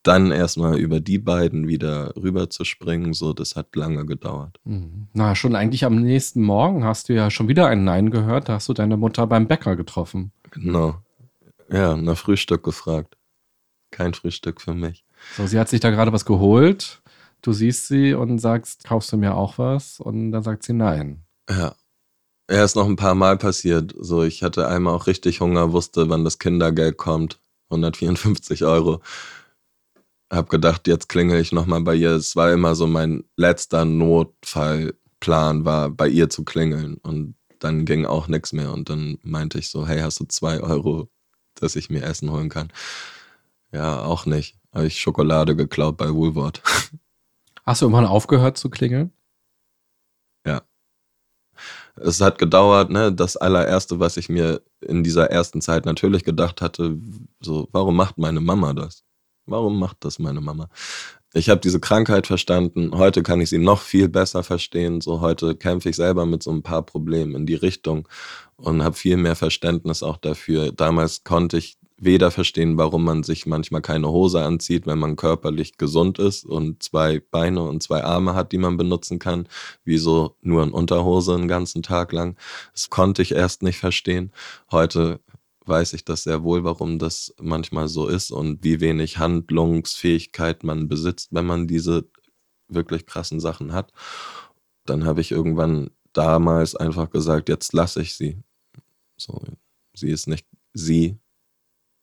dann 0.04 0.30
erstmal 0.30 0.78
über 0.78 1.00
die 1.00 1.18
beiden 1.18 1.66
wieder 1.66 2.14
rüber 2.14 2.50
zu 2.50 2.64
springen, 2.64 3.14
so, 3.14 3.32
das 3.32 3.56
hat 3.56 3.74
lange 3.74 4.06
gedauert. 4.06 4.60
Mhm. 4.64 5.08
Na, 5.14 5.34
schon 5.34 5.56
eigentlich 5.56 5.84
am 5.84 5.96
nächsten 5.96 6.42
Morgen 6.42 6.84
hast 6.84 7.08
du 7.08 7.14
ja 7.14 7.30
schon 7.30 7.48
wieder 7.48 7.66
ein 7.66 7.84
Nein 7.84 8.10
gehört, 8.10 8.48
da 8.48 8.54
hast 8.54 8.68
du 8.68 8.74
deine 8.74 8.96
Mutter 8.96 9.26
beim 9.26 9.48
Bäcker 9.48 9.76
getroffen. 9.76 10.30
Genau. 10.50 10.96
Ja, 11.70 11.96
nach 11.96 12.18
Frühstück 12.18 12.62
gefragt. 12.62 13.16
Kein 13.90 14.12
Frühstück 14.12 14.60
für 14.60 14.74
mich. 14.74 15.04
So, 15.36 15.46
sie 15.46 15.58
hat 15.58 15.70
sich 15.70 15.80
da 15.80 15.90
gerade 15.90 16.12
was 16.12 16.26
geholt. 16.26 17.00
Du 17.40 17.52
siehst 17.52 17.88
sie 17.88 18.14
und 18.14 18.38
sagst, 18.38 18.84
kaufst 18.84 19.12
du 19.12 19.16
mir 19.16 19.34
auch 19.34 19.58
was? 19.58 20.00
Und 20.00 20.32
dann 20.32 20.42
sagt 20.42 20.64
sie 20.64 20.74
nein. 20.74 21.24
Ja. 21.48 21.74
Ja, 22.50 22.62
ist 22.62 22.76
noch 22.76 22.86
ein 22.86 22.96
paar 22.96 23.14
Mal 23.14 23.38
passiert. 23.38 23.94
So, 23.98 24.22
ich 24.22 24.42
hatte 24.42 24.68
einmal 24.68 24.94
auch 24.94 25.06
richtig 25.06 25.40
Hunger, 25.40 25.72
wusste, 25.72 26.10
wann 26.10 26.24
das 26.24 26.38
Kindergeld 26.38 26.98
kommt. 26.98 27.40
154 27.70 28.64
Euro 28.64 29.00
habe 30.34 30.48
gedacht, 30.48 30.86
jetzt 30.86 31.08
klingel 31.08 31.40
ich 31.40 31.52
nochmal 31.52 31.80
bei 31.82 31.94
ihr. 31.94 32.12
Es 32.12 32.36
war 32.36 32.52
immer 32.52 32.74
so 32.74 32.86
mein 32.86 33.24
letzter 33.36 33.84
Notfallplan, 33.84 35.64
war 35.64 35.90
bei 35.90 36.08
ihr 36.08 36.30
zu 36.30 36.44
klingeln. 36.44 36.96
Und 36.98 37.34
dann 37.58 37.84
ging 37.84 38.06
auch 38.06 38.28
nichts 38.28 38.52
mehr. 38.52 38.72
Und 38.72 38.90
dann 38.90 39.18
meinte 39.22 39.58
ich 39.58 39.70
so, 39.70 39.86
hey, 39.86 40.00
hast 40.00 40.20
du 40.20 40.24
zwei 40.26 40.60
Euro, 40.60 41.08
dass 41.54 41.76
ich 41.76 41.90
mir 41.90 42.02
Essen 42.02 42.30
holen 42.30 42.48
kann? 42.48 42.72
Ja, 43.72 44.02
auch 44.02 44.26
nicht. 44.26 44.56
Habe 44.72 44.86
ich 44.86 45.00
Schokolade 45.00 45.56
geklaut 45.56 45.96
bei 45.96 46.12
Woolworth. 46.12 46.62
Hast 47.64 47.80
du 47.80 47.86
irgendwann 47.86 48.06
aufgehört 48.06 48.58
zu 48.58 48.68
klingeln? 48.68 49.10
Ja. 50.46 50.62
Es 51.96 52.20
hat 52.20 52.38
gedauert, 52.38 52.90
ne? 52.90 53.12
Das 53.12 53.36
allererste, 53.36 54.00
was 54.00 54.16
ich 54.16 54.28
mir 54.28 54.60
in 54.80 55.02
dieser 55.02 55.30
ersten 55.30 55.60
Zeit 55.60 55.86
natürlich 55.86 56.24
gedacht 56.24 56.60
hatte, 56.60 56.98
so, 57.40 57.68
warum 57.72 57.96
macht 57.96 58.18
meine 58.18 58.40
Mama 58.40 58.74
das? 58.74 59.04
Warum 59.46 59.78
macht 59.78 59.98
das 60.00 60.18
meine 60.18 60.40
Mama? 60.40 60.68
Ich 61.36 61.50
habe 61.50 61.60
diese 61.60 61.80
Krankheit 61.80 62.28
verstanden. 62.28 62.92
Heute 62.94 63.22
kann 63.22 63.40
ich 63.40 63.50
sie 63.50 63.58
noch 63.58 63.80
viel 63.80 64.08
besser 64.08 64.44
verstehen. 64.44 65.00
So 65.00 65.20
heute 65.20 65.56
kämpfe 65.56 65.88
ich 65.88 65.96
selber 65.96 66.26
mit 66.26 66.44
so 66.44 66.52
ein 66.52 66.62
paar 66.62 66.82
Problemen 66.82 67.34
in 67.34 67.44
die 67.44 67.56
Richtung 67.56 68.08
und 68.56 68.84
habe 68.84 68.94
viel 68.94 69.16
mehr 69.16 69.34
Verständnis 69.34 70.04
auch 70.04 70.16
dafür. 70.16 70.70
Damals 70.70 71.24
konnte 71.24 71.58
ich 71.58 71.76
weder 71.96 72.30
verstehen, 72.30 72.76
warum 72.76 73.04
man 73.04 73.22
sich 73.22 73.46
manchmal 73.46 73.82
keine 73.82 74.08
Hose 74.10 74.42
anzieht, 74.44 74.86
wenn 74.86 74.98
man 74.98 75.16
körperlich 75.16 75.76
gesund 75.76 76.18
ist 76.18 76.44
und 76.44 76.82
zwei 76.82 77.20
Beine 77.30 77.62
und 77.62 77.82
zwei 77.82 78.04
Arme 78.04 78.34
hat, 78.34 78.52
die 78.52 78.58
man 78.58 78.76
benutzen 78.76 79.18
kann, 79.18 79.48
wieso 79.84 80.36
nur 80.40 80.62
in 80.62 80.70
Unterhose 80.70 81.34
einen 81.34 81.48
ganzen 81.48 81.82
Tag 81.82 82.12
lang. 82.12 82.36
Das 82.72 82.90
konnte 82.90 83.22
ich 83.22 83.32
erst 83.32 83.62
nicht 83.62 83.78
verstehen. 83.78 84.32
Heute 84.70 85.20
weiß 85.66 85.94
ich 85.94 86.04
das 86.04 86.24
sehr 86.24 86.42
wohl, 86.42 86.64
warum 86.64 86.98
das 86.98 87.34
manchmal 87.40 87.88
so 87.88 88.08
ist 88.08 88.30
und 88.30 88.62
wie 88.64 88.80
wenig 88.80 89.18
Handlungsfähigkeit 89.18 90.64
man 90.64 90.88
besitzt, 90.88 91.28
wenn 91.32 91.46
man 91.46 91.66
diese 91.66 92.08
wirklich 92.68 93.06
krassen 93.06 93.40
Sachen 93.40 93.72
hat. 93.72 93.92
Dann 94.84 95.04
habe 95.04 95.20
ich 95.20 95.30
irgendwann 95.30 95.90
damals 96.12 96.76
einfach 96.76 97.10
gesagt, 97.10 97.48
jetzt 97.48 97.72
lasse 97.72 98.02
ich 98.02 98.14
sie. 98.14 98.42
So, 99.16 99.42
sie 99.94 100.10
ist 100.10 100.26
nicht 100.26 100.46
sie, 100.74 101.18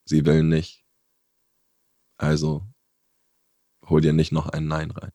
sie 0.06 0.25
will 0.25 0.44
nicht. 0.44 0.86
Also 2.18 2.65
hol 3.88 4.01
dir 4.01 4.13
nicht 4.13 4.32
noch 4.32 4.48
ein 4.48 4.68
Nein 4.68 4.91
rein. 4.91 5.12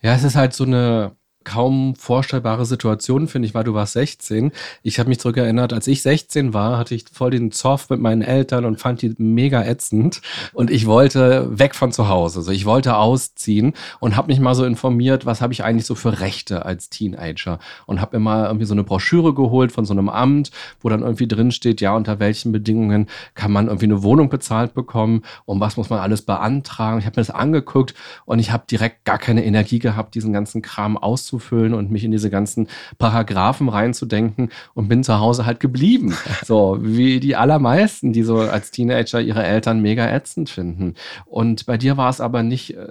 Ja, 0.00 0.14
es 0.14 0.22
ist 0.22 0.36
halt 0.36 0.54
so 0.54 0.64
eine 0.64 1.17
kaum 1.48 1.94
vorstellbare 1.96 2.66
Situation, 2.66 3.26
finde 3.26 3.46
ich, 3.46 3.54
weil 3.54 3.64
du 3.64 3.72
warst 3.72 3.94
16. 3.94 4.52
Ich 4.82 4.98
habe 4.98 5.08
mich 5.08 5.18
zurückerinnert, 5.18 5.72
als 5.72 5.86
ich 5.86 6.02
16 6.02 6.52
war, 6.52 6.76
hatte 6.76 6.94
ich 6.94 7.06
voll 7.10 7.30
den 7.30 7.52
Zoff 7.52 7.88
mit 7.88 8.00
meinen 8.00 8.22
Eltern 8.22 8.64
und 8.64 8.78
fand 8.78 9.00
die 9.00 9.14
mega 9.16 9.64
ätzend. 9.64 10.20
Und 10.52 10.70
ich 10.70 10.86
wollte 10.86 11.58
weg 11.58 11.74
von 11.74 11.90
zu 11.90 12.08
Hause. 12.08 12.40
Also 12.40 12.52
ich 12.52 12.66
wollte 12.66 12.96
ausziehen 12.96 13.72
und 13.98 14.16
habe 14.16 14.28
mich 14.28 14.40
mal 14.40 14.54
so 14.54 14.64
informiert, 14.64 15.24
was 15.24 15.40
habe 15.40 15.54
ich 15.54 15.64
eigentlich 15.64 15.86
so 15.86 15.94
für 15.94 16.20
Rechte 16.20 16.66
als 16.66 16.90
Teenager. 16.90 17.58
Und 17.86 18.00
habe 18.00 18.18
mir 18.18 18.24
mal 18.24 18.46
irgendwie 18.46 18.66
so 18.66 18.74
eine 18.74 18.84
Broschüre 18.84 19.32
geholt 19.32 19.72
von 19.72 19.86
so 19.86 19.94
einem 19.94 20.10
Amt, 20.10 20.50
wo 20.80 20.90
dann 20.90 21.00
irgendwie 21.00 21.28
drin 21.28 21.50
steht, 21.50 21.80
ja, 21.80 21.96
unter 21.96 22.20
welchen 22.20 22.52
Bedingungen 22.52 23.08
kann 23.34 23.52
man 23.52 23.68
irgendwie 23.68 23.86
eine 23.86 24.02
Wohnung 24.02 24.28
bezahlt 24.28 24.74
bekommen 24.74 25.22
und 25.46 25.60
was 25.60 25.78
muss 25.78 25.88
man 25.88 26.00
alles 26.00 26.22
beantragen. 26.22 26.98
Ich 26.98 27.06
habe 27.06 27.18
mir 27.18 27.24
das 27.24 27.34
angeguckt 27.34 27.94
und 28.26 28.38
ich 28.38 28.50
habe 28.50 28.64
direkt 28.70 29.06
gar 29.06 29.18
keine 29.18 29.44
Energie 29.44 29.78
gehabt, 29.78 30.14
diesen 30.14 30.34
ganzen 30.34 30.60
Kram 30.60 30.98
auszuführen 30.98 31.27
auszufüllen 31.28 31.74
und 31.74 31.90
mich 31.90 32.04
in 32.04 32.10
diese 32.10 32.30
ganzen 32.30 32.68
Paragraphen 32.98 33.68
reinzudenken 33.68 34.50
und 34.74 34.88
bin 34.88 35.04
zu 35.04 35.18
Hause 35.20 35.46
halt 35.46 35.60
geblieben. 35.60 36.14
So 36.44 36.78
wie 36.80 37.20
die 37.20 37.36
allermeisten, 37.36 38.12
die 38.12 38.22
so 38.22 38.38
als 38.38 38.70
Teenager 38.70 39.20
ihre 39.20 39.42
Eltern 39.42 39.82
mega 39.82 40.08
ätzend 40.08 40.48
finden. 40.48 40.94
Und 41.26 41.66
bei 41.66 41.76
dir 41.76 41.96
war 41.96 42.08
es 42.08 42.20
aber 42.20 42.42
nicht 42.42 42.74
äh, 42.76 42.86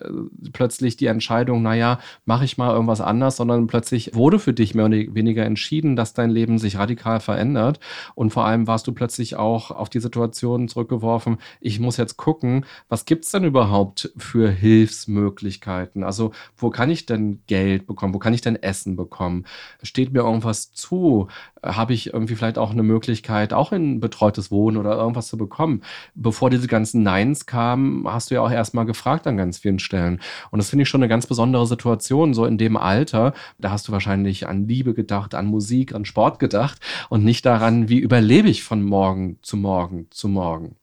plötzlich 0.54 0.98
die 0.98 1.08
Entscheidung, 1.08 1.64
naja, 1.64 2.00
mache 2.26 2.46
ich 2.46 2.58
mal 2.58 2.72
irgendwas 2.72 3.02
anders, 3.02 3.38
sondern 3.38 3.66
plötzlich 3.66 4.14
wurde 4.14 4.38
für 4.38 4.54
dich 4.54 4.76
mehr 4.76 4.86
oder 4.86 4.98
weniger 4.98 5.46
entschieden, 5.46 5.96
dass 5.96 6.14
dein 6.14 6.30
Leben 6.30 6.60
sich 6.60 6.78
radikal 6.78 7.20
verändert. 7.20 7.80
Und 8.16 8.32
vor 8.32 8.46
allem 8.46 8.68
warst 8.68 8.86
du 8.86 8.92
plötzlich 8.92 9.38
auch 9.38 9.72
auf 9.72 9.90
die 9.90 10.02
Situation 10.02 10.68
zurückgeworfen, 10.68 11.38
ich 11.62 11.80
muss 11.80 11.98
jetzt 11.98 12.18
gucken, 12.18 12.66
was 12.90 13.06
gibt 13.06 13.26
es 13.26 13.32
denn 13.32 13.46
überhaupt 13.46 14.12
für 14.18 14.50
Hilfsmöglichkeiten? 14.50 16.04
Also 16.04 16.32
wo 16.58 16.70
kann 16.70 16.92
ich 16.92 17.06
denn 17.06 17.40
Geld 17.48 17.88
bekommen? 17.88 18.14
Wo 18.14 18.20
kann 18.28 18.34
ich 18.34 18.42
denn 18.42 18.62
Essen 18.62 18.98
bekommen? 18.98 19.46
Steht 19.82 20.12
mir 20.12 20.20
irgendwas 20.20 20.74
zu? 20.74 21.30
Habe 21.64 21.94
ich 21.94 22.12
irgendwie 22.12 22.36
vielleicht 22.36 22.58
auch 22.58 22.72
eine 22.72 22.84
Möglichkeit, 22.84 23.54
auch 23.54 23.72
in 23.72 24.02
betreutes 24.02 24.52
Wohnen 24.52 24.76
oder 24.76 24.98
irgendwas 24.98 25.30
zu 25.30 25.38
bekommen? 25.38 25.82
Bevor 26.14 26.50
diese 26.50 26.68
ganzen 26.68 27.04
Neins 27.04 27.46
kamen, 27.46 28.06
hast 28.06 28.30
du 28.30 28.36
ja 28.36 28.42
auch 28.42 28.52
erstmal 28.52 28.86
gefragt 28.86 29.28
an 29.28 29.38
ganz 29.38 29.60
vielen 29.60 29.80
Stellen. 29.80 30.20
Und 30.52 30.58
das 30.58 30.70
finde 30.70 30.84
ich 30.84 30.90
schon 30.90 31.02
eine 31.02 31.08
ganz 31.08 31.26
besondere 31.26 31.66
Situation, 31.68 32.34
so 32.34 32.44
in 32.44 32.58
dem 32.58 32.76
Alter. 32.76 33.32
Da 33.60 33.72
hast 33.72 33.88
du 33.88 33.94
wahrscheinlich 33.94 34.46
an 34.46 34.68
Liebe 34.68 34.94
gedacht, 34.94 35.34
an 35.34 35.46
Musik, 35.46 35.96
an 35.96 36.04
Sport 36.04 36.40
gedacht 36.40 36.82
und 37.08 37.24
nicht 37.24 37.46
daran, 37.46 37.88
wie 37.88 38.00
überlebe 38.00 38.50
ich 38.50 38.62
von 38.62 38.84
morgen 38.84 39.40
zu 39.42 39.56
morgen 39.56 40.08
zu 40.12 40.28
morgen. 40.28 40.76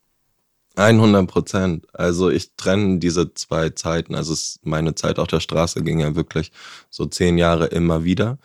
100 0.77 1.27
Prozent. 1.29 1.87
Also 1.93 2.31
ich 2.31 2.57
trenne 2.57 2.99
diese 2.99 3.33
zwei 3.35 3.71
Zeiten. 3.71 4.15
Also 4.15 4.35
meine 4.63 4.95
Zeit 4.95 5.19
auf 5.19 5.29
der 5.29 5.41
Straße 5.41 5.83
ging 5.83 6.01
ja 6.01 6.15
wirklich 6.17 6.51
so 6.91 7.07
zehn 7.07 7.39
Jahre 7.39 7.67
immer 7.67 8.05
wieder. 8.05 8.39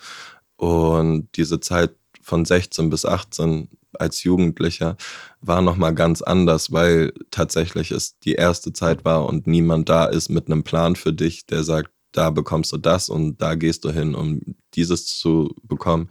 Und 0.55 1.29
diese 1.35 1.59
Zeit 1.59 1.95
von 2.21 2.45
16 2.45 2.89
bis 2.89 3.05
18 3.05 3.69
als 3.93 4.23
Jugendlicher 4.23 4.97
war 5.41 5.61
nochmal 5.61 5.95
ganz 5.95 6.21
anders, 6.21 6.71
weil 6.71 7.13
tatsächlich 7.31 7.91
es 7.91 8.19
die 8.19 8.33
erste 8.33 8.71
Zeit 8.73 9.03
war 9.05 9.25
und 9.25 9.47
niemand 9.47 9.89
da 9.89 10.05
ist 10.05 10.29
mit 10.29 10.45
einem 10.45 10.63
Plan 10.63 10.95
für 10.95 11.13
dich, 11.13 11.45
der 11.47 11.63
sagt, 11.63 11.91
da 12.11 12.29
bekommst 12.29 12.71
du 12.71 12.77
das 12.77 13.09
und 13.09 13.41
da 13.41 13.55
gehst 13.55 13.85
du 13.85 13.91
hin, 13.91 14.15
um 14.15 14.41
dieses 14.73 15.05
zu 15.05 15.55
bekommen. 15.63 16.09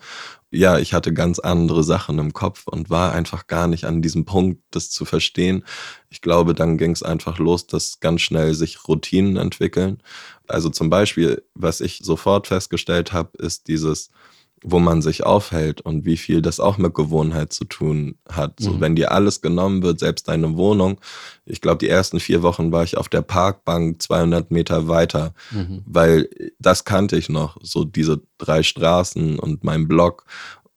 Ja, 0.51 0.79
ich 0.79 0.95
hatte 0.95 1.13
ganz 1.13 1.39
andere 1.39 1.85
Sachen 1.85 2.19
im 2.19 2.33
Kopf 2.33 2.67
und 2.67 2.89
war 2.89 3.13
einfach 3.13 3.47
gar 3.49 3.67
nicht 3.67 3.85
an 3.85 4.01
diesem 4.01 4.25
Punkt, 4.25 4.63
das 4.71 4.89
zu 4.91 5.05
verstehen. 5.05 5.63
Ich 6.09 6.23
glaube, 6.23 6.55
dann 6.55 6.79
ging 6.79 6.93
es 6.93 7.03
einfach 7.03 7.39
los, 7.39 7.67
dass 7.67 8.01
ganz 8.01 8.23
schnell 8.23 8.55
sich 8.55 8.89
Routinen 8.89 9.37
entwickeln. 9.37 10.03
Also 10.47 10.71
zum 10.71 10.89
Beispiel, 10.89 11.45
was 11.55 11.83
ich 11.83 11.99
sofort 12.03 12.47
festgestellt 12.47 13.13
habe, 13.13 13.37
ist 13.39 13.69
dieses, 13.69 14.11
wo 14.63 14.79
man 14.79 15.03
sich 15.03 15.25
aufhält 15.25 15.81
und 15.81 16.05
wie 16.05 16.17
viel 16.17 16.43
das 16.43 16.61
auch 16.61 16.79
mit 16.79 16.95
Gewohnheit 16.95 17.53
zu 17.53 17.65
tun 17.65 18.17
hat. 18.29 18.61
So, 18.61 18.73
mhm. 18.73 18.81
wenn 18.81 18.97
dir 18.97 19.13
alles 19.13 19.41
genommen 19.41 19.83
wird, 19.83 20.01
selbst 20.01 20.29
deine 20.29 20.57
Wohnung. 20.57 21.01
Ich 21.47 21.61
glaube, 21.61 21.79
die 21.79 21.89
ersten 21.89 22.21
vier 22.21 22.43
Wochen 22.43 22.73
war 22.73 22.85
ich 22.85 22.97
auf 22.97 23.09
der 23.09 23.23
Parkbank 23.23 24.03
200 24.03 24.51
Meter 24.51 24.89
weiter, 24.89 25.35
mhm. 25.51 25.83
weil 25.87 26.29
das 26.59 26.85
kannte 26.85 27.17
ich 27.17 27.29
noch, 27.29 27.57
so 27.63 27.85
diese 27.85 28.21
drei 28.39 28.63
Straßen 28.63 29.39
und 29.39 29.65
mein 29.65 29.89
Block. 29.89 30.25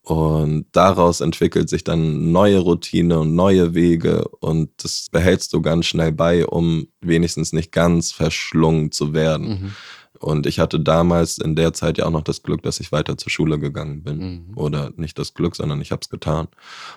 Und 0.04 0.66
daraus 0.72 1.22
entwickelt 1.22 1.70
sich 1.70 1.84
dann 1.84 2.32
neue 2.32 2.60
Routine 2.60 3.20
und 3.20 3.36
neue 3.36 3.76
Wege 3.76 4.28
und 4.40 4.72
das 4.78 5.08
behältst 5.12 5.54
du 5.54 5.62
ganz 5.62 5.86
schnell 5.86 6.12
bei, 6.12 6.46
um 6.46 6.88
wenigstens 7.02 7.54
nicht 7.54 7.72
ganz 7.72 8.12
verschlungen 8.12 8.92
zu 8.92 9.14
werden. 9.14 9.48
Mhm. 9.48 9.72
Und 10.22 10.46
ich 10.46 10.60
hatte 10.60 10.80
damals 10.80 11.40
in 11.40 11.56
der 11.56 11.74
Zeit 11.74 11.98
ja 11.98 12.06
auch 12.06 12.12
noch 12.12 12.24
das 12.24 12.44
Glück, 12.44 12.62
dass 12.62 12.80
ich 12.80 12.92
weiter 12.92 13.18
zur 13.18 13.32
Schule 13.32 13.58
gegangen 13.58 14.04
bin. 14.04 14.18
Mhm. 14.18 14.58
Oder 14.58 14.92
nicht 14.96 15.18
das 15.18 15.34
Glück, 15.34 15.56
sondern 15.56 15.82
ich 15.82 15.92
habe 15.92 16.02
es 16.04 16.10
getan. 16.10 16.48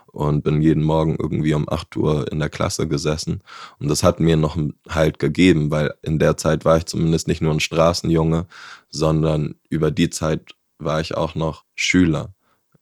Und 0.06 0.44
bin 0.44 0.60
jeden 0.60 0.82
Morgen 0.82 1.16
irgendwie 1.18 1.54
um 1.54 1.66
8 1.68 1.96
Uhr 1.96 2.30
in 2.30 2.38
der 2.38 2.50
Klasse 2.50 2.86
gesessen. 2.86 3.42
Und 3.78 3.88
das 3.88 4.02
hat 4.02 4.20
mir 4.20 4.36
noch 4.36 4.58
Halt 4.88 5.18
gegeben, 5.18 5.70
weil 5.70 5.94
in 6.02 6.18
der 6.18 6.36
Zeit 6.36 6.66
war 6.66 6.76
ich 6.76 6.84
zumindest 6.84 7.26
nicht 7.26 7.40
nur 7.40 7.52
ein 7.52 7.60
Straßenjunge, 7.60 8.46
sondern 8.90 9.54
über 9.70 9.90
die 9.90 10.10
Zeit 10.10 10.54
war 10.78 11.00
ich 11.00 11.16
auch 11.16 11.34
noch 11.34 11.64
Schüler. 11.74 12.34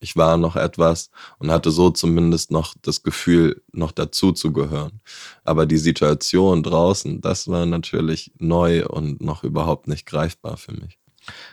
Ich 0.03 0.17
war 0.17 0.37
noch 0.37 0.57
etwas 0.57 1.11
und 1.39 1.51
hatte 1.51 1.71
so 1.71 1.91
zumindest 1.91 2.51
noch 2.51 2.75
das 2.83 3.03
Gefühl, 3.03 3.63
noch 3.73 3.93
dazu 3.93 4.33
zu 4.33 4.53
gehören. 4.53 5.01
Aber 5.45 5.65
die 5.65 5.79
Situation 5.79 6.63
draußen, 6.63 7.21
das 7.21 7.49
war 7.49 7.67
natürlich 7.67 8.33
neu 8.39 8.87
und 8.87 9.21
noch 9.21 9.45
überhaupt 9.45 9.89
nicht 9.89 10.07
greifbar 10.07 10.57
für 10.57 10.73
mich. 10.73 10.99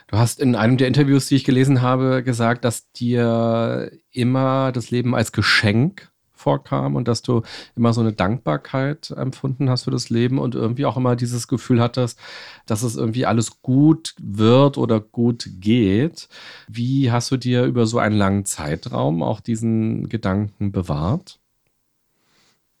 Du 0.08 0.18
hast 0.18 0.40
in 0.40 0.56
einem 0.56 0.76
der 0.76 0.88
Interviews, 0.88 1.28
die 1.28 1.36
ich 1.36 1.44
gelesen 1.44 1.80
habe, 1.80 2.24
gesagt, 2.24 2.64
dass 2.64 2.90
dir 2.92 3.92
immer 4.10 4.72
das 4.72 4.90
Leben 4.90 5.14
als 5.14 5.30
Geschenk 5.30 6.09
vorkam 6.40 6.96
und 6.96 7.06
dass 7.06 7.22
du 7.22 7.42
immer 7.76 7.92
so 7.92 8.00
eine 8.00 8.12
Dankbarkeit 8.12 9.10
empfunden 9.10 9.70
hast 9.70 9.84
für 9.84 9.90
das 9.90 10.10
Leben 10.10 10.38
und 10.38 10.54
irgendwie 10.54 10.86
auch 10.86 10.96
immer 10.96 11.16
dieses 11.16 11.48
Gefühl 11.48 11.80
hattest, 11.80 12.18
dass 12.66 12.82
es 12.82 12.96
irgendwie 12.96 13.26
alles 13.26 13.62
gut 13.62 14.14
wird 14.20 14.78
oder 14.78 15.00
gut 15.00 15.48
geht. 15.60 16.28
Wie 16.68 17.10
hast 17.10 17.30
du 17.30 17.36
dir 17.36 17.64
über 17.64 17.86
so 17.86 17.98
einen 17.98 18.16
langen 18.16 18.44
Zeitraum 18.44 19.22
auch 19.22 19.40
diesen 19.40 20.08
Gedanken 20.08 20.72
bewahrt? 20.72 21.38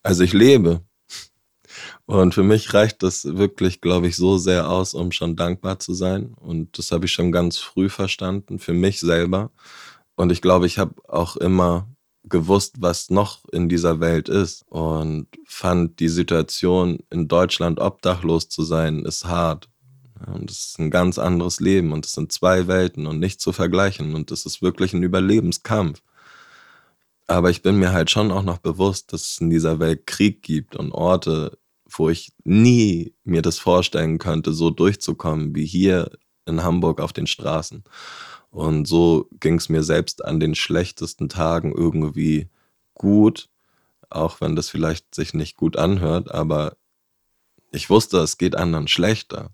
Also 0.02 0.24
ich 0.24 0.32
lebe. 0.32 0.80
Und 2.06 2.34
für 2.34 2.42
mich 2.42 2.74
reicht 2.74 3.02
das 3.02 3.24
wirklich, 3.24 3.80
glaube 3.80 4.08
ich, 4.08 4.16
so 4.16 4.38
sehr 4.38 4.68
aus, 4.68 4.94
um 4.94 5.12
schon 5.12 5.36
dankbar 5.36 5.78
zu 5.78 5.94
sein. 5.94 6.34
Und 6.34 6.76
das 6.78 6.90
habe 6.90 7.06
ich 7.06 7.12
schon 7.12 7.30
ganz 7.30 7.58
früh 7.58 7.88
verstanden, 7.88 8.58
für 8.58 8.72
mich 8.72 9.00
selber. 9.00 9.50
Und 10.16 10.32
ich 10.32 10.42
glaube, 10.42 10.66
ich 10.66 10.78
habe 10.78 10.94
auch 11.08 11.36
immer 11.36 11.86
gewusst, 12.24 12.76
was 12.78 13.10
noch 13.10 13.40
in 13.50 13.68
dieser 13.68 14.00
Welt 14.00 14.28
ist 14.28 14.64
und 14.68 15.26
fand 15.46 16.00
die 16.00 16.08
Situation 16.08 16.98
in 17.10 17.28
Deutschland 17.28 17.80
obdachlos 17.80 18.48
zu 18.48 18.62
sein, 18.62 19.04
ist 19.04 19.24
hart. 19.24 19.68
Und 20.26 20.50
es 20.50 20.66
ist 20.66 20.78
ein 20.78 20.90
ganz 20.90 21.18
anderes 21.18 21.60
Leben 21.60 21.92
und 21.92 22.04
es 22.04 22.12
sind 22.12 22.30
zwei 22.30 22.66
Welten 22.66 23.06
und 23.06 23.18
nicht 23.18 23.40
zu 23.40 23.52
vergleichen 23.52 24.14
und 24.14 24.30
es 24.30 24.44
ist 24.44 24.60
wirklich 24.60 24.92
ein 24.92 25.02
Überlebenskampf. 25.02 26.02
Aber 27.26 27.48
ich 27.48 27.62
bin 27.62 27.78
mir 27.78 27.92
halt 27.92 28.10
schon 28.10 28.30
auch 28.30 28.42
noch 28.42 28.58
bewusst, 28.58 29.12
dass 29.12 29.22
es 29.22 29.40
in 29.40 29.50
dieser 29.50 29.78
Welt 29.78 30.06
Krieg 30.06 30.42
gibt 30.42 30.76
und 30.76 30.92
Orte, 30.92 31.58
wo 31.88 32.10
ich 32.10 32.32
nie 32.44 33.14
mir 33.24 33.40
das 33.40 33.58
vorstellen 33.58 34.18
könnte, 34.18 34.52
so 34.52 34.70
durchzukommen 34.70 35.54
wie 35.54 35.64
hier 35.64 36.10
in 36.44 36.62
Hamburg 36.62 37.00
auf 37.00 37.12
den 37.12 37.26
Straßen. 37.26 37.84
Und 38.50 38.86
so 38.86 39.28
ging 39.38 39.56
es 39.56 39.68
mir 39.68 39.82
selbst 39.82 40.24
an 40.24 40.40
den 40.40 40.54
schlechtesten 40.54 41.28
Tagen 41.28 41.72
irgendwie 41.72 42.48
gut, 42.94 43.48
auch 44.10 44.40
wenn 44.40 44.56
das 44.56 44.68
vielleicht 44.68 45.14
sich 45.14 45.34
nicht 45.34 45.56
gut 45.56 45.76
anhört, 45.76 46.30
aber 46.32 46.76
ich 47.72 47.88
wusste, 47.88 48.18
es 48.18 48.38
geht 48.38 48.56
anderen 48.56 48.88
schlechter. 48.88 49.50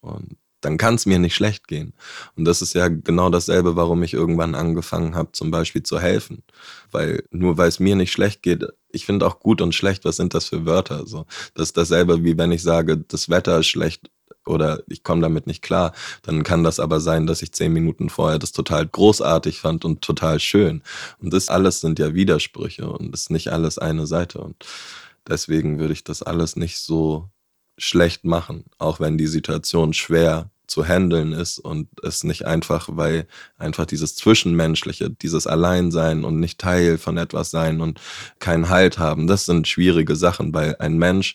Und 0.00 0.36
dann 0.62 0.78
kann 0.78 0.94
es 0.94 1.06
mir 1.06 1.18
nicht 1.18 1.34
schlecht 1.34 1.68
gehen. 1.68 1.94
Und 2.36 2.44
das 2.44 2.62
ist 2.62 2.74
ja 2.74 2.88
genau 2.88 3.30
dasselbe, 3.30 3.76
warum 3.76 4.02
ich 4.02 4.14
irgendwann 4.14 4.54
angefangen 4.54 5.14
habe, 5.14 5.32
zum 5.32 5.50
Beispiel 5.50 5.82
zu 5.82 6.00
helfen. 6.00 6.42
Weil 6.90 7.24
nur 7.30 7.56
weil 7.58 7.68
es 7.68 7.80
mir 7.80 7.96
nicht 7.96 8.12
schlecht 8.12 8.42
geht, 8.42 8.66
ich 8.90 9.06
finde 9.06 9.26
auch 9.26 9.40
gut 9.40 9.60
und 9.60 9.74
schlecht, 9.74 10.04
was 10.04 10.16
sind 10.16 10.34
das 10.34 10.46
für 10.46 10.66
Wörter? 10.66 11.06
So, 11.06 11.26
das 11.54 11.68
ist 11.68 11.76
dasselbe, 11.76 12.24
wie 12.24 12.36
wenn 12.36 12.52
ich 12.52 12.62
sage, 12.62 12.98
das 12.98 13.28
Wetter 13.28 13.58
ist 13.58 13.68
schlecht 13.68 14.10
oder 14.46 14.82
ich 14.88 15.02
komme 15.02 15.22
damit 15.22 15.46
nicht 15.46 15.62
klar, 15.62 15.92
dann 16.22 16.42
kann 16.42 16.64
das 16.64 16.80
aber 16.80 17.00
sein, 17.00 17.26
dass 17.26 17.42
ich 17.42 17.52
zehn 17.52 17.72
Minuten 17.72 18.08
vorher 18.08 18.38
das 18.38 18.52
total 18.52 18.86
großartig 18.86 19.60
fand 19.60 19.84
und 19.84 20.02
total 20.02 20.40
schön. 20.40 20.82
Und 21.20 21.32
das 21.32 21.48
alles 21.48 21.80
sind 21.80 21.98
ja 21.98 22.14
Widersprüche 22.14 22.88
und 22.88 23.14
ist 23.14 23.30
nicht 23.30 23.52
alles 23.52 23.78
eine 23.78 24.06
Seite. 24.06 24.40
Und 24.40 24.64
deswegen 25.28 25.78
würde 25.78 25.92
ich 25.92 26.04
das 26.04 26.22
alles 26.22 26.56
nicht 26.56 26.78
so 26.78 27.28
schlecht 27.78 28.24
machen, 28.24 28.64
auch 28.78 29.00
wenn 29.00 29.18
die 29.18 29.26
Situation 29.26 29.92
schwer 29.94 30.50
zu 30.70 30.86
handeln 30.86 31.32
ist 31.32 31.58
und 31.58 31.88
es 32.04 32.22
nicht 32.22 32.46
einfach, 32.46 32.88
weil 32.92 33.26
einfach 33.58 33.86
dieses 33.86 34.14
Zwischenmenschliche, 34.14 35.10
dieses 35.10 35.46
Alleinsein 35.48 36.24
und 36.24 36.38
nicht 36.38 36.60
Teil 36.60 36.96
von 36.96 37.16
etwas 37.16 37.50
sein 37.50 37.80
und 37.80 38.00
keinen 38.38 38.68
Halt 38.68 38.98
haben, 38.98 39.26
das 39.26 39.46
sind 39.46 39.66
schwierige 39.66 40.14
Sachen, 40.14 40.54
weil 40.54 40.76
ein 40.78 40.96
Mensch 40.96 41.34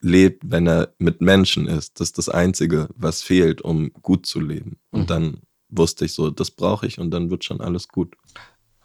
lebt, 0.00 0.50
wenn 0.50 0.66
er 0.66 0.94
mit 0.98 1.20
Menschen 1.20 1.66
ist. 1.66 2.00
Das 2.00 2.08
ist 2.08 2.18
das 2.18 2.28
Einzige, 2.28 2.88
was 2.94 3.22
fehlt, 3.22 3.60
um 3.62 3.92
gut 4.02 4.26
zu 4.26 4.40
leben. 4.40 4.78
Und 4.90 5.02
mhm. 5.02 5.06
dann 5.06 5.40
wusste 5.68 6.04
ich 6.04 6.14
so, 6.14 6.30
das 6.30 6.50
brauche 6.50 6.86
ich 6.86 6.98
und 6.98 7.10
dann 7.10 7.30
wird 7.30 7.44
schon 7.44 7.60
alles 7.60 7.88
gut. 7.88 8.16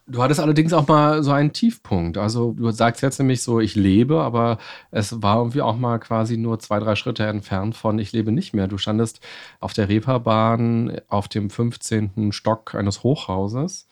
Du 0.08 0.22
hattest 0.22 0.40
allerdings 0.40 0.72
auch 0.72 0.88
mal 0.88 1.24
so 1.24 1.32
einen 1.32 1.52
Tiefpunkt. 1.52 2.20
Also 2.20 2.52
du 2.52 2.70
sagst 2.70 3.02
jetzt 3.02 3.18
nämlich 3.18 3.42
so, 3.42 3.60
ich 3.60 3.76
lebe, 3.76 4.22
aber 4.22 4.60
es 4.92 5.24
war 5.24 5.38
irgendwie 5.38 5.64
auch 5.64 5.76
mal 5.78 5.98
quasi 5.98 6.38
nur 6.38 6.60
zwei, 6.60 6.78
drei 6.78 6.96
Schritte 6.96 7.26
entfernt 7.26 7.76
von 7.76 7.98
ich 7.98 8.12
lebe 8.12 8.32
nicht 8.32 8.54
mehr. 8.54 8.68
Du 8.68 8.78
standest 8.78 9.20
auf 9.60 9.74
der 9.74 9.90
Reeperbahn 9.90 11.02
auf 11.08 11.28
dem 11.28 11.50
15. 11.50 12.32
Stock 12.34 12.76
eines 12.76 13.02
Hochhauses 13.02 13.88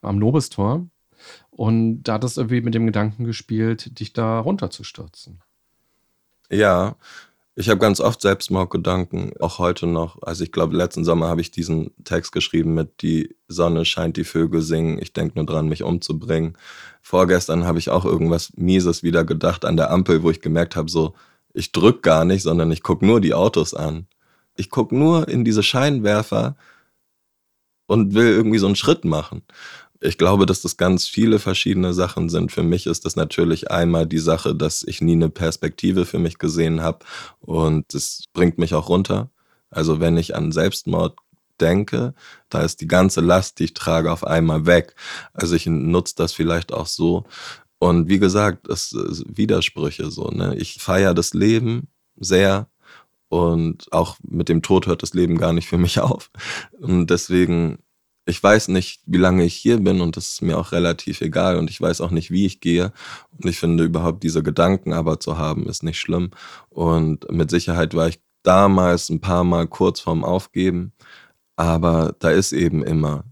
am 0.00 0.18
Nobistor 0.18 0.88
und 1.50 2.02
da 2.04 2.14
hattest 2.14 2.38
irgendwie 2.38 2.62
mit 2.62 2.74
dem 2.74 2.86
Gedanken 2.86 3.24
gespielt, 3.24 4.00
dich 4.00 4.14
da 4.14 4.40
runterzustürzen. 4.40 5.42
Ja, 6.50 6.96
ich 7.54 7.68
habe 7.68 7.80
ganz 7.80 8.00
oft 8.00 8.20
Selbstmordgedanken, 8.22 9.32
auch 9.40 9.58
heute 9.58 9.86
noch. 9.86 10.22
Also 10.22 10.44
ich 10.44 10.52
glaube, 10.52 10.76
letzten 10.76 11.04
Sommer 11.04 11.28
habe 11.28 11.40
ich 11.40 11.50
diesen 11.50 11.90
Text 12.04 12.32
geschrieben 12.32 12.74
mit 12.74 13.02
Die 13.02 13.36
Sonne 13.48 13.84
scheint, 13.84 14.16
die 14.16 14.24
Vögel 14.24 14.62
singen, 14.62 14.98
ich 15.00 15.12
denke 15.12 15.34
nur 15.36 15.46
dran, 15.46 15.68
mich 15.68 15.82
umzubringen. 15.82 16.56
Vorgestern 17.02 17.64
habe 17.64 17.78
ich 17.78 17.90
auch 17.90 18.04
irgendwas 18.04 18.52
Mieses 18.56 19.02
wieder 19.02 19.24
gedacht 19.24 19.64
an 19.64 19.76
der 19.76 19.90
Ampel, 19.90 20.22
wo 20.22 20.30
ich 20.30 20.40
gemerkt 20.40 20.76
habe, 20.76 20.88
so, 20.90 21.14
ich 21.52 21.72
drück 21.72 22.02
gar 22.02 22.24
nicht, 22.24 22.42
sondern 22.42 22.70
ich 22.70 22.82
gucke 22.82 23.04
nur 23.04 23.20
die 23.20 23.34
Autos 23.34 23.74
an. 23.74 24.06
Ich 24.54 24.70
gucke 24.70 24.96
nur 24.96 25.28
in 25.28 25.44
diese 25.44 25.62
Scheinwerfer 25.62 26.56
und 27.86 28.14
will 28.14 28.28
irgendwie 28.28 28.58
so 28.58 28.66
einen 28.66 28.76
Schritt 28.76 29.04
machen 29.04 29.42
ich 30.00 30.18
glaube, 30.18 30.46
dass 30.46 30.62
das 30.62 30.76
ganz 30.76 31.06
viele 31.06 31.38
verschiedene 31.38 31.92
Sachen 31.92 32.28
sind. 32.28 32.52
Für 32.52 32.62
mich 32.62 32.86
ist 32.86 33.04
das 33.04 33.16
natürlich 33.16 33.70
einmal 33.70 34.06
die 34.06 34.18
Sache, 34.18 34.54
dass 34.54 34.82
ich 34.82 35.00
nie 35.00 35.12
eine 35.12 35.28
Perspektive 35.28 36.06
für 36.06 36.18
mich 36.18 36.38
gesehen 36.38 36.82
habe 36.82 37.00
und 37.40 37.92
das 37.94 38.24
bringt 38.32 38.58
mich 38.58 38.74
auch 38.74 38.88
runter. 38.88 39.30
Also 39.70 40.00
wenn 40.00 40.16
ich 40.16 40.34
an 40.34 40.52
Selbstmord 40.52 41.18
denke, 41.60 42.14
da 42.48 42.62
ist 42.62 42.80
die 42.80 42.86
ganze 42.86 43.20
Last, 43.20 43.58
die 43.58 43.64
ich 43.64 43.74
trage, 43.74 44.12
auf 44.12 44.24
einmal 44.24 44.66
weg. 44.66 44.94
Also 45.32 45.56
ich 45.56 45.66
nutze 45.66 46.14
das 46.16 46.32
vielleicht 46.32 46.72
auch 46.72 46.86
so. 46.86 47.24
Und 47.78 48.08
wie 48.08 48.18
gesagt, 48.18 48.68
es 48.68 48.92
ist 48.92 49.24
Widersprüche 49.28 50.10
so. 50.10 50.30
Ne? 50.30 50.56
Ich 50.56 50.74
feiere 50.80 51.14
das 51.14 51.34
Leben 51.34 51.88
sehr 52.16 52.68
und 53.28 53.92
auch 53.92 54.16
mit 54.22 54.48
dem 54.48 54.62
Tod 54.62 54.86
hört 54.86 55.02
das 55.02 55.14
Leben 55.14 55.38
gar 55.38 55.52
nicht 55.52 55.68
für 55.68 55.78
mich 55.78 56.00
auf. 56.00 56.30
Und 56.80 57.08
deswegen 57.08 57.78
ich 58.28 58.42
weiß 58.42 58.68
nicht, 58.68 59.00
wie 59.06 59.16
lange 59.16 59.44
ich 59.44 59.54
hier 59.54 59.78
bin 59.78 60.02
und 60.02 60.16
das 60.18 60.28
ist 60.28 60.42
mir 60.42 60.58
auch 60.58 60.72
relativ 60.72 61.22
egal 61.22 61.56
und 61.56 61.70
ich 61.70 61.80
weiß 61.80 62.02
auch 62.02 62.10
nicht, 62.10 62.30
wie 62.30 62.44
ich 62.44 62.60
gehe. 62.60 62.92
Und 63.30 63.48
ich 63.48 63.58
finde 63.58 63.84
überhaupt 63.84 64.22
diese 64.22 64.42
Gedanken 64.42 64.92
aber 64.92 65.18
zu 65.18 65.38
haben, 65.38 65.66
ist 65.66 65.82
nicht 65.82 65.98
schlimm. 65.98 66.30
Und 66.68 67.30
mit 67.32 67.50
Sicherheit 67.50 67.94
war 67.94 68.08
ich 68.08 68.20
damals 68.42 69.08
ein 69.08 69.20
paar 69.20 69.44
Mal 69.44 69.66
kurz 69.66 70.00
vorm 70.00 70.24
Aufgeben, 70.24 70.92
aber 71.56 72.14
da 72.18 72.30
ist 72.30 72.52
eben 72.52 72.84
immer 72.84 73.24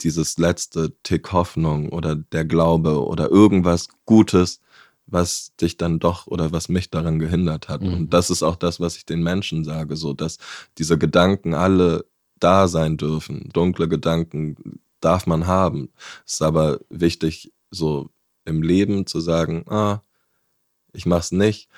dieses 0.00 0.38
letzte 0.38 0.94
Tick 1.02 1.32
Hoffnung 1.32 1.90
oder 1.90 2.16
der 2.16 2.46
Glaube 2.46 3.04
oder 3.04 3.30
irgendwas 3.30 3.88
Gutes, 4.06 4.60
was 5.04 5.52
dich 5.60 5.76
dann 5.76 5.98
doch 5.98 6.26
oder 6.26 6.52
was 6.52 6.70
mich 6.70 6.90
daran 6.90 7.18
gehindert 7.18 7.68
hat. 7.68 7.82
Mhm. 7.82 7.94
Und 7.94 8.14
das 8.14 8.30
ist 8.30 8.42
auch 8.42 8.56
das, 8.56 8.80
was 8.80 8.96
ich 8.96 9.04
den 9.04 9.22
Menschen 9.22 9.62
sage, 9.62 9.96
so 9.96 10.14
dass 10.14 10.38
diese 10.78 10.96
Gedanken 10.96 11.52
alle 11.52 12.06
da 12.40 12.68
sein 12.68 12.96
dürfen. 12.96 13.50
Dunkle 13.52 13.88
Gedanken 13.88 14.80
darf 15.00 15.26
man 15.26 15.46
haben. 15.46 15.90
Es 16.26 16.34
ist 16.34 16.42
aber 16.42 16.80
wichtig, 16.88 17.52
so 17.70 18.10
im 18.44 18.62
Leben 18.62 19.06
zu 19.06 19.20
sagen, 19.20 19.64
ah, 19.68 20.02
ich 20.92 21.06
mach's 21.06 21.32
nicht. 21.32 21.68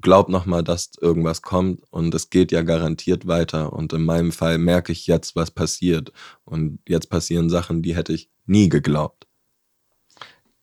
Glaub 0.00 0.28
nochmal, 0.28 0.62
dass 0.62 0.92
irgendwas 1.00 1.42
kommt 1.42 1.82
und 1.90 2.14
es 2.14 2.30
geht 2.30 2.52
ja 2.52 2.62
garantiert 2.62 3.26
weiter. 3.26 3.72
Und 3.72 3.92
in 3.92 4.04
meinem 4.04 4.32
Fall 4.32 4.58
merke 4.58 4.92
ich 4.92 5.06
jetzt, 5.06 5.36
was 5.36 5.50
passiert. 5.50 6.12
Und 6.44 6.80
jetzt 6.88 7.08
passieren 7.10 7.48
Sachen, 7.48 7.82
die 7.82 7.96
hätte 7.96 8.12
ich 8.12 8.30
nie 8.46 8.68
geglaubt. 8.68 9.26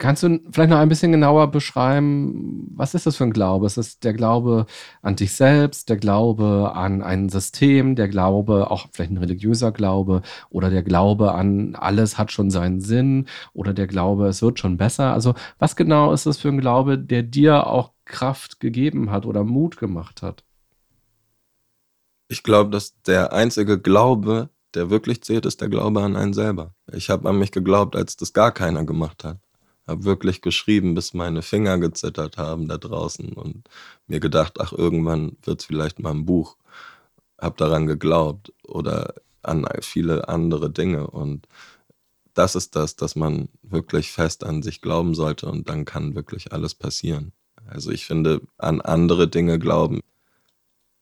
Kannst 0.01 0.23
du 0.23 0.39
vielleicht 0.51 0.71
noch 0.71 0.79
ein 0.79 0.89
bisschen 0.89 1.11
genauer 1.11 1.51
beschreiben, 1.51 2.71
was 2.75 2.95
ist 2.95 3.05
das 3.05 3.17
für 3.17 3.23
ein 3.23 3.33
Glaube? 3.33 3.67
Ist 3.67 3.77
es 3.77 3.99
der 3.99 4.13
Glaube 4.13 4.65
an 5.03 5.15
dich 5.15 5.33
selbst, 5.33 5.89
der 5.89 5.97
Glaube 5.97 6.71
an 6.73 7.03
ein 7.03 7.29
System, 7.29 7.95
der 7.95 8.07
Glaube, 8.07 8.71
auch 8.71 8.87
vielleicht 8.91 9.11
ein 9.11 9.19
religiöser 9.19 9.71
Glaube 9.71 10.23
oder 10.49 10.71
der 10.71 10.81
Glaube 10.81 11.33
an 11.35 11.75
alles 11.75 12.17
hat 12.17 12.31
schon 12.31 12.49
seinen 12.49 12.81
Sinn 12.81 13.27
oder 13.53 13.75
der 13.75 13.85
Glaube, 13.85 14.25
es 14.25 14.41
wird 14.41 14.57
schon 14.57 14.75
besser? 14.75 15.13
Also 15.13 15.35
was 15.59 15.75
genau 15.75 16.13
ist 16.13 16.25
das 16.25 16.39
für 16.39 16.47
ein 16.47 16.59
Glaube, 16.59 16.97
der 16.97 17.21
dir 17.21 17.67
auch 17.67 17.91
Kraft 18.05 18.59
gegeben 18.59 19.11
hat 19.11 19.27
oder 19.27 19.43
Mut 19.43 19.77
gemacht 19.77 20.23
hat? 20.23 20.43
Ich 22.27 22.41
glaube, 22.41 22.71
dass 22.71 22.99
der 23.03 23.33
einzige 23.33 23.79
Glaube, 23.79 24.49
der 24.73 24.89
wirklich 24.89 25.21
zählt, 25.21 25.45
ist 25.45 25.61
der 25.61 25.69
Glaube 25.69 26.01
an 26.01 26.15
einen 26.15 26.33
selber. 26.33 26.73
Ich 26.91 27.11
habe 27.11 27.29
an 27.29 27.37
mich 27.37 27.51
geglaubt, 27.51 27.95
als 27.95 28.17
das 28.17 28.33
gar 28.33 28.51
keiner 28.51 28.83
gemacht 28.83 29.23
hat 29.23 29.37
habe 29.91 30.05
wirklich 30.05 30.41
geschrieben, 30.41 30.95
bis 30.95 31.13
meine 31.13 31.41
Finger 31.41 31.77
gezittert 31.77 32.37
haben 32.37 32.67
da 32.67 32.77
draußen 32.77 33.33
und 33.33 33.69
mir 34.07 34.19
gedacht, 34.19 34.59
ach, 34.59 34.73
irgendwann 34.73 35.37
wird 35.43 35.61
es 35.61 35.65
vielleicht 35.65 35.99
mal 35.99 36.11
ein 36.11 36.25
Buch. 36.25 36.57
Habe 37.39 37.55
daran 37.57 37.87
geglaubt 37.87 38.53
oder 38.63 39.13
an 39.43 39.67
viele 39.81 40.27
andere 40.29 40.69
Dinge 40.71 41.07
und 41.07 41.47
das 42.33 42.55
ist 42.55 42.75
das, 42.75 42.95
dass 42.95 43.15
man 43.15 43.49
wirklich 43.63 44.11
fest 44.11 44.43
an 44.45 44.63
sich 44.63 44.81
glauben 44.81 45.15
sollte 45.15 45.47
und 45.47 45.67
dann 45.69 45.85
kann 45.85 46.15
wirklich 46.15 46.53
alles 46.53 46.75
passieren. 46.75 47.33
Also 47.65 47.91
ich 47.91 48.05
finde, 48.05 48.41
an 48.57 48.81
andere 48.81 49.27
Dinge 49.27 49.59
glauben 49.59 50.01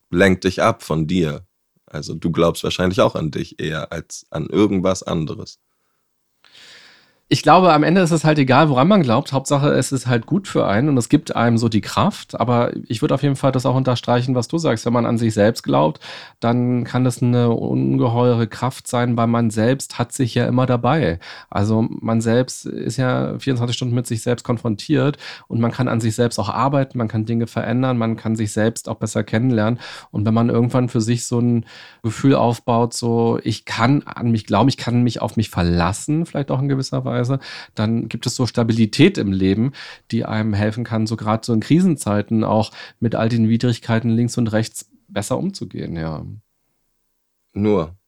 lenkt 0.10 0.43
dich 0.43 0.62
ab 0.62 0.82
von 0.84 1.08
dir. 1.08 1.45
Also 1.86 2.15
du 2.15 2.32
glaubst 2.32 2.63
wahrscheinlich 2.63 3.02
auch 3.02 3.15
an 3.15 3.32
dich 3.32 3.60
eher 3.60 3.91
als 3.91 4.25
an 4.32 4.47
irgendwas 4.47 5.04
anderes 5.04 5.60
ich 7.32 7.44
glaube, 7.44 7.72
am 7.74 7.84
Ende 7.84 8.02
ist 8.02 8.10
es 8.10 8.26
halt 8.26 8.39
egal, 8.39 8.70
woran 8.70 8.88
man 8.88 9.04
glaubt. 9.04 9.34
Hauptsache, 9.34 9.70
es 9.70 9.92
ist 9.92 10.08
halt 10.08 10.26
gut 10.26 10.48
für 10.48 10.65
einen 10.65 10.89
und 10.89 10.98
es 10.98 11.10
gibt 11.10 11.36
einem 11.36 11.60
so 11.60 11.70
die 11.70 11.80
Kraft. 11.80 12.39
Aber 12.39 12.72
ich 12.88 13.02
würde 13.02 13.13
auf 13.13 13.22
jeden 13.22 13.36
Fall 13.36 13.52
das 13.52 13.68
auch 13.68 13.76
unterstreichen, 13.76 14.34
was 14.34 14.48
du 14.48 14.58
sagst. 14.58 14.88
Wenn 14.88 14.94
man 14.94 15.06
an 15.06 15.20
sich 15.20 15.36
selbst 15.36 15.62
glaubt, 15.62 16.00
dann 16.39 16.86
kann 16.86 17.04
das 17.04 17.22
eine 17.22 17.52
ungeheure 17.52 18.48
Kraft 18.48 18.88
sein, 18.88 19.15
weil 19.15 19.28
man 19.28 19.52
selbst 19.52 20.00
hat 20.00 20.12
sich 20.12 20.34
ja 20.34 20.48
immer 20.48 20.65
dabei. 20.65 21.20
Also 21.52 21.88
man 21.88 22.20
selbst 22.20 22.65
ist 22.65 22.98
ja 22.98 23.38
24 23.38 23.76
Stunden 23.76 23.94
mit 23.94 24.08
sich 24.08 24.24
selbst 24.24 24.44
konfrontiert 24.44 25.20
und 25.48 25.62
man 25.62 25.72
kann 25.72 25.88
an 25.88 26.02
sich 26.02 26.15
selbst 26.15 26.39
auch 26.39 26.50
arbeiten, 26.50 26.98
man 26.98 27.10
kann 27.10 27.26
Dinge 27.26 27.46
verändern, 27.46 28.00
man 28.00 28.18
kann 28.18 28.36
sich 28.36 28.52
selbst 28.54 28.89
auch 28.89 28.96
besser 28.96 29.24
kennenlernen. 29.24 29.80
Und 30.10 30.26
wenn 30.26 30.34
man 30.34 30.50
irgendwann 30.50 30.89
für 30.89 31.02
sich 31.02 31.28
so 31.28 31.38
ein 31.39 31.65
Gefühl 32.02 32.34
aufbaut, 32.34 32.96
so 32.96 33.39
ich 33.44 33.65
kann 33.65 34.02
an 34.02 34.32
mich 34.32 34.48
glauben, 34.48 34.68
ich 34.68 34.78
kann 34.78 35.04
mich 35.04 35.22
auf 35.22 35.38
mich 35.38 35.52
verlassen, 35.52 36.26
vielleicht 36.26 36.50
auch 36.50 36.60
in 36.60 36.70
gewisser 36.70 37.06
Weise, 37.06 37.18
Weise, 37.19 37.39
dann 37.75 38.10
gibt 38.10 38.25
es 38.25 38.36
so 38.36 38.45
Stabilität 38.47 39.17
im 39.17 39.32
Leben, 39.32 39.73
die 40.12 40.25
einem 40.25 40.53
helfen 40.53 40.84
kann, 40.84 41.08
so 41.08 41.15
gerade 41.15 41.45
so 41.45 41.53
in 41.53 41.60
Krisenzeiten 41.60 42.43
auch 42.43 42.71
mit 42.99 43.15
all 43.15 43.29
den 43.29 43.49
Widrigkeiten 43.49 44.10
links 44.10 44.38
und 44.38 44.47
rechts 44.51 44.89
besser 45.08 45.38
umzugehen, 45.38 45.95
ja. 45.95 46.25
Nur, 47.53 47.99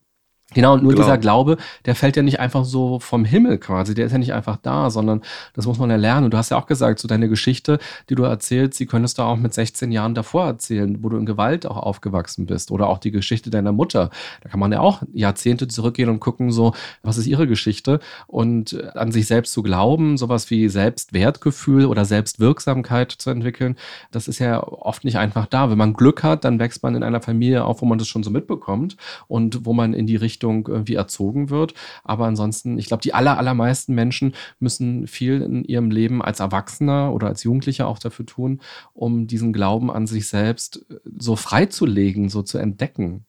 Genau, 0.53 0.73
und 0.73 0.83
nur 0.83 0.91
Glaub. 0.91 1.05
dieser 1.05 1.17
Glaube, 1.17 1.57
der 1.85 1.95
fällt 1.95 2.17
ja 2.17 2.23
nicht 2.23 2.41
einfach 2.41 2.65
so 2.65 2.99
vom 2.99 3.23
Himmel 3.23 3.57
quasi, 3.57 3.93
der 3.93 4.05
ist 4.05 4.11
ja 4.11 4.17
nicht 4.17 4.33
einfach 4.33 4.57
da, 4.57 4.89
sondern 4.89 5.21
das 5.53 5.65
muss 5.65 5.79
man 5.79 5.89
ja 5.89 5.95
lernen. 5.95 6.25
Und 6.25 6.33
du 6.33 6.37
hast 6.37 6.51
ja 6.51 6.57
auch 6.57 6.65
gesagt, 6.65 6.99
so 6.99 7.07
deine 7.07 7.29
Geschichte, 7.29 7.79
die 8.09 8.15
du 8.15 8.23
erzählst, 8.23 8.77
die 8.79 8.85
könntest 8.85 9.17
du 9.17 9.21
auch 9.21 9.37
mit 9.37 9.53
16 9.53 9.93
Jahren 9.93 10.13
davor 10.13 10.45
erzählen, 10.45 11.01
wo 11.01 11.09
du 11.09 11.17
in 11.17 11.25
Gewalt 11.25 11.65
auch 11.65 11.77
aufgewachsen 11.77 12.47
bist. 12.47 12.71
Oder 12.71 12.87
auch 12.87 12.97
die 12.97 13.11
Geschichte 13.11 13.49
deiner 13.49 13.71
Mutter. 13.71 14.09
Da 14.41 14.49
kann 14.49 14.59
man 14.59 14.73
ja 14.73 14.81
auch 14.81 15.03
Jahrzehnte 15.13 15.69
zurückgehen 15.69 16.09
und 16.09 16.19
gucken, 16.19 16.51
so, 16.51 16.73
was 17.01 17.17
ist 17.17 17.27
ihre 17.27 17.47
Geschichte? 17.47 18.01
Und 18.27 18.77
an 18.95 19.13
sich 19.13 19.27
selbst 19.27 19.53
zu 19.53 19.63
glauben, 19.63 20.17
sowas 20.17 20.49
wie 20.49 20.67
Selbstwertgefühl 20.67 21.85
oder 21.85 22.03
Selbstwirksamkeit 22.03 23.11
zu 23.13 23.29
entwickeln, 23.29 23.77
das 24.11 24.27
ist 24.27 24.39
ja 24.39 24.61
oft 24.61 25.05
nicht 25.05 25.17
einfach 25.17 25.45
da. 25.45 25.69
Wenn 25.69 25.77
man 25.77 25.93
Glück 25.93 26.23
hat, 26.23 26.43
dann 26.43 26.59
wächst 26.59 26.83
man 26.83 26.95
in 26.95 27.03
einer 27.03 27.21
Familie 27.21 27.63
auf, 27.63 27.81
wo 27.81 27.85
man 27.85 27.97
das 27.97 28.09
schon 28.09 28.23
so 28.23 28.31
mitbekommt 28.31 28.97
und 29.29 29.65
wo 29.65 29.71
man 29.71 29.93
in 29.93 30.07
die 30.07 30.17
Richtung 30.17 30.40
Richtung 30.41 30.67
irgendwie 30.67 30.95
erzogen 30.95 31.49
wird. 31.49 31.73
Aber 32.03 32.25
ansonsten, 32.25 32.77
ich 32.77 32.87
glaube, 32.87 33.03
die 33.03 33.13
aller, 33.13 33.37
allermeisten 33.37 33.93
Menschen 33.93 34.33
müssen 34.59 35.07
viel 35.07 35.41
in 35.41 35.63
ihrem 35.63 35.91
Leben 35.91 36.21
als 36.21 36.39
Erwachsener 36.39 37.13
oder 37.13 37.27
als 37.27 37.43
Jugendlicher 37.43 37.87
auch 37.87 37.99
dafür 37.99 38.25
tun, 38.25 38.61
um 38.93 39.27
diesen 39.27 39.53
Glauben 39.53 39.91
an 39.91 40.07
sich 40.07 40.27
selbst 40.27 40.85
äh, 40.89 40.95
so 41.17 41.35
freizulegen, 41.35 42.29
so 42.29 42.41
zu 42.41 42.57
entdecken, 42.57 43.25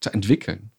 zu 0.00 0.10
entwickeln. 0.10 0.70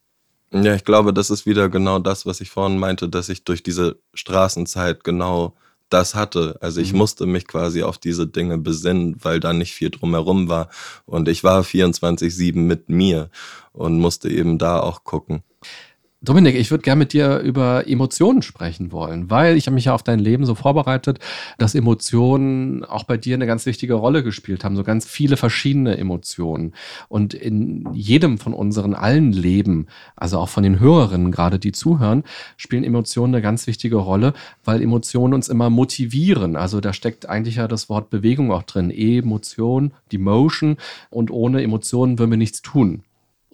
Ja, 0.53 0.75
ich 0.75 0.83
glaube, 0.83 1.13
das 1.13 1.29
ist 1.29 1.45
wieder 1.45 1.69
genau 1.69 1.99
das, 1.99 2.25
was 2.25 2.41
ich 2.41 2.49
vorhin 2.49 2.77
meinte, 2.77 3.07
dass 3.07 3.29
ich 3.29 3.45
durch 3.45 3.63
diese 3.63 3.99
Straßenzeit 4.13 5.03
genau 5.03 5.55
das 5.89 6.13
hatte. 6.15 6.57
Also 6.61 6.81
ich 6.81 6.91
mhm. 6.91 6.99
musste 6.99 7.25
mich 7.25 7.47
quasi 7.47 7.83
auf 7.83 7.97
diese 7.97 8.27
Dinge 8.27 8.57
besinnen, 8.57 9.15
weil 9.21 9.39
da 9.39 9.53
nicht 9.53 9.73
viel 9.73 9.89
drumherum 9.89 10.49
war. 10.49 10.69
Und 11.05 11.29
ich 11.29 11.43
war 11.43 11.61
24-7 11.61 12.57
mit 12.57 12.89
mir 12.89 13.29
und 13.71 13.99
musste 13.99 14.29
eben 14.29 14.57
da 14.57 14.79
auch 14.79 15.03
gucken. 15.03 15.43
Dominik, 16.23 16.53
ich 16.55 16.69
würde 16.69 16.83
gerne 16.83 16.99
mit 16.99 17.13
dir 17.13 17.39
über 17.39 17.87
Emotionen 17.87 18.43
sprechen 18.43 18.91
wollen, 18.91 19.31
weil 19.31 19.57
ich 19.57 19.65
habe 19.65 19.73
mich 19.73 19.85
ja 19.85 19.95
auf 19.95 20.03
dein 20.03 20.19
Leben 20.19 20.45
so 20.45 20.53
vorbereitet, 20.53 21.17
dass 21.57 21.73
Emotionen 21.73 22.85
auch 22.85 23.05
bei 23.05 23.17
dir 23.17 23.33
eine 23.33 23.47
ganz 23.47 23.65
wichtige 23.65 23.95
Rolle 23.95 24.21
gespielt 24.21 24.63
haben, 24.63 24.75
so 24.75 24.83
ganz 24.83 25.07
viele 25.07 25.35
verschiedene 25.35 25.97
Emotionen. 25.97 26.75
Und 27.09 27.33
in 27.33 27.91
jedem 27.93 28.37
von 28.37 28.53
unseren 28.53 28.93
allen 28.93 29.31
Leben, 29.31 29.87
also 30.15 30.37
auch 30.37 30.49
von 30.49 30.61
den 30.61 30.79
Hörerinnen 30.79 31.31
gerade, 31.31 31.57
die 31.57 31.71
zuhören, 31.71 32.23
spielen 32.55 32.83
Emotionen 32.83 33.33
eine 33.33 33.41
ganz 33.41 33.65
wichtige 33.65 33.95
Rolle, 33.95 34.33
weil 34.63 34.83
Emotionen 34.83 35.33
uns 35.33 35.49
immer 35.49 35.71
motivieren. 35.71 36.55
Also 36.55 36.81
da 36.81 36.93
steckt 36.93 37.27
eigentlich 37.29 37.55
ja 37.55 37.67
das 37.67 37.89
Wort 37.89 38.11
Bewegung 38.11 38.51
auch 38.51 38.61
drin. 38.61 38.91
Emotion, 38.91 39.91
die 40.11 40.19
Motion. 40.19 40.77
Und 41.09 41.31
ohne 41.31 41.63
Emotionen 41.63 42.19
würden 42.19 42.29
wir 42.29 42.37
nichts 42.37 42.61
tun. 42.61 43.01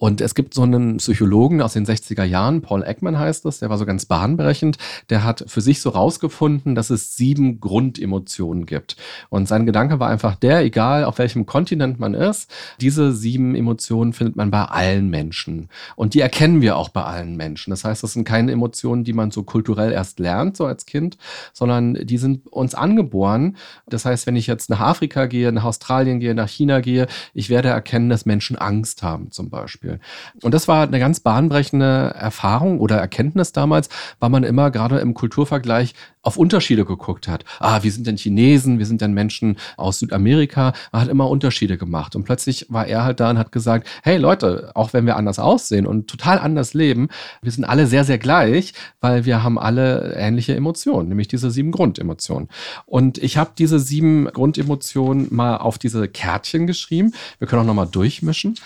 Und 0.00 0.20
es 0.20 0.36
gibt 0.36 0.54
so 0.54 0.62
einen 0.62 0.98
Psychologen 0.98 1.60
aus 1.60 1.72
den 1.72 1.84
60er 1.84 2.22
Jahren, 2.22 2.62
Paul 2.62 2.84
Ekman 2.84 3.18
heißt 3.18 3.44
es, 3.46 3.58
der 3.58 3.68
war 3.68 3.78
so 3.78 3.84
ganz 3.84 4.06
bahnbrechend, 4.06 4.78
der 5.10 5.24
hat 5.24 5.44
für 5.48 5.60
sich 5.60 5.80
so 5.80 5.90
rausgefunden, 5.90 6.76
dass 6.76 6.90
es 6.90 7.16
sieben 7.16 7.58
Grundemotionen 7.58 8.64
gibt. 8.64 8.96
Und 9.28 9.48
sein 9.48 9.66
Gedanke 9.66 9.98
war 9.98 10.08
einfach 10.08 10.36
der, 10.36 10.60
egal 10.60 11.02
auf 11.02 11.18
welchem 11.18 11.46
Kontinent 11.46 11.98
man 11.98 12.14
ist, 12.14 12.48
diese 12.80 13.12
sieben 13.12 13.56
Emotionen 13.56 14.12
findet 14.12 14.36
man 14.36 14.52
bei 14.52 14.66
allen 14.66 15.10
Menschen. 15.10 15.68
Und 15.96 16.14
die 16.14 16.20
erkennen 16.20 16.62
wir 16.62 16.76
auch 16.76 16.90
bei 16.90 17.02
allen 17.02 17.36
Menschen. 17.36 17.70
Das 17.70 17.82
heißt, 17.82 18.04
das 18.04 18.12
sind 18.12 18.22
keine 18.22 18.52
Emotionen, 18.52 19.02
die 19.02 19.12
man 19.12 19.32
so 19.32 19.42
kulturell 19.42 19.90
erst 19.90 20.20
lernt, 20.20 20.56
so 20.56 20.64
als 20.64 20.86
Kind, 20.86 21.18
sondern 21.52 21.94
die 21.94 22.18
sind 22.18 22.46
uns 22.46 22.76
angeboren. 22.76 23.56
Das 23.88 24.04
heißt, 24.04 24.28
wenn 24.28 24.36
ich 24.36 24.46
jetzt 24.46 24.70
nach 24.70 24.80
Afrika 24.80 25.26
gehe, 25.26 25.50
nach 25.50 25.64
Australien 25.64 26.20
gehe, 26.20 26.36
nach 26.36 26.48
China 26.48 26.78
gehe, 26.78 27.08
ich 27.34 27.50
werde 27.50 27.70
erkennen, 27.70 28.10
dass 28.10 28.26
Menschen 28.26 28.56
Angst 28.56 29.02
haben 29.02 29.32
zum 29.32 29.50
Beispiel. 29.50 29.87
Beispiel. 29.88 30.00
Und 30.42 30.54
das 30.54 30.68
war 30.68 30.86
eine 30.86 30.98
ganz 30.98 31.20
bahnbrechende 31.20 32.14
Erfahrung 32.14 32.80
oder 32.80 32.96
Erkenntnis 32.96 33.52
damals, 33.52 33.88
weil 34.20 34.30
man 34.30 34.44
immer 34.44 34.70
gerade 34.70 34.98
im 34.98 35.14
Kulturvergleich 35.14 35.94
auf 36.28 36.36
Unterschiede 36.36 36.84
geguckt 36.84 37.26
hat. 37.26 37.46
Ah, 37.58 37.82
wie 37.82 37.88
sind 37.88 38.06
denn 38.06 38.18
Chinesen, 38.18 38.78
wie 38.78 38.84
sind 38.84 39.00
denn 39.00 39.14
Menschen 39.14 39.56
aus 39.78 39.98
Südamerika? 39.98 40.74
Man 40.92 41.00
hat 41.00 41.08
immer 41.08 41.30
Unterschiede 41.30 41.78
gemacht. 41.78 42.14
Und 42.14 42.24
plötzlich 42.24 42.66
war 42.68 42.86
er 42.86 43.02
halt 43.02 43.18
da 43.18 43.30
und 43.30 43.38
hat 43.38 43.50
gesagt, 43.50 43.88
hey 44.02 44.18
Leute, 44.18 44.70
auch 44.74 44.92
wenn 44.92 45.06
wir 45.06 45.16
anders 45.16 45.38
aussehen 45.38 45.86
und 45.86 46.06
total 46.06 46.38
anders 46.38 46.74
leben, 46.74 47.08
wir 47.40 47.50
sind 47.50 47.64
alle 47.64 47.86
sehr, 47.86 48.04
sehr 48.04 48.18
gleich, 48.18 48.74
weil 49.00 49.24
wir 49.24 49.42
haben 49.42 49.58
alle 49.58 50.14
ähnliche 50.16 50.54
Emotionen, 50.54 51.08
nämlich 51.08 51.28
diese 51.28 51.50
sieben 51.50 51.70
Grundemotionen. 51.70 52.48
Und 52.84 53.16
ich 53.16 53.38
habe 53.38 53.52
diese 53.56 53.78
sieben 53.78 54.26
Grundemotionen 54.26 55.28
mal 55.30 55.56
auf 55.56 55.78
diese 55.78 56.08
Kärtchen 56.08 56.66
geschrieben. 56.66 57.14
Wir 57.38 57.48
können 57.48 57.62
auch 57.62 57.66
nochmal 57.66 57.88
durchmischen. 57.90 58.56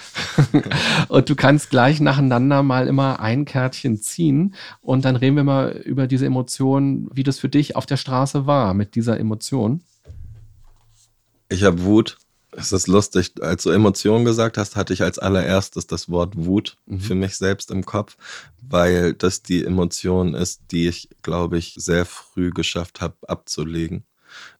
und 1.08 1.30
du 1.30 1.36
kannst 1.36 1.70
gleich 1.70 2.00
nacheinander 2.00 2.64
mal 2.64 2.88
immer 2.88 3.20
ein 3.20 3.44
Kärtchen 3.44 4.00
ziehen 4.00 4.56
und 4.80 5.04
dann 5.04 5.14
reden 5.14 5.36
wir 5.36 5.44
mal 5.44 5.70
über 5.84 6.08
diese 6.08 6.26
Emotionen, 6.26 7.08
wie 7.14 7.22
das 7.22 7.38
für 7.38 7.51
dich 7.54 7.76
auf 7.76 7.86
der 7.86 7.96
Straße 7.96 8.46
war 8.46 8.74
mit 8.74 8.94
dieser 8.94 9.18
Emotion? 9.18 9.82
Ich 11.48 11.64
habe 11.64 11.82
Wut. 11.84 12.18
Es 12.54 12.70
ist 12.72 12.86
lustig, 12.86 13.32
als 13.40 13.62
du 13.62 13.70
Emotionen 13.70 14.26
gesagt 14.26 14.58
hast, 14.58 14.76
hatte 14.76 14.92
ich 14.92 15.02
als 15.02 15.18
allererstes 15.18 15.86
das 15.86 16.10
Wort 16.10 16.36
Wut 16.36 16.76
mhm. 16.84 17.00
für 17.00 17.14
mich 17.14 17.36
selbst 17.38 17.70
im 17.70 17.86
Kopf, 17.86 18.18
weil 18.60 19.14
das 19.14 19.42
die 19.42 19.64
Emotion 19.64 20.34
ist, 20.34 20.60
die 20.70 20.86
ich, 20.86 21.08
glaube 21.22 21.56
ich, 21.56 21.74
sehr 21.78 22.04
früh 22.04 22.50
geschafft 22.50 23.00
habe 23.00 23.16
abzulegen 23.26 24.04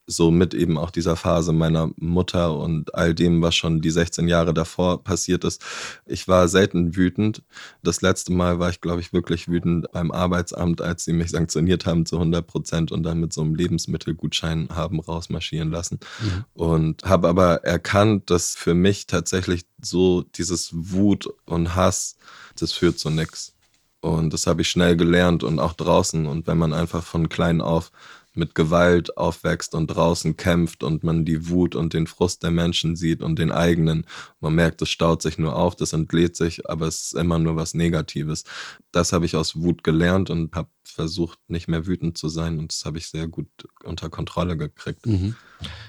so 0.07 0.31
mit 0.31 0.53
eben 0.53 0.79
auch 0.79 0.91
dieser 0.91 1.17
Phase 1.17 1.53
meiner 1.53 1.91
Mutter 1.97 2.57
und 2.57 2.95
all 2.95 3.15
dem, 3.15 3.41
was 3.41 3.55
schon 3.55 3.81
die 3.81 3.91
16 3.91 4.27
Jahre 4.29 4.53
davor 4.53 5.03
passiert 5.03 5.45
ist. 5.45 5.65
Ich 6.07 6.27
war 6.27 6.49
selten 6.49 6.97
wütend. 6.97 7.43
Das 7.83 8.03
letzte 8.03 8.33
Mal 8.33 8.59
war 8.59 8.71
ich, 8.71 8.81
glaube 8.81 9.01
ich, 9.01 9.13
wirklich 9.13 9.49
wütend 9.49 9.91
beim 9.93 10.11
Arbeitsamt, 10.11 10.81
als 10.81 11.05
sie 11.05 11.13
mich 11.13 11.31
sanktioniert 11.31 11.87
haben 11.87 12.05
zu 12.05 12.17
100 12.17 12.47
Prozent 12.47 12.93
und 12.93 13.05
dann 13.05 13.21
mit 13.21 13.33
so 13.33 13.43
einem 13.43 13.55
Lebensmittelgutschein 13.55 14.69
haben 14.71 15.01
rausmarschieren 15.01 15.71
lassen. 15.71 16.01
Mhm. 16.21 16.45
Und 16.55 17.05
habe 17.05 17.29
aber 17.29 17.65
erkannt, 17.65 18.31
dass 18.31 18.55
für 18.55 18.75
mich 18.75 19.07
tatsächlich 19.07 19.65
so 19.81 20.23
dieses 20.23 20.71
Wut 20.73 21.29
und 21.45 21.77
Hass, 21.77 22.17
das 22.59 22.73
führt 22.73 22.99
zu 22.99 23.11
nichts. 23.11 23.55
Und 24.01 24.33
das 24.33 24.49
habe 24.49 24.63
ich 24.63 24.69
schnell 24.69 24.97
gelernt 24.97 25.45
und 25.45 25.61
auch 25.61 25.75
draußen. 25.75 26.27
Und 26.27 26.49
wenn 26.49 26.59
man 26.59 26.73
einfach 26.73 27.05
von 27.05 27.29
klein 27.29 27.61
auf 27.61 27.93
mit 28.35 28.55
Gewalt 28.55 29.17
aufwächst 29.17 29.75
und 29.75 29.89
draußen 29.89 30.37
kämpft 30.37 30.83
und 30.83 31.05
man 31.05 31.25
die 31.25 31.49
Wut 31.49 31.75
und 31.75 31.93
den 31.93 32.07
Frust 32.07 32.43
der 32.43 32.51
Menschen 32.51 32.97
sieht 32.97 33.23
und 33.23 33.39
den 33.39 33.53
eigenen. 33.53 34.07
Man 34.41 34.55
merkt, 34.55 34.81
es 34.83 34.89
staut 34.89 35.23
sich 35.23 35.39
nur 35.39 35.57
auf, 35.57 35.77
das 35.77 35.93
entlädt 35.93 36.37
sich, 36.37 36.69
aber 36.69 36.87
es 36.87 37.03
ist 37.03 37.15
immer 37.15 37.39
nur 37.39 37.57
was 37.57 37.75
Negatives. 37.75 38.45
Das 38.91 39.13
habe 39.13 39.27
ich 39.27 39.37
aus 39.37 39.57
Wut 39.61 39.85
gelernt 39.85 40.31
und 40.31 40.55
habe 40.55 40.69
versucht, 40.85 41.39
nicht 41.49 41.69
mehr 41.69 41.87
wütend 41.87 42.19
zu 42.19 42.29
sein 42.29 42.59
und 42.59 42.73
das 42.73 42.85
habe 42.85 42.99
ich 42.99 43.07
sehr 43.07 43.29
gut 43.29 43.49
unter 43.85 44.11
Kontrolle 44.11 44.57
gekriegt. 44.57 45.07
Mhm. 45.07 45.37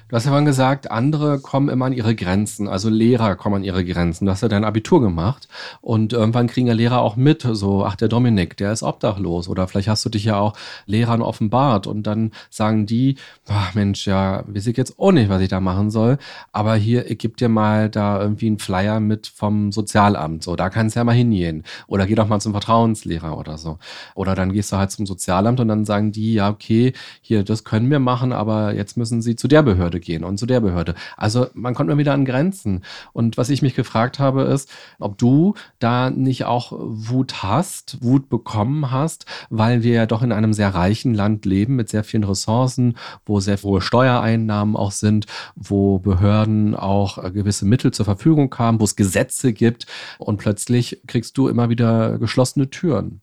Du 0.08 0.16
hast 0.16 0.26
ja 0.26 0.30
vorhin 0.30 0.46
gesagt, 0.46 0.92
andere 0.92 1.40
kommen 1.40 1.70
immer 1.70 1.86
an 1.86 1.94
ihre 1.94 2.14
Grenzen, 2.14 2.68
also 2.68 2.90
Lehrer 2.90 3.36
kommen 3.36 3.56
an 3.56 3.64
ihre 3.64 3.84
Grenzen. 3.84 4.26
Du 4.26 4.32
hast 4.32 4.42
ja 4.42 4.48
dein 4.48 4.66
Abitur 4.66 5.02
gemacht 5.02 5.48
und 5.82 6.14
irgendwann 6.14 6.46
kriegen 6.46 6.68
ja 6.68 6.74
Lehrer 6.74 7.02
auch 7.02 7.16
mit, 7.16 7.42
so, 7.42 7.84
ach, 7.84 7.96
der 7.96 8.08
Dominik, 8.08 8.56
der 8.58 8.72
ist 8.72 8.84
obdachlos 8.84 9.48
oder 9.48 9.68
vielleicht 9.68 9.88
hast 9.88 10.06
du 10.06 10.10
dich 10.10 10.26
ja 10.26 10.38
auch 10.38 10.56
Lehrern 10.86 11.24
offenbart 11.24 11.88
und 11.88 12.04
dann 12.04 12.32
sagen 12.52 12.86
die, 12.86 13.16
ach 13.48 13.74
Mensch, 13.74 14.06
ja, 14.06 14.44
weiß 14.48 14.68
ich 14.68 14.78
jetzt 14.78 15.00
auch 15.00 15.12
nicht, 15.12 15.30
was 15.30 15.42
ich 15.42 15.50
da 15.50 15.60
machen 15.60 15.90
soll, 15.90 16.20
aber 16.52 16.76
hier, 16.76 17.10
ich 17.10 17.18
gebe 17.18 17.36
dir 17.36 17.50
mal 17.50 17.90
da 17.90 18.22
irgendwie 18.22 18.48
einen 18.48 18.60
Flyer 18.60 19.00
mit 19.00 19.26
vom 19.26 19.72
Sozialamt, 19.72 20.44
so, 20.44 20.56
da 20.56 20.70
kannst 20.70 20.96
du 20.96 21.00
ja 21.00 21.04
mal 21.04 21.14
hingehen 21.14 21.64
oder 21.88 22.06
geh 22.06 22.14
doch 22.14 22.28
mal 22.28 22.40
zum 22.40 22.52
Vertrauenslehrer 22.52 23.36
oder 23.38 23.58
so. 23.58 23.80
Oder 24.14 24.36
dann 24.36 24.54
gehst 24.54 24.72
du 24.72 24.78
halt 24.78 24.83
halt 24.84 24.92
zum 24.92 25.06
Sozialamt 25.06 25.60
und 25.60 25.68
dann 25.68 25.86
sagen 25.86 26.12
die, 26.12 26.34
ja, 26.34 26.50
okay, 26.50 26.94
hier, 27.22 27.44
das 27.44 27.64
können 27.64 27.90
wir 27.90 28.00
machen, 28.00 28.34
aber 28.34 28.74
jetzt 28.74 28.98
müssen 28.98 29.22
sie 29.22 29.36
zu 29.36 29.48
der 29.48 29.64
Behörde 29.64 30.00
gehen 30.00 30.24
und 30.24 30.38
zu 30.38 30.46
der 30.46 30.60
Behörde. 30.60 30.96
Also 31.18 31.48
man 31.54 31.74
kommt 31.74 31.90
immer 31.90 32.00
wieder 32.00 32.14
an 32.14 32.26
Grenzen. 32.26 32.84
Und 33.14 33.38
was 33.38 33.50
ich 33.50 33.62
mich 33.62 33.76
gefragt 33.76 34.20
habe, 34.20 34.44
ist, 34.44 34.70
ob 35.00 35.18
du 35.18 35.56
da 35.80 36.10
nicht 36.10 36.46
auch 36.46 36.74
Wut 36.74 37.44
hast, 37.44 38.04
Wut 38.04 38.30
bekommen 38.30 38.92
hast, 38.92 39.26
weil 39.50 39.84
wir 39.84 39.94
ja 39.94 40.06
doch 40.06 40.22
in 40.22 40.32
einem 40.32 40.54
sehr 40.54 40.74
reichen 40.74 41.14
Land 41.14 41.46
leben 41.46 41.76
mit 41.76 41.90
sehr 41.90 42.04
vielen 42.04 42.24
Ressourcen, 42.24 42.98
wo 43.26 43.40
sehr 43.40 43.58
hohe 43.64 43.82
Steuereinnahmen 43.82 44.76
auch 44.76 44.92
sind, 44.92 45.26
wo 45.56 46.00
Behörden 46.00 46.76
auch 46.76 47.24
gewisse 47.34 47.66
Mittel 47.66 47.92
zur 47.92 48.06
Verfügung 48.06 48.54
haben, 48.58 48.80
wo 48.80 48.84
es 48.84 48.96
Gesetze 48.96 49.54
gibt 49.54 49.88
und 50.18 50.38
plötzlich 50.38 51.02
kriegst 51.08 51.38
du 51.38 51.48
immer 51.48 51.70
wieder 51.70 52.18
geschlossene 52.20 52.70
Türen. 52.70 53.22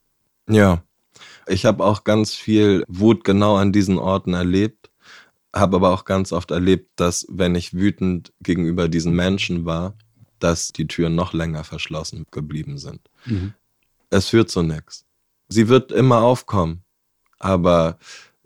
Ja, 0.48 0.82
ich 1.46 1.64
habe 1.64 1.84
auch 1.84 2.04
ganz 2.04 2.34
viel 2.34 2.84
Wut 2.88 3.24
genau 3.24 3.56
an 3.56 3.72
diesen 3.72 3.98
Orten 3.98 4.34
erlebt, 4.34 4.90
habe 5.54 5.76
aber 5.76 5.92
auch 5.92 6.04
ganz 6.04 6.32
oft 6.32 6.50
erlebt, 6.50 6.90
dass 6.96 7.26
wenn 7.28 7.54
ich 7.54 7.74
wütend 7.74 8.32
gegenüber 8.40 8.88
diesen 8.88 9.14
Menschen 9.14 9.64
war, 9.64 9.96
dass 10.38 10.68
die 10.68 10.86
Türen 10.86 11.14
noch 11.14 11.32
länger 11.32 11.64
verschlossen 11.64 12.26
geblieben 12.30 12.78
sind. 12.78 13.00
Mhm. 13.26 13.54
Es 14.10 14.28
führt 14.28 14.50
zu 14.50 14.62
nichts. 14.62 15.04
Sie 15.48 15.68
wird 15.68 15.92
immer 15.92 16.22
aufkommen, 16.22 16.84
aber 17.38 17.98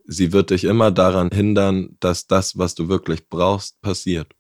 sie 0.07 0.33
wird 0.33 0.51
dich 0.51 0.65
immer 0.65 0.91
daran 0.91 1.31
hindern, 1.31 1.97
dass 2.01 2.27
das, 2.27 2.59
was 2.59 2.75
du 2.75 2.89
wirklich 2.89 3.29
brauchst, 3.29 3.81
passiert. 3.81 4.35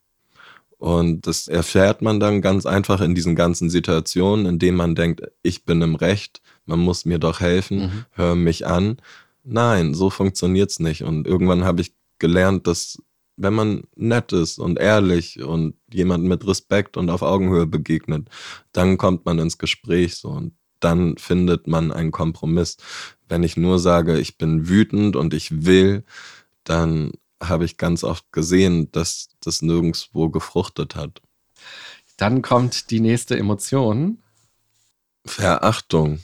Und 0.78 1.26
das 1.26 1.48
erfährt 1.48 2.02
man 2.02 2.20
dann 2.20 2.42
ganz 2.42 2.66
einfach 2.66 3.00
in 3.00 3.14
diesen 3.14 3.36
ganzen 3.36 3.70
Situationen, 3.70 4.46
in 4.46 4.58
denen 4.58 4.76
man 4.76 4.94
denkt, 4.94 5.22
ich 5.42 5.64
bin 5.64 5.80
im 5.80 5.94
Recht, 5.94 6.42
man 6.66 6.80
muss 6.80 7.04
mir 7.04 7.18
doch 7.18 7.40
helfen, 7.40 7.78
mhm. 7.78 8.04
hör 8.12 8.34
mich 8.34 8.66
an. 8.66 8.98
Nein, 9.42 9.94
so 9.94 10.10
funktioniert's 10.10 10.80
nicht. 10.80 11.02
Und 11.02 11.26
irgendwann 11.26 11.64
habe 11.64 11.82
ich 11.82 11.94
gelernt, 12.18 12.66
dass 12.66 12.98
wenn 13.36 13.54
man 13.54 13.82
nett 13.96 14.32
ist 14.32 14.58
und 14.58 14.78
ehrlich 14.78 15.42
und 15.42 15.74
jemand 15.92 16.24
mit 16.24 16.46
Respekt 16.46 16.96
und 16.96 17.10
auf 17.10 17.22
Augenhöhe 17.22 17.66
begegnet, 17.66 18.28
dann 18.72 18.96
kommt 18.96 19.24
man 19.24 19.38
ins 19.38 19.58
Gespräch 19.58 20.16
so 20.16 20.28
und 20.28 20.54
dann 20.80 21.16
findet 21.16 21.66
man 21.66 21.90
einen 21.90 22.12
Kompromiss. 22.12 22.76
Wenn 23.28 23.42
ich 23.42 23.56
nur 23.56 23.78
sage, 23.78 24.18
ich 24.18 24.38
bin 24.38 24.68
wütend 24.68 25.16
und 25.16 25.34
ich 25.34 25.64
will, 25.64 26.04
dann 26.62 27.12
habe 27.42 27.64
ich 27.64 27.76
ganz 27.76 28.04
oft 28.04 28.30
gesehen, 28.32 28.90
dass 28.92 29.30
das 29.40 29.62
nirgendwo 29.62 30.28
gefruchtet 30.28 30.94
hat. 30.94 31.20
Dann 32.16 32.42
kommt 32.42 32.90
die 32.90 33.00
nächste 33.00 33.36
Emotion. 33.36 34.18
Verachtung. 35.26 36.20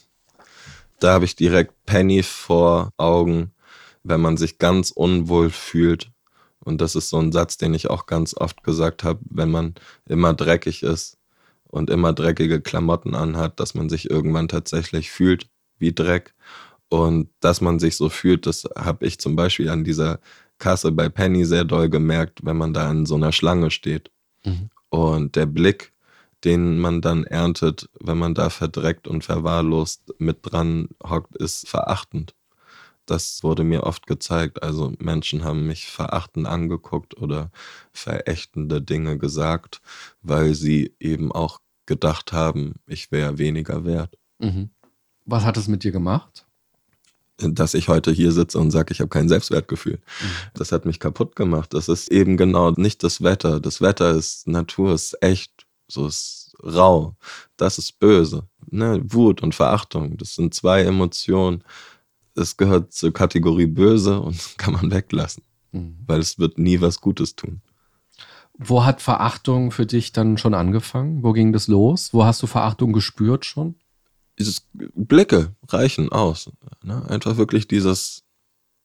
Da 1.00 1.12
habe 1.12 1.24
ich 1.24 1.34
direkt 1.34 1.74
Penny 1.86 2.22
vor 2.22 2.92
Augen, 2.96 3.52
wenn 4.02 4.20
man 4.20 4.36
sich 4.36 4.58
ganz 4.58 4.90
unwohl 4.90 5.50
fühlt. 5.50 6.10
Und 6.60 6.80
das 6.80 6.94
ist 6.94 7.08
so 7.08 7.18
ein 7.18 7.32
Satz, 7.32 7.56
den 7.56 7.74
ich 7.74 7.88
auch 7.90 8.06
ganz 8.06 8.34
oft 8.36 8.62
gesagt 8.62 9.02
habe, 9.02 9.20
wenn 9.30 9.50
man 9.50 9.74
immer 10.06 10.34
dreckig 10.34 10.82
ist 10.82 11.16
und 11.64 11.90
immer 11.90 12.12
dreckige 12.12 12.60
Klamotten 12.60 13.14
anhat, 13.14 13.58
dass 13.60 13.74
man 13.74 13.88
sich 13.88 14.10
irgendwann 14.10 14.48
tatsächlich 14.48 15.10
fühlt 15.10 15.48
wie 15.78 15.92
Dreck. 15.92 16.34
Und 16.88 17.30
dass 17.40 17.60
man 17.60 17.78
sich 17.78 17.96
so 17.96 18.08
fühlt, 18.08 18.46
das 18.46 18.68
habe 18.76 19.06
ich 19.06 19.18
zum 19.20 19.36
Beispiel 19.36 19.68
an 19.68 19.84
dieser 19.84 20.18
Kasse 20.58 20.92
bei 20.92 21.08
Penny 21.08 21.44
sehr 21.44 21.64
doll 21.64 21.88
gemerkt, 21.88 22.40
wenn 22.44 22.56
man 22.56 22.74
da 22.74 22.90
in 22.90 23.06
so 23.06 23.14
einer 23.14 23.32
Schlange 23.32 23.70
steht. 23.70 24.10
Mhm. 24.44 24.70
Und 24.90 25.36
der 25.36 25.46
Blick, 25.46 25.92
den 26.44 26.78
man 26.78 27.00
dann 27.00 27.24
erntet, 27.24 27.88
wenn 28.00 28.18
man 28.18 28.34
da 28.34 28.50
verdreckt 28.50 29.06
und 29.06 29.24
verwahrlost 29.24 30.14
mit 30.18 30.38
dran 30.42 30.88
hockt, 31.02 31.36
ist 31.36 31.68
verachtend. 31.68 32.34
Das 33.06 33.42
wurde 33.42 33.64
mir 33.64 33.82
oft 33.84 34.06
gezeigt. 34.06 34.62
Also 34.62 34.92
Menschen 34.98 35.42
haben 35.44 35.66
mich 35.66 35.86
verachtend 35.86 36.46
angeguckt 36.46 37.16
oder 37.16 37.50
verächtende 37.92 38.80
Dinge 38.80 39.18
gesagt, 39.18 39.80
weil 40.22 40.54
sie 40.54 40.94
eben 41.00 41.32
auch 41.32 41.60
gedacht 41.86 42.32
haben, 42.32 42.74
ich 42.86 43.10
wäre 43.10 43.38
weniger 43.38 43.84
wert. 43.84 44.16
Mhm. 44.38 44.70
Was 45.24 45.44
hat 45.44 45.56
es 45.56 45.68
mit 45.68 45.82
dir 45.84 45.92
gemacht? 45.92 46.46
dass 47.42 47.74
ich 47.74 47.88
heute 47.88 48.12
hier 48.12 48.32
sitze 48.32 48.58
und 48.58 48.70
sage, 48.70 48.92
ich 48.92 49.00
habe 49.00 49.08
kein 49.08 49.28
Selbstwertgefühl. 49.28 49.94
Mhm. 49.94 50.26
Das 50.54 50.72
hat 50.72 50.84
mich 50.84 51.00
kaputt 51.00 51.36
gemacht. 51.36 51.72
Das 51.74 51.88
ist 51.88 52.10
eben 52.10 52.36
genau 52.36 52.70
nicht 52.72 53.02
das 53.02 53.22
Wetter. 53.22 53.60
Das 53.60 53.80
Wetter 53.80 54.10
ist 54.10 54.46
Natur, 54.46 54.92
ist 54.92 55.16
echt, 55.22 55.66
so 55.90 56.06
ist 56.06 56.54
rau. 56.62 57.16
Das 57.56 57.78
ist 57.78 57.98
böse. 57.98 58.48
Ne? 58.70 59.00
Wut 59.04 59.42
und 59.42 59.54
Verachtung, 59.54 60.16
das 60.16 60.34
sind 60.34 60.54
zwei 60.54 60.82
Emotionen. 60.82 61.64
Es 62.34 62.56
gehört 62.56 62.92
zur 62.92 63.12
Kategorie 63.12 63.66
böse 63.66 64.20
und 64.20 64.38
kann 64.58 64.74
man 64.74 64.90
weglassen, 64.90 65.42
mhm. 65.72 65.98
weil 66.06 66.20
es 66.20 66.38
wird 66.38 66.58
nie 66.58 66.80
was 66.80 67.00
Gutes 67.00 67.36
tun. 67.36 67.60
Wo 68.62 68.84
hat 68.84 69.00
Verachtung 69.00 69.70
für 69.70 69.86
dich 69.86 70.12
dann 70.12 70.36
schon 70.36 70.52
angefangen? 70.52 71.22
Wo 71.22 71.32
ging 71.32 71.52
das 71.52 71.66
los? 71.66 72.12
Wo 72.12 72.24
hast 72.24 72.42
du 72.42 72.46
Verachtung 72.46 72.92
gespürt 72.92 73.46
schon? 73.46 73.76
dieses 74.40 74.66
Blicke 74.72 75.54
reichen 75.68 76.10
aus. 76.10 76.50
Ne? 76.82 77.08
Einfach 77.08 77.36
wirklich 77.36 77.68
dieses, 77.68 78.24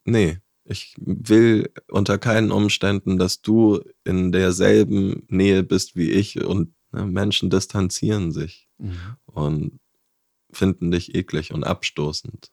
nee, 0.04 0.38
ich 0.64 0.94
will 0.98 1.72
unter 1.88 2.18
keinen 2.18 2.52
Umständen, 2.52 3.18
dass 3.18 3.40
du 3.40 3.80
in 4.04 4.32
derselben 4.32 5.24
Nähe 5.28 5.62
bist 5.62 5.96
wie 5.96 6.10
ich 6.10 6.44
und 6.44 6.74
Menschen 7.04 7.50
distanzieren 7.50 8.32
sich 8.32 8.68
mhm. 8.78 9.16
und 9.26 9.80
finden 10.50 10.90
dich 10.90 11.14
eklig 11.14 11.52
und 11.52 11.64
abstoßend. 11.64 12.50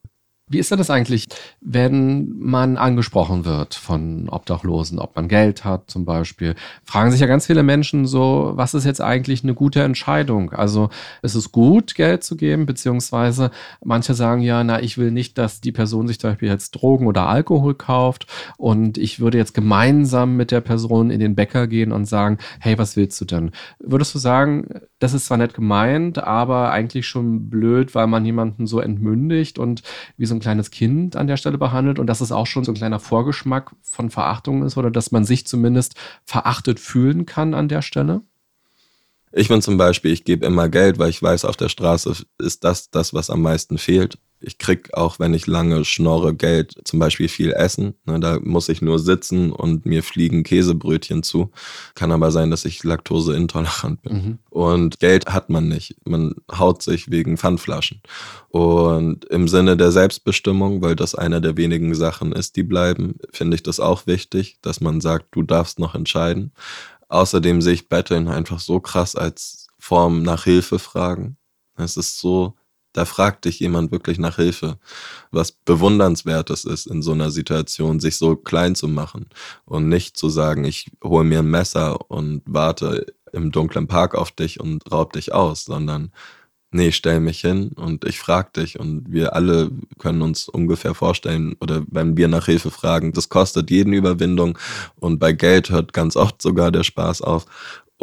Wie 0.54 0.60
ist 0.60 0.70
denn 0.70 0.78
das 0.78 0.92
eigentlich, 0.92 1.28
wenn 1.62 2.32
man 2.38 2.78
angesprochen 2.78 3.44
wird 3.44 3.74
von 3.74 4.30
Obdachlosen, 4.30 5.00
ob 5.00 5.16
man 5.16 5.28
Geld 5.28 5.66
hat 5.66 5.90
zum 5.90 6.06
Beispiel? 6.06 6.54
Fragen 6.84 7.10
sich 7.10 7.22
ja 7.22 7.26
ganz 7.26 7.48
viele 7.48 7.64
Menschen 7.64 8.06
so, 8.06 8.52
was 8.54 8.76
ist 8.76 8.86
jetzt 8.86 9.02
eigentlich 9.02 9.44
eine 9.44 9.56
gute 9.56 9.82
Entscheidung? 9.82 10.52
Also 10.52 10.90
ist 11.24 11.34
es 11.34 11.52
gut, 11.52 11.96
Geld 11.96 12.24
zu 12.24 12.38
geben, 12.38 12.68
beziehungsweise 12.68 13.50
manche 13.84 14.14
sagen 14.14 14.42
ja, 14.44 14.64
na, 14.64 14.80
ich 14.80 15.00
will 15.00 15.10
nicht, 15.10 15.40
dass 15.40 15.60
die 15.60 15.72
Person 15.72 16.08
sich 16.08 16.20
zum 16.20 16.30
Beispiel 16.30 16.50
jetzt 16.50 16.72
Drogen 16.72 17.08
oder 17.08 17.28
Alkohol 17.28 17.74
kauft 17.74 18.28
und 18.58 19.00
ich 19.00 19.20
würde 19.20 19.40
jetzt 19.40 19.56
gemeinsam 19.56 20.38
mit 20.38 20.52
der 20.52 20.62
Person 20.62 21.10
in 21.10 21.20
den 21.20 21.34
Bäcker 21.34 21.66
gehen 21.66 21.92
und 21.92 22.06
sagen, 22.06 22.38
hey, 22.60 22.78
was 22.78 22.96
willst 22.96 23.20
du 23.20 23.26
denn? 23.26 23.50
Würdest 23.80 24.14
du 24.14 24.20
sagen, 24.20 24.68
das 25.00 25.16
ist 25.16 25.26
zwar 25.26 25.40
nett 25.40 25.56
gemeint, 25.56 26.24
aber 26.24 26.72
eigentlich 26.72 27.08
schon 27.08 27.50
blöd, 27.50 27.96
weil 27.96 28.06
man 28.06 28.24
jemanden 28.24 28.68
so 28.68 28.80
entmündigt 28.80 29.58
und 29.58 29.82
wie 30.16 30.28
so 30.28 30.36
ein 30.36 30.43
kleines 30.44 30.70
Kind 30.70 31.16
an 31.16 31.28
der 31.28 31.38
Stelle 31.38 31.58
behandelt 31.58 31.98
und 31.98 32.08
dass 32.08 32.22
es 32.22 32.32
auch 32.32 32.46
schon 32.46 32.64
so 32.64 32.72
ein 32.72 32.76
kleiner 32.76 33.00
Vorgeschmack 33.00 33.72
von 33.82 34.10
Verachtung 34.10 34.64
ist 34.64 34.78
oder 34.78 34.92
dass 34.92 35.12
man 35.12 35.26
sich 35.26 35.48
zumindest 35.48 35.96
verachtet 36.26 36.80
fühlen 36.80 37.26
kann 37.26 37.54
an 37.54 37.68
der 37.68 37.82
Stelle? 37.82 38.22
Ich 39.32 39.48
bin 39.48 39.64
zum 39.64 39.78
Beispiel, 39.78 40.12
ich 40.12 40.26
gebe 40.26 40.46
immer 40.46 40.70
Geld, 40.70 41.00
weil 41.00 41.10
ich 41.10 41.24
weiß, 41.24 41.46
auf 41.46 41.58
der 41.58 41.70
Straße 41.70 42.14
ist 42.38 42.64
das 42.64 42.92
das, 42.92 43.16
was 43.16 43.32
am 43.32 43.42
meisten 43.42 43.80
fehlt. 43.80 44.20
Ich 44.44 44.58
krieg 44.58 44.94
auch, 44.94 45.20
wenn 45.20 45.34
ich 45.34 45.48
lange 45.48 45.86
schnorre, 45.86 46.34
Geld, 46.34 46.76
zum 46.84 47.00
Beispiel 47.00 47.28
viel 47.28 47.52
Essen. 47.52 47.96
Ne, 48.06 48.20
da 48.20 48.40
muss 48.42 48.70
ich 48.70 48.82
nur 48.82 49.00
sitzen 49.00 49.52
und 49.52 49.86
mir 49.86 50.04
fliegen 50.04 50.44
Käsebrötchen 50.44 51.24
zu. 51.24 51.52
Kann 51.96 52.12
aber 52.12 52.32
sein, 52.32 52.52
dass 52.52 52.66
ich 52.66 52.84
laktoseintolerant 52.84 54.02
bin. 54.02 54.14
Mhm. 54.14 54.40
Und 54.50 55.00
Geld 55.00 55.28
hat 55.28 55.50
man 55.50 55.68
nicht. 55.68 55.96
Man 56.06 56.36
haut 56.52 56.84
sich 56.84 57.10
wegen 57.10 57.38
Pfandflaschen. 57.38 58.02
Und 58.50 59.26
im 59.26 59.48
Sinne 59.48 59.78
der 59.78 59.92
Selbstbestimmung, 59.92 60.82
weil 60.82 60.96
das 60.96 61.16
einer 61.16 61.42
der 61.42 61.58
wenigen 61.58 61.96
Sachen 61.96 62.34
ist, 62.34 62.56
die 62.56 62.64
bleiben, 62.64 63.16
finde 63.32 63.56
ich 63.56 63.64
das 63.64 63.80
auch 63.80 64.06
wichtig, 64.08 64.58
dass 64.62 64.82
man 64.82 65.02
sagt, 65.02 65.28
du 65.32 65.44
darfst 65.44 65.80
noch 65.80 65.96
entscheiden. 65.96 66.52
Außerdem 67.10 67.62
sehe 67.62 67.74
ich 67.74 67.90
Betteln 67.90 68.28
einfach 68.28 68.60
so 68.60 68.80
krass 68.80 69.16
als 69.16 69.68
Form 69.80 70.24
nach 70.24 70.46
Hilfe 70.46 70.80
fragen. 70.80 71.38
Es 71.76 71.98
ist 71.98 72.20
so, 72.20 72.56
da 72.94 73.06
fragt 73.06 73.46
dich 73.46 73.60
jemand 73.60 73.92
wirklich 73.92 74.20
nach 74.20 74.38
Hilfe, 74.38 74.78
was 75.32 75.52
bewundernswertes 75.52 76.66
ist 76.66 76.88
in 76.88 77.02
so 77.02 77.12
einer 77.12 77.32
Situation, 77.32 78.00
sich 78.00 78.18
so 78.18 78.36
klein 78.36 78.76
zu 78.76 78.88
machen 78.88 79.28
und 79.66 79.90
nicht 79.90 80.16
zu 80.18 80.30
sagen, 80.30 80.64
ich 80.64 80.92
hole 81.04 81.24
mir 81.24 81.40
ein 81.40 81.50
Messer 81.50 82.10
und 82.10 82.42
warte 82.46 83.08
im 83.34 83.52
dunklen 83.52 83.88
Park 83.88 84.16
auf 84.16 84.32
dich 84.32 84.60
und 84.60 84.92
raub 84.92 85.14
dich 85.14 85.34
aus, 85.34 85.66
sondern 85.66 86.12
nee, 86.74 86.92
stell 86.92 87.20
mich 87.20 87.42
hin 87.42 87.72
und 87.76 88.06
ich 88.06 88.20
frag 88.20 88.54
dich 88.54 88.80
und 88.80 89.12
wir 89.12 89.36
alle 89.36 89.72
können 90.00 90.22
uns 90.22 90.50
ungefähr 90.50 90.94
vorstellen 90.94 91.56
oder 91.60 91.84
wenn 91.88 92.18
wir 92.18 92.28
nach 92.28 92.46
Hilfe 92.46 92.72
fragen, 92.72 93.14
das 93.14 93.30
kostet 93.30 93.70
jeden 93.70 93.94
Überwindung 93.94 94.58
und 94.96 95.20
bei 95.20 95.34
Geld 95.34 95.70
hört 95.70 95.94
ganz 95.94 96.16
oft 96.16 96.42
sogar 96.42 96.72
der 96.72 96.84
Spaß 96.84 97.22
auf 97.22 97.46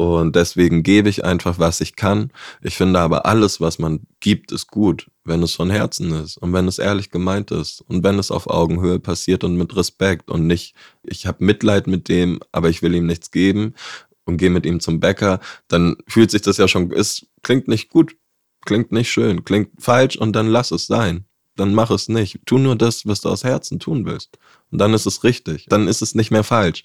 und 0.01 0.37
deswegen 0.37 0.83
gebe 0.83 1.09
ich 1.09 1.25
einfach, 1.25 1.59
was 1.59 1.81
ich 1.81 1.97
kann. 1.97 2.33
Ich 2.63 2.77
finde 2.77 3.01
aber 3.01 3.27
alles, 3.27 3.61
was 3.61 3.79
man 3.79 4.07
gibt, 4.21 4.53
ist 4.53 4.69
gut, 4.69 5.11
wenn 5.25 5.43
es 5.43 5.55
von 5.55 5.71
Herzen 5.71 6.13
ist 6.13 6.37
und 6.39 6.53
wenn 6.53 6.69
es 6.69 6.79
ehrlich 6.79 7.11
gemeint 7.11 7.51
ist 7.51 7.83
und 7.83 8.03
wenn 8.05 8.19
es 8.19 8.31
auf 8.31 8.49
Augenhöhe 8.49 8.99
passiert 8.99 9.45
und 9.45 9.57
mit 9.57 9.77
Respekt 9.77 10.31
und 10.31 10.47
nicht, 10.47 10.75
ich 11.03 11.27
habe 11.27 11.45
Mitleid 11.45 11.87
mit 11.87 12.09
dem, 12.09 12.41
aber 12.53 12.69
ich 12.69 12.83
will 12.83 12.95
ihm 12.95 13.07
nichts 13.07 13.31
geben 13.31 13.75
und 14.25 14.37
gehe 14.39 14.51
mit 14.51 14.67
ihm 14.67 14.81
zum 14.81 15.01
Bäcker, 15.01 15.41
dann 15.69 15.97
fühlt 16.07 16.31
sich 16.31 16.43
das 16.43 16.57
ja 16.57 16.69
schon, 16.69 16.93
es 16.93 17.27
klingt 17.43 17.69
nicht 17.69 17.91
gut 17.91 18.15
klingt 18.65 18.93
nicht 18.93 19.11
schön, 19.11 19.45
klingt 19.45 19.71
falsch 19.79 20.17
und 20.17 20.35
dann 20.35 20.47
lass 20.47 20.71
es 20.71 20.87
sein. 20.87 21.25
dann 21.57 21.75
mach 21.75 21.91
es 21.91 22.09
nicht. 22.09 22.39
Tu 22.47 22.57
nur 22.59 22.75
das, 22.77 23.07
was 23.07 23.21
du 23.21 23.29
aus 23.29 23.45
Herzen 23.45 23.79
tun 23.81 24.07
willst. 24.07 24.39
Und 24.71 24.79
dann 24.79 24.95
ist 24.95 25.05
es 25.05 25.25
richtig. 25.25 25.67
Dann 25.69 25.89
ist 25.89 26.01
es 26.01 26.15
nicht 26.15 26.31
mehr 26.31 26.45
falsch. 26.45 26.85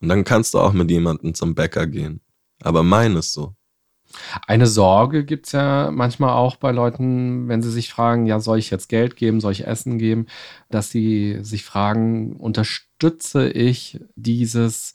Und 0.00 0.08
dann 0.08 0.24
kannst 0.24 0.54
du 0.54 0.58
auch 0.58 0.72
mit 0.72 0.90
jemandem 0.90 1.34
zum 1.34 1.54
Bäcker 1.54 1.86
gehen. 1.86 2.20
Aber 2.66 2.82
mein 2.82 3.14
ist 3.14 3.32
so. 3.32 3.54
Eine 4.46 4.66
Sorge 4.66 5.24
gibt 5.24 5.46
es 5.46 5.52
ja 5.52 5.90
manchmal 5.92 6.30
auch 6.30 6.56
bei 6.56 6.72
Leuten, 6.72 7.48
wenn 7.48 7.62
sie 7.62 7.70
sich 7.70 7.90
fragen, 7.90 8.26
ja, 8.26 8.40
soll 8.40 8.58
ich 8.58 8.70
jetzt 8.70 8.88
Geld 8.88 9.14
geben, 9.14 9.40
soll 9.40 9.52
ich 9.52 9.66
Essen 9.66 9.98
geben, 9.98 10.26
dass 10.68 10.90
sie 10.90 11.38
sich 11.42 11.64
fragen, 11.64 12.36
unterstütze 12.36 13.48
ich 13.48 14.00
dieses 14.16 14.94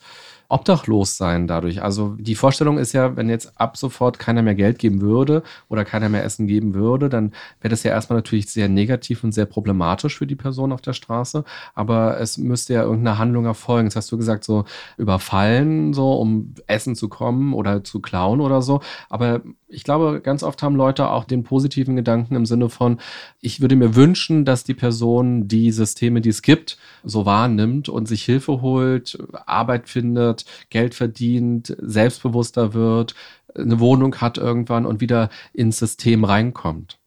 obdachlos 0.52 1.16
sein 1.18 1.48
dadurch. 1.48 1.82
Also 1.82 2.16
die 2.20 2.36
Vorstellung 2.36 2.78
ist 2.78 2.92
ja, 2.92 3.16
wenn 3.16 3.30
jetzt 3.30 3.54
ab 3.56 3.78
sofort 3.78 4.20
keiner 4.20 4.42
mehr 4.42 4.56
Geld 4.56 4.80
geben 4.80 5.00
würde 5.00 5.44
oder 5.70 5.86
keiner 5.86 6.10
mehr 6.10 6.26
Essen 6.26 6.46
geben 6.46 6.74
würde, 6.74 7.08
dann 7.08 7.32
wäre 7.62 7.70
das 7.70 7.84
ja 7.84 7.92
erstmal 7.92 8.18
natürlich 8.18 8.50
sehr 8.50 8.68
negativ 8.68 9.24
und 9.24 9.32
sehr 9.32 9.46
problematisch 9.46 10.18
für 10.18 10.28
die 10.28 10.36
Person 10.36 10.74
auf 10.74 10.82
der 10.82 10.94
Straße. 10.94 11.46
Aber 11.74 12.20
es 12.20 12.38
müsste 12.38 12.74
ja 12.74 12.84
irgendeine 12.84 13.18
Handlung 13.18 13.46
erfolgen. 13.46 13.88
Jetzt 13.88 13.96
hast 13.96 14.12
du 14.12 14.18
gesagt, 14.18 14.44
so 14.44 14.66
überfallen, 14.98 15.94
so 15.94 16.14
um 16.14 16.54
Essen 16.68 16.96
zu 16.96 17.08
kommen 17.08 17.54
oder 17.54 17.84
zu 17.84 18.02
klauen 18.02 18.42
oder 18.42 18.62
so. 18.62 18.82
Aber 19.10 19.42
ich 19.72 19.84
glaube, 19.84 20.20
ganz 20.22 20.44
oft 20.44 20.62
haben 20.62 20.76
Leute 20.76 21.10
auch 21.10 21.24
den 21.24 21.44
positiven 21.44 21.96
Gedanken 21.96 22.36
im 22.36 22.46
Sinne 22.46 22.70
von, 22.70 22.98
ich 23.40 23.62
würde 23.62 23.76
mir 23.76 23.96
wünschen, 23.96 24.44
dass 24.44 24.64
die 24.64 24.74
Person 24.74 25.48
die 25.48 25.72
Systeme, 25.72 26.22
die 26.22 26.30
es 26.30 26.42
gibt, 26.42 26.78
so 27.04 27.26
wahrnimmt 27.26 27.88
und 27.90 28.08
sich 28.08 28.24
Hilfe 28.24 28.62
holt, 28.62 29.18
Arbeit 29.46 29.88
findet, 29.88 30.41
Geld 30.70 30.96
verdient, 30.96 31.76
selbstbewusster 31.80 32.74
wird, 32.74 33.16
eine 33.56 33.80
Wohnung 33.80 34.16
hat 34.16 34.38
irgendwann 34.38 34.86
und 34.86 35.02
wieder 35.02 35.30
ins 35.54 35.78
System 35.78 36.24
reinkommt. 36.24 37.00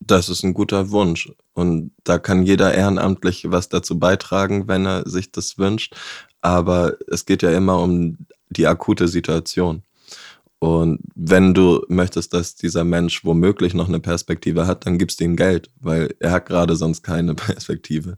Das 0.00 0.28
ist 0.28 0.42
ein 0.42 0.54
guter 0.54 0.90
Wunsch. 0.90 1.32
Und 1.54 1.92
da 2.04 2.18
kann 2.18 2.44
jeder 2.44 2.74
ehrenamtlich 2.74 3.50
was 3.50 3.68
dazu 3.68 3.98
beitragen, 3.98 4.68
wenn 4.68 4.86
er 4.86 5.08
sich 5.08 5.32
das 5.32 5.58
wünscht. 5.58 5.94
Aber 6.40 6.96
es 7.08 7.24
geht 7.24 7.42
ja 7.42 7.50
immer 7.52 7.80
um 7.80 8.18
die 8.50 8.66
akute 8.66 9.08
Situation. 9.08 9.82
Und 10.58 11.00
wenn 11.14 11.52
du 11.52 11.84
möchtest, 11.88 12.32
dass 12.32 12.54
dieser 12.54 12.84
Mensch 12.84 13.24
womöglich 13.24 13.74
noch 13.74 13.88
eine 13.88 14.00
Perspektive 14.00 14.66
hat, 14.66 14.86
dann 14.86 14.98
gibst 14.98 15.20
du 15.20 15.24
ihm 15.24 15.36
Geld, 15.36 15.70
weil 15.80 16.14
er 16.20 16.32
hat 16.32 16.46
gerade 16.46 16.76
sonst 16.76 17.02
keine 17.02 17.34
Perspektive. 17.34 18.16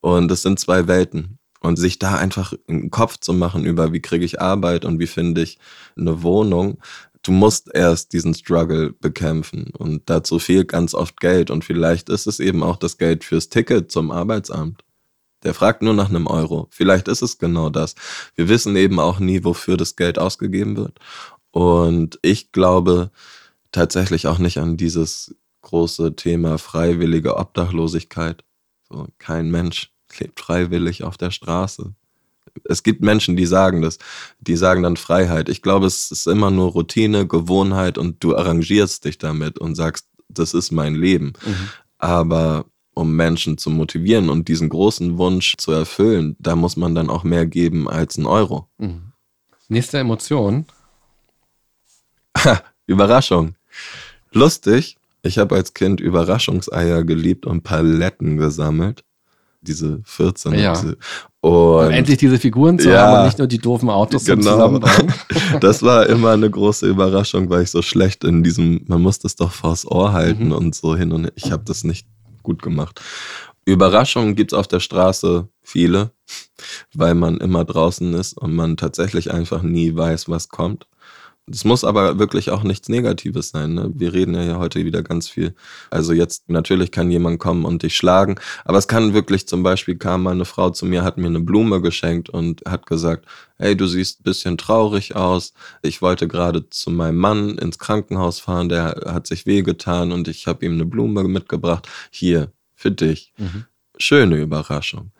Und 0.00 0.30
es 0.30 0.42
sind 0.42 0.60
zwei 0.60 0.86
Welten. 0.86 1.37
Und 1.60 1.76
sich 1.76 1.98
da 1.98 2.14
einfach 2.14 2.52
einen 2.68 2.90
Kopf 2.90 3.18
zu 3.18 3.32
machen 3.32 3.64
über, 3.64 3.92
wie 3.92 4.00
kriege 4.00 4.24
ich 4.24 4.40
Arbeit 4.40 4.84
und 4.84 5.00
wie 5.00 5.06
finde 5.08 5.42
ich 5.42 5.58
eine 5.96 6.22
Wohnung. 6.22 6.78
Du 7.22 7.32
musst 7.32 7.68
erst 7.74 8.12
diesen 8.12 8.34
Struggle 8.34 8.92
bekämpfen. 8.92 9.70
Und 9.76 10.08
dazu 10.08 10.38
fehlt 10.38 10.68
ganz 10.68 10.94
oft 10.94 11.20
Geld. 11.20 11.50
Und 11.50 11.64
vielleicht 11.64 12.08
ist 12.10 12.26
es 12.26 12.38
eben 12.38 12.62
auch 12.62 12.76
das 12.76 12.96
Geld 12.96 13.24
fürs 13.24 13.48
Ticket 13.48 13.90
zum 13.90 14.10
Arbeitsamt. 14.10 14.84
Der 15.42 15.54
fragt 15.54 15.82
nur 15.82 15.94
nach 15.94 16.08
einem 16.08 16.26
Euro. 16.26 16.68
Vielleicht 16.70 17.08
ist 17.08 17.22
es 17.22 17.38
genau 17.38 17.70
das. 17.70 17.94
Wir 18.34 18.48
wissen 18.48 18.74
eben 18.76 18.98
auch 18.98 19.18
nie, 19.18 19.44
wofür 19.44 19.76
das 19.76 19.96
Geld 19.96 20.18
ausgegeben 20.18 20.76
wird. 20.76 20.98
Und 21.50 22.18
ich 22.22 22.52
glaube 22.52 23.10
tatsächlich 23.72 24.26
auch 24.26 24.38
nicht 24.38 24.58
an 24.58 24.76
dieses 24.76 25.34
große 25.62 26.16
Thema 26.16 26.58
freiwillige 26.58 27.36
Obdachlosigkeit. 27.36 28.44
So, 28.88 29.06
kein 29.18 29.50
Mensch 29.50 29.92
lebt 30.20 30.40
freiwillig 30.40 31.04
auf 31.04 31.16
der 31.16 31.30
Straße. 31.30 31.92
Es 32.64 32.82
gibt 32.82 33.02
Menschen, 33.02 33.36
die 33.36 33.46
sagen 33.46 33.82
das, 33.82 33.98
die 34.40 34.56
sagen 34.56 34.82
dann 34.82 34.96
Freiheit. 34.96 35.48
Ich 35.48 35.62
glaube, 35.62 35.86
es 35.86 36.10
ist 36.10 36.26
immer 36.26 36.50
nur 36.50 36.70
Routine, 36.70 37.26
Gewohnheit 37.26 37.98
und 37.98 38.22
du 38.22 38.36
arrangierst 38.36 39.04
dich 39.04 39.18
damit 39.18 39.58
und 39.58 39.74
sagst, 39.74 40.06
das 40.28 40.54
ist 40.54 40.72
mein 40.72 40.94
Leben. 40.94 41.34
Mhm. 41.44 41.68
Aber 41.98 42.66
um 42.94 43.14
Menschen 43.14 43.58
zu 43.58 43.70
motivieren 43.70 44.28
und 44.28 44.48
diesen 44.48 44.68
großen 44.68 45.18
Wunsch 45.18 45.56
zu 45.56 45.72
erfüllen, 45.72 46.36
da 46.40 46.56
muss 46.56 46.76
man 46.76 46.94
dann 46.94 47.10
auch 47.10 47.22
mehr 47.22 47.46
geben 47.46 47.88
als 47.88 48.18
ein 48.18 48.26
Euro. 48.26 48.68
Mhm. 48.78 49.12
Nächste 49.68 49.98
Emotion. 49.98 50.66
Überraschung. 52.86 53.54
Lustig. 54.32 54.96
Ich 55.22 55.38
habe 55.38 55.56
als 55.56 55.74
Kind 55.74 56.00
Überraschungseier 56.00 57.04
geliebt 57.04 57.44
und 57.44 57.62
Paletten 57.62 58.36
gesammelt 58.36 59.04
diese 59.68 60.00
14. 60.04 60.54
Ja. 60.54 60.72
Diese, 60.72 60.96
und, 61.40 61.90
endlich 61.92 62.18
diese 62.18 62.38
Figuren 62.38 62.78
zu 62.78 62.90
ja, 62.90 63.02
haben 63.02 63.18
und 63.18 63.26
nicht 63.26 63.38
nur 63.38 63.46
die 63.46 63.58
doofen 63.58 63.90
Autos 63.90 64.24
genau. 64.24 64.52
zusammenbauen. 64.52 65.12
das 65.60 65.82
war 65.82 66.06
immer 66.06 66.32
eine 66.32 66.50
große 66.50 66.86
Überraschung, 66.88 67.48
weil 67.50 67.62
ich 67.62 67.70
so 67.70 67.82
schlecht 67.82 68.24
in 68.24 68.42
diesem, 68.42 68.84
man 68.88 69.00
muss 69.00 69.18
das 69.18 69.36
doch 69.36 69.52
vors 69.52 69.86
Ohr 69.86 70.12
halten 70.12 70.46
mhm. 70.46 70.52
und 70.52 70.74
so 70.74 70.96
hin 70.96 71.12
und 71.12 71.24
her. 71.24 71.32
ich 71.36 71.52
habe 71.52 71.62
das 71.64 71.84
nicht 71.84 72.08
gut 72.42 72.62
gemacht. 72.62 73.00
Überraschungen 73.66 74.34
gibt 74.34 74.52
es 74.52 74.58
auf 74.58 74.66
der 74.66 74.80
Straße 74.80 75.46
viele, 75.62 76.10
weil 76.94 77.14
man 77.14 77.36
immer 77.36 77.64
draußen 77.64 78.14
ist 78.14 78.32
und 78.32 78.54
man 78.54 78.78
tatsächlich 78.78 79.30
einfach 79.30 79.62
nie 79.62 79.94
weiß, 79.94 80.28
was 80.28 80.48
kommt. 80.48 80.86
Es 81.50 81.64
muss 81.64 81.84
aber 81.84 82.18
wirklich 82.18 82.50
auch 82.50 82.62
nichts 82.62 82.88
Negatives 82.88 83.50
sein. 83.50 83.74
Ne? 83.74 83.90
Wir 83.94 84.12
reden 84.12 84.34
ja 84.34 84.58
heute 84.58 84.84
wieder 84.84 85.02
ganz 85.02 85.28
viel. 85.28 85.54
Also 85.90 86.12
jetzt 86.12 86.48
natürlich 86.48 86.90
kann 86.90 87.10
jemand 87.10 87.38
kommen 87.38 87.64
und 87.64 87.82
dich 87.82 87.96
schlagen, 87.96 88.36
aber 88.64 88.78
es 88.78 88.88
kann 88.88 89.14
wirklich 89.14 89.46
zum 89.48 89.62
Beispiel 89.62 89.96
kam 89.96 90.24
mal 90.24 90.32
eine 90.32 90.44
Frau 90.44 90.70
zu 90.70 90.86
mir, 90.86 91.04
hat 91.04 91.18
mir 91.18 91.26
eine 91.26 91.40
Blume 91.40 91.80
geschenkt 91.80 92.28
und 92.28 92.62
hat 92.66 92.86
gesagt, 92.86 93.26
hey, 93.56 93.76
du 93.76 93.86
siehst 93.86 94.20
ein 94.20 94.24
bisschen 94.24 94.58
traurig 94.58 95.16
aus. 95.16 95.52
Ich 95.82 96.02
wollte 96.02 96.28
gerade 96.28 96.68
zu 96.70 96.90
meinem 96.90 97.18
Mann 97.18 97.58
ins 97.58 97.78
Krankenhaus 97.78 98.40
fahren, 98.40 98.68
der 98.68 99.02
hat 99.06 99.26
sich 99.26 99.46
wehgetan 99.46 100.12
und 100.12 100.28
ich 100.28 100.46
habe 100.46 100.64
ihm 100.64 100.72
eine 100.72 100.86
Blume 100.86 101.24
mitgebracht. 101.24 101.88
Hier, 102.10 102.52
für 102.78 102.92
dich. 102.92 103.32
Mhm. 103.36 103.64
Schöne 103.98 104.36
Überraschung. 104.36 105.10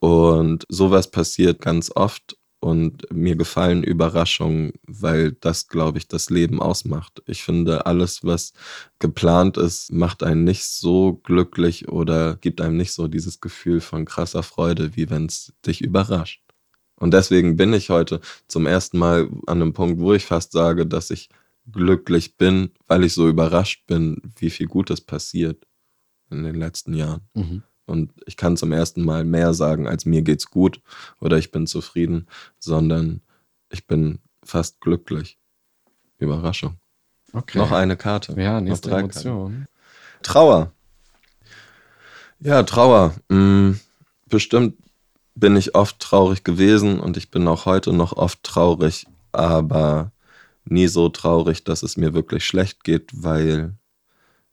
Und 0.00 0.64
sowas 0.68 1.10
passiert 1.10 1.60
ganz 1.60 1.92
oft 1.94 2.36
und 2.64 3.12
mir 3.12 3.36
gefallen 3.36 3.84
Überraschungen, 3.84 4.72
weil 4.86 5.32
das, 5.32 5.68
glaube 5.68 5.98
ich, 5.98 6.08
das 6.08 6.30
Leben 6.30 6.62
ausmacht. 6.62 7.22
Ich 7.26 7.42
finde, 7.42 7.84
alles, 7.84 8.24
was 8.24 8.54
geplant 8.98 9.58
ist, 9.58 9.92
macht 9.92 10.22
einen 10.22 10.44
nicht 10.44 10.64
so 10.64 11.20
glücklich 11.24 11.88
oder 11.88 12.36
gibt 12.36 12.62
einem 12.62 12.78
nicht 12.78 12.94
so 12.94 13.06
dieses 13.06 13.42
Gefühl 13.42 13.82
von 13.82 14.06
krasser 14.06 14.42
Freude, 14.42 14.96
wie 14.96 15.10
wenn 15.10 15.26
es 15.26 15.52
dich 15.66 15.82
überrascht. 15.82 16.42
Und 16.96 17.12
deswegen 17.12 17.56
bin 17.58 17.74
ich 17.74 17.90
heute 17.90 18.22
zum 18.48 18.64
ersten 18.64 18.96
Mal 18.96 19.28
an 19.46 19.60
einem 19.60 19.74
Punkt, 19.74 20.00
wo 20.00 20.14
ich 20.14 20.24
fast 20.24 20.52
sage, 20.52 20.86
dass 20.86 21.10
ich 21.10 21.28
glücklich 21.70 22.38
bin, 22.38 22.70
weil 22.86 23.04
ich 23.04 23.12
so 23.12 23.28
überrascht 23.28 23.86
bin, 23.86 24.22
wie 24.38 24.48
viel 24.48 24.68
Gutes 24.68 25.02
passiert 25.02 25.66
in 26.30 26.44
den 26.44 26.54
letzten 26.54 26.94
Jahren. 26.94 27.28
Mhm. 27.34 27.62
Und 27.86 28.12
ich 28.26 28.36
kann 28.36 28.56
zum 28.56 28.72
ersten 28.72 29.04
Mal 29.04 29.24
mehr 29.24 29.52
sagen, 29.54 29.86
als 29.86 30.06
mir 30.06 30.22
geht's 30.22 30.50
gut 30.50 30.80
oder 31.20 31.38
ich 31.38 31.50
bin 31.50 31.66
zufrieden, 31.66 32.26
sondern 32.58 33.20
ich 33.70 33.86
bin 33.86 34.20
fast 34.42 34.80
glücklich. 34.80 35.38
Überraschung. 36.18 36.76
Okay. 37.32 37.58
Noch 37.58 37.72
eine 37.72 37.96
Karte. 37.96 38.40
Ja, 38.40 38.60
nächste 38.60 38.90
Noch 38.90 38.98
Emotion. 38.98 39.52
Karten. 39.52 39.68
Trauer. 40.22 40.72
Ja, 42.40 42.62
Trauer. 42.62 43.14
Hm, 43.28 43.80
bestimmt 44.26 44.76
bin 45.34 45.56
ich 45.56 45.74
oft 45.74 45.98
traurig 45.98 46.44
gewesen 46.44 47.00
und 47.00 47.16
ich 47.16 47.30
bin 47.30 47.46
auch 47.48 47.66
heute 47.66 47.92
noch 47.92 48.12
oft 48.12 48.42
traurig, 48.42 49.06
aber 49.32 50.12
nie 50.64 50.86
so 50.86 51.08
traurig, 51.08 51.64
dass 51.64 51.82
es 51.82 51.96
mir 51.96 52.14
wirklich 52.14 52.46
schlecht 52.46 52.84
geht, 52.84 53.10
weil 53.12 53.74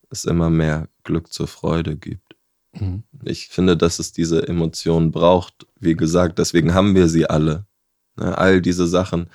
es 0.09 0.25
immer 0.25 0.49
mehr 0.49 0.89
Glück 1.03 1.31
zur 1.31 1.47
Freude 1.47 1.95
gibt. 1.95 2.35
Mhm. 2.73 3.03
Ich 3.23 3.47
finde, 3.47 3.77
dass 3.77 3.99
es 3.99 4.11
diese 4.11 4.47
Emotionen 4.47 5.11
braucht. 5.11 5.67
Wie 5.79 5.95
gesagt, 5.95 6.39
deswegen 6.39 6.73
haben 6.73 6.95
wir 6.95 7.07
sie 7.07 7.29
alle. 7.29 7.65
Ne, 8.17 8.37
all 8.37 8.61
diese 8.61 8.87
Sachen, 8.87 9.29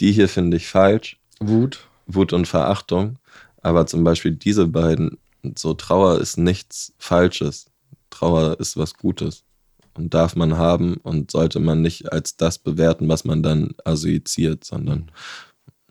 die 0.00 0.12
hier 0.12 0.28
finde 0.28 0.56
ich 0.56 0.68
falsch. 0.68 1.18
Wut. 1.40 1.86
Wut 2.06 2.32
und 2.32 2.46
Verachtung. 2.46 3.18
Aber 3.62 3.86
zum 3.86 4.04
Beispiel 4.04 4.32
diese 4.32 4.66
beiden, 4.66 5.18
so 5.56 5.74
Trauer 5.74 6.20
ist 6.20 6.38
nichts 6.38 6.92
Falsches. 6.98 7.66
Trauer 8.10 8.58
ist 8.60 8.76
was 8.76 8.94
Gutes 8.94 9.44
und 9.94 10.14
darf 10.14 10.36
man 10.36 10.56
haben 10.56 10.94
und 10.98 11.30
sollte 11.30 11.60
man 11.60 11.82
nicht 11.82 12.12
als 12.12 12.36
das 12.36 12.58
bewerten, 12.58 13.08
was 13.08 13.24
man 13.24 13.42
dann 13.42 13.74
assoziiert, 13.84 14.64
sondern 14.64 15.10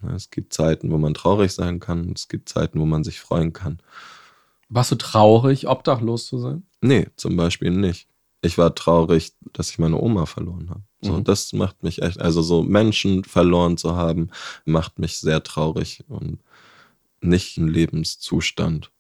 ne, 0.02 0.16
es 0.16 0.30
gibt 0.30 0.54
Zeiten, 0.54 0.92
wo 0.92 0.98
man 0.98 1.14
traurig 1.14 1.52
sein 1.52 1.80
kann, 1.80 2.12
es 2.16 2.28
gibt 2.28 2.50
Zeiten, 2.50 2.80
wo 2.80 2.86
man 2.86 3.04
sich 3.04 3.20
freuen 3.20 3.54
kann. 3.54 3.80
Warst 4.70 4.92
du 4.92 4.96
traurig, 4.96 5.68
obdachlos 5.68 6.28
zu 6.28 6.40
sein? 6.40 6.64
Nee, 6.82 7.08
zum 7.16 7.36
Beispiel 7.38 7.72
nicht. 7.72 8.08
Ich 8.42 8.58
war 8.58 8.76
traurig, 8.76 9.34
dass 9.54 9.70
ich 9.70 9.80
meine 9.80 10.00
Oma 10.00 10.26
verloren 10.26 10.70
habe. 10.70 10.82
So, 11.02 11.14
mhm. 11.14 11.24
Das 11.24 11.54
macht 11.54 11.84
mich 11.84 12.02
echt, 12.02 12.22
also 12.22 12.42
so 12.42 12.64
Menschen 12.64 13.24
verloren 13.24 13.78
zu 13.78 13.96
haben, 13.96 14.30
macht 14.66 15.00
mich 15.00 15.20
sehr 15.20 15.44
traurig 15.44 16.04
und 16.08 16.40
nicht 17.22 17.58
ein 17.58 17.68
Lebenszustand. 17.68 18.92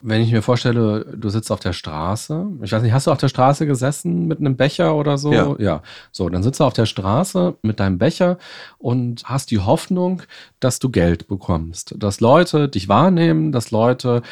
Wenn 0.00 0.20
ich 0.20 0.30
mir 0.30 0.42
vorstelle, 0.42 1.04
du 1.16 1.28
sitzt 1.28 1.50
auf 1.50 1.58
der 1.58 1.72
Straße, 1.72 2.46
ich 2.62 2.70
weiß 2.70 2.82
nicht, 2.82 2.92
hast 2.92 3.08
du 3.08 3.10
auf 3.10 3.18
der 3.18 3.28
Straße 3.28 3.66
gesessen 3.66 4.26
mit 4.26 4.38
einem 4.38 4.56
Becher 4.56 4.94
oder 4.94 5.18
so? 5.18 5.32
Ja. 5.32 5.56
ja. 5.58 5.82
So, 6.12 6.28
dann 6.28 6.42
sitzt 6.42 6.60
du 6.60 6.64
auf 6.64 6.72
der 6.72 6.86
Straße 6.86 7.56
mit 7.62 7.80
deinem 7.80 7.98
Becher 7.98 8.38
und 8.78 9.24
hast 9.24 9.50
die 9.50 9.58
Hoffnung, 9.58 10.22
dass 10.60 10.78
du 10.78 10.90
Geld 10.90 11.26
bekommst, 11.26 11.94
dass 11.98 12.20
Leute 12.20 12.68
dich 12.68 12.88
wahrnehmen, 12.88 13.50
dass 13.50 13.72
Leute 13.72 14.22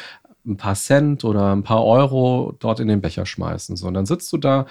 ein 0.45 0.57
paar 0.57 0.75
Cent 0.75 1.23
oder 1.23 1.55
ein 1.55 1.63
paar 1.63 1.83
Euro 1.83 2.55
dort 2.59 2.79
in 2.79 2.87
den 2.87 3.01
Becher 3.01 3.25
schmeißen. 3.25 3.75
So, 3.75 3.87
und 3.87 3.93
dann 3.93 4.05
sitzt 4.05 4.31
du 4.33 4.37
da 4.37 4.65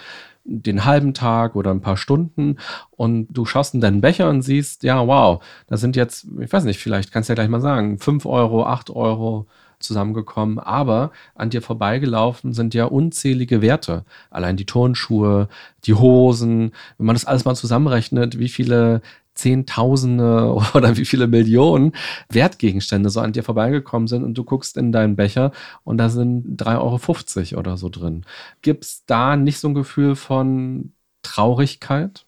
den 0.45 0.85
halben 0.85 1.13
Tag 1.13 1.55
oder 1.55 1.71
ein 1.71 1.81
paar 1.81 1.97
Stunden 1.97 2.57
und 2.91 3.27
du 3.29 3.45
schaust 3.45 3.73
in 3.73 3.81
deinen 3.81 4.01
Becher 4.01 4.29
und 4.29 4.43
siehst, 4.43 4.83
ja, 4.83 5.05
wow, 5.07 5.43
da 5.67 5.77
sind 5.77 5.95
jetzt, 5.95 6.27
ich 6.39 6.53
weiß 6.53 6.65
nicht, 6.65 6.79
vielleicht 6.79 7.11
kannst 7.11 7.29
du 7.29 7.31
ja 7.31 7.35
gleich 7.35 7.49
mal 7.49 7.61
sagen, 7.61 7.97
5 7.97 8.25
Euro, 8.25 8.65
8 8.65 8.91
Euro 8.91 9.47
zusammengekommen, 9.79 10.59
aber 10.59 11.11
an 11.33 11.49
dir 11.49 11.61
vorbeigelaufen 11.61 12.53
sind 12.53 12.73
ja 12.73 12.85
unzählige 12.85 13.61
Werte. 13.61 14.05
Allein 14.29 14.55
die 14.55 14.65
Turnschuhe, 14.65 15.49
die 15.85 15.95
Hosen, 15.95 16.71
wenn 16.97 17.07
man 17.07 17.15
das 17.15 17.25
alles 17.25 17.45
mal 17.45 17.55
zusammenrechnet, 17.55 18.39
wie 18.39 18.49
viele 18.49 19.01
Zehntausende 19.35 20.53
oder 20.73 20.97
wie 20.97 21.05
viele 21.05 21.27
Millionen 21.27 21.93
Wertgegenstände 22.29 23.09
so 23.09 23.19
an 23.19 23.33
dir 23.33 23.43
vorbeigekommen 23.43 24.07
sind 24.07 24.23
und 24.23 24.35
du 24.35 24.43
guckst 24.43 24.77
in 24.77 24.91
deinen 24.91 25.15
Becher 25.15 25.51
und 25.83 25.97
da 25.97 26.09
sind 26.09 26.61
3,50 26.61 27.51
Euro 27.51 27.59
oder 27.59 27.77
so 27.77 27.89
drin. 27.89 28.25
Gibt 28.61 28.85
es 28.85 29.03
da 29.05 29.35
nicht 29.35 29.59
so 29.59 29.67
ein 29.67 29.73
Gefühl 29.75 30.15
von 30.15 30.93
Traurigkeit? 31.21 32.25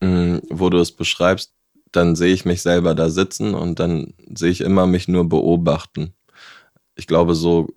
Mm, 0.00 0.38
wo 0.50 0.70
du 0.70 0.78
es 0.78 0.92
beschreibst, 0.92 1.52
dann 1.92 2.16
sehe 2.16 2.32
ich 2.32 2.44
mich 2.44 2.62
selber 2.62 2.94
da 2.94 3.10
sitzen 3.10 3.54
und 3.54 3.78
dann 3.78 4.14
sehe 4.34 4.50
ich 4.50 4.62
immer 4.62 4.86
mich 4.86 5.08
nur 5.08 5.28
beobachten. 5.28 6.14
Ich 6.94 7.06
glaube, 7.06 7.34
so 7.34 7.68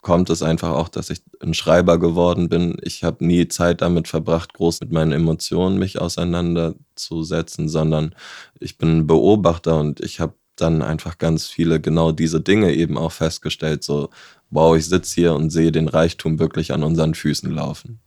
kommt 0.00 0.30
es 0.30 0.42
einfach 0.42 0.70
auch, 0.70 0.88
dass 0.88 1.10
ich 1.10 1.22
ein 1.40 1.54
Schreiber 1.54 1.98
geworden 1.98 2.48
bin. 2.48 2.76
Ich 2.82 3.04
habe 3.04 3.24
nie 3.24 3.48
Zeit 3.48 3.82
damit 3.82 4.08
verbracht, 4.08 4.54
groß 4.54 4.80
mit 4.80 4.92
meinen 4.92 5.12
Emotionen 5.12 5.78
mich 5.78 6.00
auseinanderzusetzen, 6.00 7.68
sondern 7.68 8.14
ich 8.58 8.78
bin 8.78 8.98
ein 8.98 9.06
Beobachter 9.06 9.78
und 9.78 10.00
ich 10.00 10.20
habe 10.20 10.34
dann 10.56 10.82
einfach 10.82 11.18
ganz 11.18 11.46
viele 11.46 11.80
genau 11.80 12.12
diese 12.12 12.40
Dinge 12.40 12.74
eben 12.74 12.98
auch 12.98 13.12
festgestellt. 13.12 13.84
So, 13.84 14.10
wow, 14.50 14.76
ich 14.76 14.86
sitze 14.86 15.14
hier 15.14 15.34
und 15.34 15.50
sehe 15.50 15.72
den 15.72 15.88
Reichtum 15.88 16.38
wirklich 16.38 16.72
an 16.72 16.82
unseren 16.82 17.14
Füßen 17.14 17.50
laufen. 17.50 18.00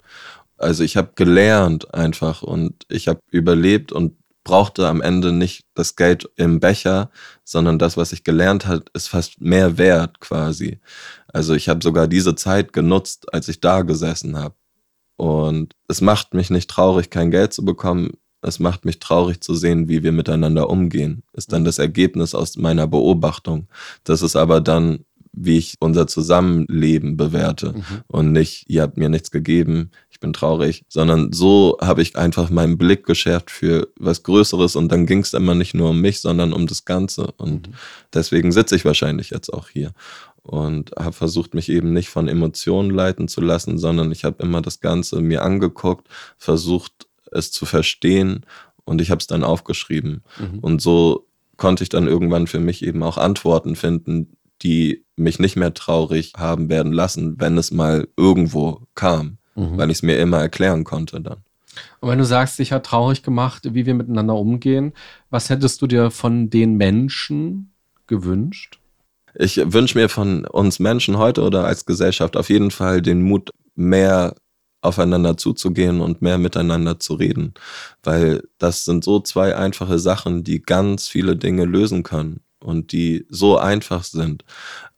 Also 0.58 0.84
ich 0.84 0.98
habe 0.98 1.12
gelernt 1.16 1.94
einfach 1.94 2.44
und 2.44 2.86
ich 2.90 3.08
habe 3.08 3.20
überlebt 3.32 3.92
und 3.92 4.16
brauchte 4.44 4.88
am 4.88 5.02
Ende 5.02 5.32
nicht 5.32 5.66
das 5.74 5.96
Geld 5.96 6.30
im 6.36 6.60
Becher, 6.60 7.10
sondern 7.44 7.80
das, 7.80 7.98
was 7.98 8.12
ich 8.12 8.24
gelernt 8.24 8.68
habe, 8.68 8.86
ist 8.94 9.08
fast 9.08 9.42
mehr 9.42 9.78
wert 9.78 10.20
quasi. 10.20 10.80
Also 11.28 11.54
ich 11.54 11.70
habe 11.70 11.84
sogar 11.84 12.08
diese 12.08 12.36
Zeit 12.36 12.74
genutzt, 12.74 13.34
als 13.34 13.48
ich 13.48 13.62
da 13.62 13.82
gesessen 13.82 14.38
habe. 14.38 14.56
Und 15.16 15.76
es 15.88 16.02
macht 16.02 16.34
mich 16.34 16.50
nicht 16.50 16.70
traurig, 16.70 17.10
kein 17.10 17.32
Geld 17.32 17.54
zu 17.54 17.64
bekommen. 17.64 18.12
Es 18.42 18.60
macht 18.60 18.84
mich 18.84 19.00
traurig 19.00 19.42
zu 19.42 19.56
sehen, 19.56 19.88
wie 19.88 20.04
wir 20.04 20.12
miteinander 20.12 20.70
umgehen. 20.70 21.24
Ist 21.32 21.54
dann 21.54 21.62
mhm. 21.62 21.66
das 21.66 21.80
Ergebnis 21.80 22.36
aus 22.36 22.58
meiner 22.58 22.88
Beobachtung. 22.88 23.68
Das 24.04 24.22
ist 24.22 24.36
aber 24.36 24.60
dann 24.60 25.06
wie 25.34 25.58
ich 25.58 25.76
unser 25.80 26.06
Zusammenleben 26.08 27.18
bewerte 27.18 27.74
mhm. 27.74 27.84
und 28.08 28.32
nicht, 28.32 28.66
ihr 28.70 28.84
habt 28.84 28.98
mir 28.98 29.10
nichts 29.10 29.32
gegeben, 29.32 29.90
ich 30.12 30.20
bin 30.20 30.32
traurig, 30.32 30.86
sondern 30.88 31.34
so 31.34 31.78
habe 31.82 32.04
ich 32.04 32.16
einfach 32.16 32.52
meinen 32.52 32.78
Blick 32.78 33.04
geschärft 33.06 33.50
für 33.50 33.90
was 34.00 34.22
Größeres 34.24 34.76
und 34.76 34.92
dann 34.92 35.08
ging 35.08 35.20
es 35.20 35.34
immer 35.34 35.56
nicht 35.56 35.74
nur 35.74 35.90
um 35.90 36.00
mich, 36.00 36.22
sondern 36.22 36.54
um 36.54 36.68
das 36.68 36.86
Ganze 36.86 37.32
und 37.38 37.68
mhm. 37.68 37.74
deswegen 38.14 38.52
sitze 38.52 38.76
ich 38.76 38.86
wahrscheinlich 38.86 39.32
jetzt 39.32 39.52
auch 39.52 39.70
hier 39.70 39.92
und 40.44 40.92
habe 40.98 41.14
versucht, 41.14 41.56
mich 41.56 41.70
eben 41.70 41.94
nicht 41.94 42.10
von 42.10 42.28
Emotionen 42.28 42.92
leiten 42.92 43.28
zu 43.28 43.42
lassen, 43.42 43.78
sondern 43.80 44.12
ich 44.12 44.26
habe 44.26 44.44
immer 44.44 44.62
das 44.62 44.82
Ganze 44.82 45.20
mir 45.22 45.42
angeguckt, 45.42 46.08
versucht 46.38 47.08
es 47.32 47.52
zu 47.52 47.66
verstehen 47.66 48.46
und 48.86 49.02
ich 49.02 49.10
habe 49.10 49.20
es 49.20 49.28
dann 49.28 49.44
aufgeschrieben 49.44 50.22
mhm. 50.38 50.60
und 50.60 50.82
so 50.82 51.28
konnte 51.58 51.84
ich 51.84 51.90
dann 51.90 52.08
irgendwann 52.08 52.46
für 52.46 52.60
mich 52.60 52.84
eben 52.84 53.02
auch 53.02 53.18
Antworten 53.18 53.76
finden, 53.76 54.36
die 54.64 55.06
mich 55.16 55.40
nicht 55.40 55.56
mehr 55.56 55.74
traurig 55.74 56.34
haben 56.38 56.70
werden 56.70 56.94
lassen, 56.94 57.40
wenn 57.40 57.58
es 57.58 57.72
mal 57.72 58.08
irgendwo 58.18 58.88
kam, 58.96 59.38
mhm. 59.56 59.78
weil 59.78 59.92
ich 59.92 59.98
es 59.98 60.04
mir 60.04 60.18
immer 60.18 60.40
erklären 60.40 60.84
konnte 60.84 61.22
dann. 61.22 61.44
Und 62.00 62.10
wenn 62.10 62.20
du 62.20 62.26
sagst, 62.26 62.60
dich 62.60 62.72
hat 62.72 62.86
traurig 62.86 63.24
gemacht, 63.24 63.74
wie 63.74 63.86
wir 63.86 63.94
miteinander 63.94 64.36
umgehen, 64.36 64.94
was 65.30 65.50
hättest 65.50 65.82
du 65.82 65.88
dir 65.88 66.12
von 66.12 66.50
den 66.50 66.76
Menschen 66.76 67.72
gewünscht? 68.08 68.80
Ich 69.36 69.58
wünsche 69.58 69.98
mir 69.98 70.10
von 70.10 70.46
uns 70.46 70.80
Menschen 70.80 71.18
heute 71.18 71.42
oder 71.42 71.66
als 71.66 71.86
Gesellschaft 71.86 72.38
auf 72.38 72.50
jeden 72.50 72.70
Fall 72.70 73.02
den 73.02 73.24
Mut, 73.24 73.50
mehr 73.76 74.36
aufeinander 74.82 75.38
zuzugehen 75.38 76.02
und 76.02 76.22
mehr 76.22 76.38
miteinander 76.38 77.00
zu 77.00 77.16
reden, 77.16 77.54
weil 78.04 78.44
das 78.60 78.84
sind 78.84 79.04
so 79.04 79.20
zwei 79.22 79.56
einfache 79.56 79.98
Sachen, 79.98 80.44
die 80.44 80.62
ganz 80.62 81.08
viele 81.08 81.36
Dinge 81.38 81.66
lösen 81.66 82.04
können 82.04 82.42
und 82.64 82.92
die 82.92 83.26
so 83.30 83.58
einfach 83.58 84.04
sind. 84.04 84.46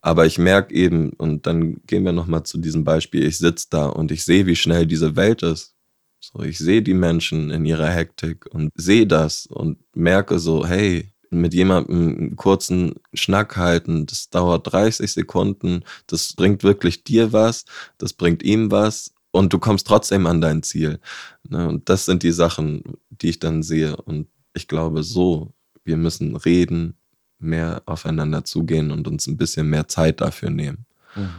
Aber 0.01 0.25
ich 0.25 0.37
merke 0.37 0.73
eben, 0.73 1.11
und 1.13 1.47
dann 1.47 1.81
gehen 1.87 2.05
wir 2.05 2.11
nochmal 2.11 2.43
zu 2.43 2.57
diesem 2.59 2.83
Beispiel, 2.83 3.25
ich 3.25 3.37
sitze 3.37 3.67
da 3.71 3.87
und 3.87 4.11
ich 4.11 4.23
sehe, 4.23 4.45
wie 4.45 4.55
schnell 4.55 4.85
diese 4.85 5.15
Welt 5.15 5.43
ist. 5.43 5.75
So, 6.19 6.41
ich 6.41 6.57
sehe 6.57 6.81
die 6.81 6.93
Menschen 6.93 7.51
in 7.51 7.65
ihrer 7.65 7.89
Hektik 7.89 8.47
und 8.51 8.69
sehe 8.75 9.07
das 9.07 9.45
und 9.47 9.77
merke 9.95 10.39
so, 10.39 10.65
hey, 10.65 11.11
mit 11.29 11.53
jemandem 11.53 12.17
einen 12.17 12.35
kurzen 12.35 12.95
Schnack 13.13 13.57
halten, 13.57 14.05
das 14.05 14.29
dauert 14.29 14.71
30 14.71 15.11
Sekunden, 15.11 15.83
das 16.07 16.33
bringt 16.33 16.63
wirklich 16.63 17.03
dir 17.03 17.33
was, 17.33 17.65
das 17.97 18.13
bringt 18.13 18.43
ihm 18.43 18.71
was 18.71 19.13
und 19.31 19.53
du 19.53 19.59
kommst 19.59 19.87
trotzdem 19.87 20.27
an 20.27 20.41
dein 20.41 20.63
Ziel. 20.63 20.99
Ne, 21.49 21.67
und 21.67 21.89
das 21.89 22.05
sind 22.05 22.23
die 22.23 22.31
Sachen, 22.31 22.83
die 23.09 23.29
ich 23.29 23.39
dann 23.39 23.63
sehe. 23.63 23.95
Und 23.97 24.27
ich 24.53 24.67
glaube 24.67 25.03
so, 25.03 25.53
wir 25.83 25.97
müssen 25.97 26.35
reden, 26.35 26.97
mehr 27.39 27.81
aufeinander 27.85 28.43
zugehen 28.43 28.91
und 28.91 29.07
uns 29.07 29.27
ein 29.27 29.37
bisschen 29.37 29.69
mehr 29.69 29.87
Zeit 29.87 30.21
dafür 30.21 30.49
nehmen. 30.49 30.85
Mhm. 31.15 31.29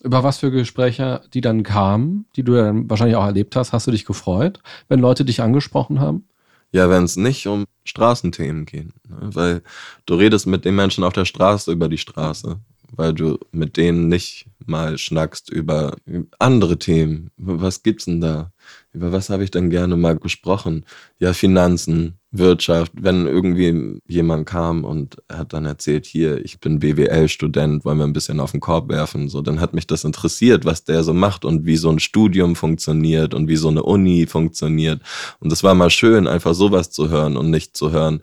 Über 0.00 0.22
was 0.22 0.38
für 0.38 0.50
Gespräche, 0.50 1.22
die 1.34 1.40
dann 1.40 1.64
kamen, 1.64 2.26
die 2.36 2.44
du 2.44 2.54
dann 2.54 2.88
wahrscheinlich 2.88 3.16
auch 3.16 3.26
erlebt 3.26 3.56
hast, 3.56 3.72
hast 3.72 3.86
du 3.86 3.90
dich 3.90 4.04
gefreut, 4.04 4.60
wenn 4.88 5.00
Leute 5.00 5.24
dich 5.24 5.42
angesprochen 5.42 5.98
haben? 5.98 6.28
Ja, 6.70 6.88
wenn 6.90 7.04
es 7.04 7.16
nicht 7.16 7.46
um 7.48 7.64
Straßenthemen 7.84 8.66
geht. 8.66 8.92
Ne? 9.08 9.16
Weil 9.20 9.62
du 10.06 10.14
redest 10.14 10.46
mit 10.46 10.64
den 10.64 10.76
Menschen 10.76 11.02
auf 11.02 11.14
der 11.14 11.24
Straße 11.24 11.72
über 11.72 11.88
die 11.88 11.98
Straße, 11.98 12.58
weil 12.92 13.14
du 13.14 13.38
mit 13.52 13.76
denen 13.76 14.08
nicht 14.08 14.46
mal 14.66 14.98
schnackst 14.98 15.50
über 15.50 15.96
andere 16.38 16.78
Themen. 16.78 17.30
Was 17.36 17.82
gibt's 17.82 18.04
denn 18.04 18.20
da? 18.20 18.52
Über 18.92 19.12
was 19.12 19.30
habe 19.30 19.44
ich 19.44 19.50
denn 19.50 19.70
gerne 19.70 19.96
mal 19.96 20.16
gesprochen? 20.16 20.84
Ja, 21.18 21.32
Finanzen, 21.32 22.18
Wirtschaft, 22.30 22.92
wenn 22.94 23.26
irgendwie 23.26 24.00
jemand 24.06 24.46
kam 24.46 24.84
und 24.84 25.16
hat 25.32 25.54
dann 25.54 25.64
erzählt, 25.64 26.04
hier, 26.04 26.44
ich 26.44 26.60
bin 26.60 26.78
BWL-Student, 26.78 27.84
wollen 27.84 27.98
wir 27.98 28.04
ein 28.04 28.12
bisschen 28.12 28.40
auf 28.40 28.50
den 28.50 28.60
Korb 28.60 28.90
werfen, 28.90 29.28
so, 29.28 29.40
dann 29.40 29.60
hat 29.60 29.72
mich 29.72 29.86
das 29.86 30.04
interessiert, 30.04 30.66
was 30.66 30.84
der 30.84 31.04
so 31.04 31.14
macht 31.14 31.46
und 31.46 31.64
wie 31.64 31.76
so 31.76 31.88
ein 31.90 32.00
Studium 32.00 32.54
funktioniert 32.54 33.32
und 33.32 33.48
wie 33.48 33.56
so 33.56 33.68
eine 33.68 33.82
Uni 33.82 34.26
funktioniert. 34.26 35.00
Und 35.40 35.50
das 35.50 35.62
war 35.62 35.74
mal 35.74 35.90
schön, 35.90 36.26
einfach 36.26 36.54
sowas 36.54 36.90
zu 36.90 37.08
hören 37.08 37.38
und 37.38 37.50
nicht 37.50 37.76
zu 37.76 37.92
hören, 37.92 38.20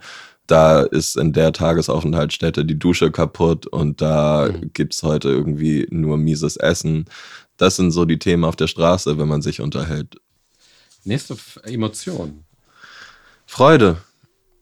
da 0.47 0.81
ist 0.81 1.17
in 1.17 1.33
der 1.33 1.51
Tagesaufenthaltsstätte 1.53 2.65
die 2.65 2.77
Dusche 2.77 3.11
kaputt 3.11 3.67
und 3.67 4.01
da 4.01 4.49
mhm. 4.51 4.71
gibt's 4.73 5.03
heute 5.03 5.29
irgendwie 5.29 5.87
nur 5.89 6.17
mieses 6.17 6.57
Essen. 6.57 7.05
Das 7.57 7.77
sind 7.77 7.91
so 7.91 8.05
die 8.05 8.19
Themen 8.19 8.43
auf 8.43 8.55
der 8.55 8.67
Straße, 8.67 9.17
wenn 9.17 9.27
man 9.27 9.41
sich 9.41 9.61
unterhält. 9.61 10.17
Nächste 11.03 11.37
Emotion. 11.63 12.43
Freude, 13.45 13.97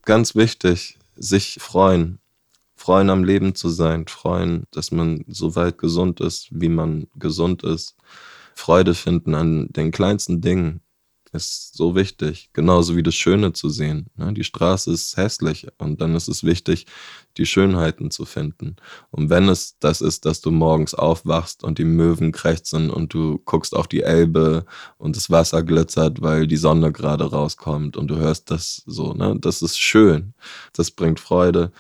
ganz 0.04 0.36
wichtig, 0.36 0.98
sich 1.16 1.58
freuen. 1.60 2.20
Freuen 2.76 3.10
am 3.10 3.24
Leben 3.24 3.56
zu 3.56 3.70
sein, 3.70 4.08
freuen, 4.08 4.66
dass 4.72 4.92
man 4.92 5.24
so 5.28 5.56
weit 5.56 5.78
gesund 5.78 6.20
ist, 6.20 6.50
wie 6.52 6.70
man 6.70 7.08
gesund 7.16 7.64
ist. 7.64 7.96
Freude 8.56 8.94
finden 8.94 9.36
an 9.36 9.68
den 9.70 9.92
kleinsten 9.92 10.42
Dingen 10.42 10.82
ist 11.34 11.76
so 11.76 11.96
wichtig. 11.96 12.50
Genauso 12.54 12.96
wie 12.96 13.04
das 13.04 13.16
Schöne 13.16 13.54
zu 13.54 13.70
sehen. 13.70 14.08
Ne? 14.16 14.34
Die 14.34 14.44
Straße 14.44 14.92
ist 14.92 15.18
hässlich 15.18 15.68
und 15.78 16.00
dann 16.02 16.16
ist 16.16 16.28
es 16.28 16.44
wichtig, 16.44 16.86
die 17.38 17.46
Schönheiten 17.46 18.12
zu 18.12 18.26
finden. 18.26 18.76
Und 19.10 19.30
wenn 19.30 19.50
es 19.50 19.78
das 19.80 20.02
ist, 20.02 20.26
dass 20.26 20.42
du 20.42 20.52
morgens 20.52 20.94
aufwachst 20.94 21.64
und 21.64 21.80
die 21.80 21.86
Möwen 21.86 22.32
krächzen 22.32 22.90
und 22.90 23.14
du 23.14 23.40
guckst 23.46 23.76
auf 23.76 23.88
die 23.88 24.04
Elbe 24.04 24.66
und 24.98 25.16
das 25.16 25.30
Wasser 25.30 25.64
glitzert, 25.64 26.22
weil 26.22 26.48
die 26.48 26.58
Sonne 26.58 26.92
gerade 26.92 27.26
rauskommt 27.26 27.98
und 27.98 28.08
du 28.08 28.18
hörst 28.18 28.52
das 28.52 28.84
so, 28.86 29.14
ne? 29.14 29.36
Das 29.40 29.62
ist 29.62 29.80
schön. 29.80 30.34
Das 30.74 30.92
bringt 30.92 31.20
Freude 31.20 31.72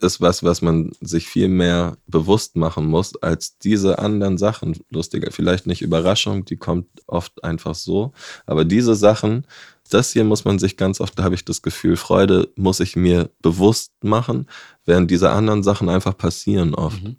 ist 0.00 0.20
was, 0.20 0.42
was 0.42 0.62
man 0.62 0.92
sich 1.00 1.26
viel 1.26 1.48
mehr 1.48 1.96
bewusst 2.06 2.56
machen 2.56 2.86
muss 2.86 3.16
als 3.22 3.58
diese 3.58 3.98
anderen 3.98 4.38
Sachen. 4.38 4.76
Lustiger, 4.90 5.30
vielleicht 5.30 5.66
nicht 5.66 5.82
Überraschung, 5.82 6.44
die 6.44 6.56
kommt 6.56 6.86
oft 7.06 7.42
einfach 7.44 7.74
so. 7.74 8.12
Aber 8.44 8.64
diese 8.64 8.94
Sachen, 8.94 9.46
das 9.90 10.12
hier 10.12 10.24
muss 10.24 10.44
man 10.44 10.58
sich 10.58 10.76
ganz 10.76 11.00
oft, 11.00 11.18
da 11.18 11.22
habe 11.22 11.34
ich 11.34 11.44
das 11.44 11.62
Gefühl, 11.62 11.96
Freude 11.96 12.48
muss 12.56 12.80
ich 12.80 12.96
mir 12.96 13.30
bewusst 13.40 13.92
machen, 14.02 14.46
während 14.84 15.10
diese 15.10 15.30
anderen 15.30 15.62
Sachen 15.62 15.88
einfach 15.88 16.16
passieren 16.16 16.74
oft. 16.74 17.02
Mhm. 17.02 17.16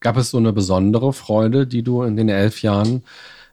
Gab 0.00 0.16
es 0.16 0.30
so 0.30 0.36
eine 0.36 0.52
besondere 0.52 1.12
Freude, 1.12 1.66
die 1.66 1.82
du 1.82 2.02
in 2.02 2.16
den 2.16 2.28
elf 2.28 2.62
Jahren 2.62 3.02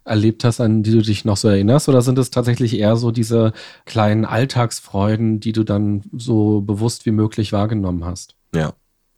erlebt 0.05 0.43
hast, 0.43 0.59
an 0.59 0.83
die 0.83 0.91
du 0.91 1.01
dich 1.01 1.25
noch 1.25 1.37
so 1.37 1.47
erinnerst? 1.47 1.89
Oder 1.89 2.01
sind 2.01 2.17
es 2.17 2.29
tatsächlich 2.29 2.77
eher 2.77 2.97
so 2.97 3.11
diese 3.11 3.53
kleinen 3.85 4.25
Alltagsfreuden, 4.25 5.39
die 5.39 5.53
du 5.53 5.63
dann 5.63 6.03
so 6.15 6.61
bewusst 6.61 7.05
wie 7.05 7.11
möglich 7.11 7.53
wahrgenommen 7.53 8.03
hast? 8.05 8.35
Ja, 8.53 8.73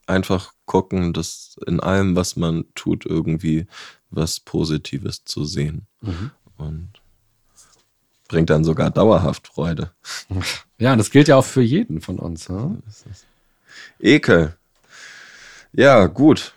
einfach 0.07 0.53
gucken, 0.65 1.13
dass 1.13 1.55
in 1.67 1.79
allem, 1.79 2.15
was 2.15 2.35
man 2.35 2.65
tut, 2.75 3.05
irgendwie 3.05 3.67
was 4.09 4.39
Positives 4.39 5.23
zu 5.25 5.45
sehen. 5.45 5.87
Mhm. 6.01 6.31
Und 6.57 6.89
bringt 8.27 8.49
dann 8.49 8.63
sogar 8.63 8.91
dauerhaft 8.91 9.47
Freude. 9.47 9.91
Ja, 10.77 10.93
das 10.97 11.09
gilt 11.09 11.29
ja 11.29 11.37
auch 11.37 11.45
für 11.45 11.61
jeden 11.61 12.01
von 12.01 12.19
uns. 12.19 12.49
Ja? 12.49 12.75
Ekel. 13.97 14.57
Ja, 15.71 16.07
gut. 16.07 16.53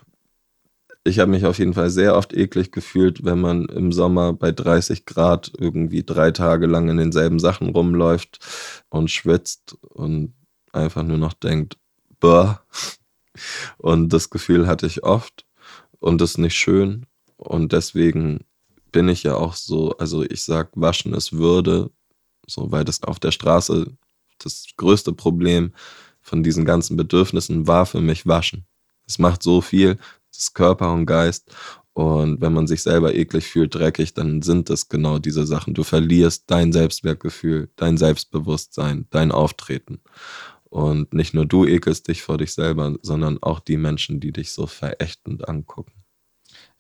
Ich 1.04 1.20
habe 1.20 1.30
mich 1.30 1.46
auf 1.46 1.60
jeden 1.60 1.72
Fall 1.72 1.88
sehr 1.88 2.16
oft 2.16 2.32
eklig 2.32 2.72
gefühlt, 2.72 3.24
wenn 3.24 3.40
man 3.40 3.66
im 3.66 3.92
Sommer 3.92 4.32
bei 4.32 4.50
30 4.50 5.06
Grad 5.06 5.52
irgendwie 5.56 6.02
drei 6.02 6.32
Tage 6.32 6.66
lang 6.66 6.88
in 6.88 6.96
denselben 6.96 7.38
Sachen 7.38 7.68
rumläuft 7.68 8.40
und 8.88 9.08
schwitzt 9.08 9.76
und 9.82 10.34
einfach 10.72 11.04
nur 11.04 11.18
noch 11.18 11.32
denkt, 11.32 11.78
Bäh. 12.20 12.54
Und 13.78 14.12
das 14.12 14.30
Gefühl 14.30 14.66
hatte 14.66 14.86
ich 14.86 15.04
oft 15.04 15.46
und 16.00 16.20
das 16.20 16.32
ist 16.32 16.38
nicht 16.38 16.56
schön. 16.56 17.06
Und 17.36 17.72
deswegen 17.72 18.44
bin 18.90 19.08
ich 19.08 19.22
ja 19.22 19.34
auch 19.36 19.54
so, 19.54 19.96
also 19.98 20.22
ich 20.24 20.42
sag, 20.42 20.70
waschen 20.74 21.14
ist 21.14 21.32
Würde, 21.32 21.90
so, 22.46 22.72
weil 22.72 22.84
das 22.84 23.02
auf 23.02 23.20
der 23.20 23.30
Straße 23.30 23.96
das 24.38 24.66
größte 24.76 25.12
Problem 25.12 25.72
von 26.20 26.42
diesen 26.42 26.64
ganzen 26.64 26.96
Bedürfnissen 26.96 27.66
war 27.66 27.86
für 27.86 28.00
mich 28.00 28.26
Waschen. 28.26 28.66
Es 29.06 29.18
macht 29.18 29.42
so 29.42 29.60
viel, 29.60 29.96
das 30.30 30.40
ist 30.40 30.54
Körper 30.54 30.92
und 30.92 31.06
Geist. 31.06 31.50
Und 31.94 32.40
wenn 32.40 32.52
man 32.52 32.68
sich 32.68 32.82
selber 32.82 33.14
eklig 33.14 33.48
fühlt, 33.48 33.74
dreckig, 33.74 34.14
dann 34.14 34.40
sind 34.42 34.70
es 34.70 34.88
genau 34.88 35.18
diese 35.18 35.46
Sachen. 35.46 35.74
Du 35.74 35.82
verlierst 35.82 36.44
dein 36.46 36.72
Selbstwertgefühl, 36.72 37.70
dein 37.74 37.96
Selbstbewusstsein, 37.96 39.06
dein 39.10 39.32
Auftreten. 39.32 40.00
Und 40.70 41.14
nicht 41.14 41.34
nur 41.34 41.46
du 41.46 41.64
ekelst 41.64 42.08
dich 42.08 42.22
vor 42.22 42.38
dich 42.38 42.52
selber, 42.52 42.96
sondern 43.02 43.38
auch 43.42 43.60
die 43.60 43.76
Menschen, 43.76 44.20
die 44.20 44.32
dich 44.32 44.52
so 44.52 44.66
verächtend 44.66 45.48
angucken. 45.48 45.92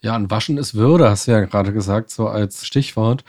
Ja, 0.00 0.14
und 0.14 0.30
Waschen 0.30 0.58
ist 0.58 0.74
Würde, 0.74 1.10
hast 1.10 1.26
du 1.26 1.32
ja 1.32 1.40
gerade 1.40 1.72
gesagt, 1.72 2.10
so 2.10 2.28
als 2.28 2.64
Stichwort. 2.64 3.24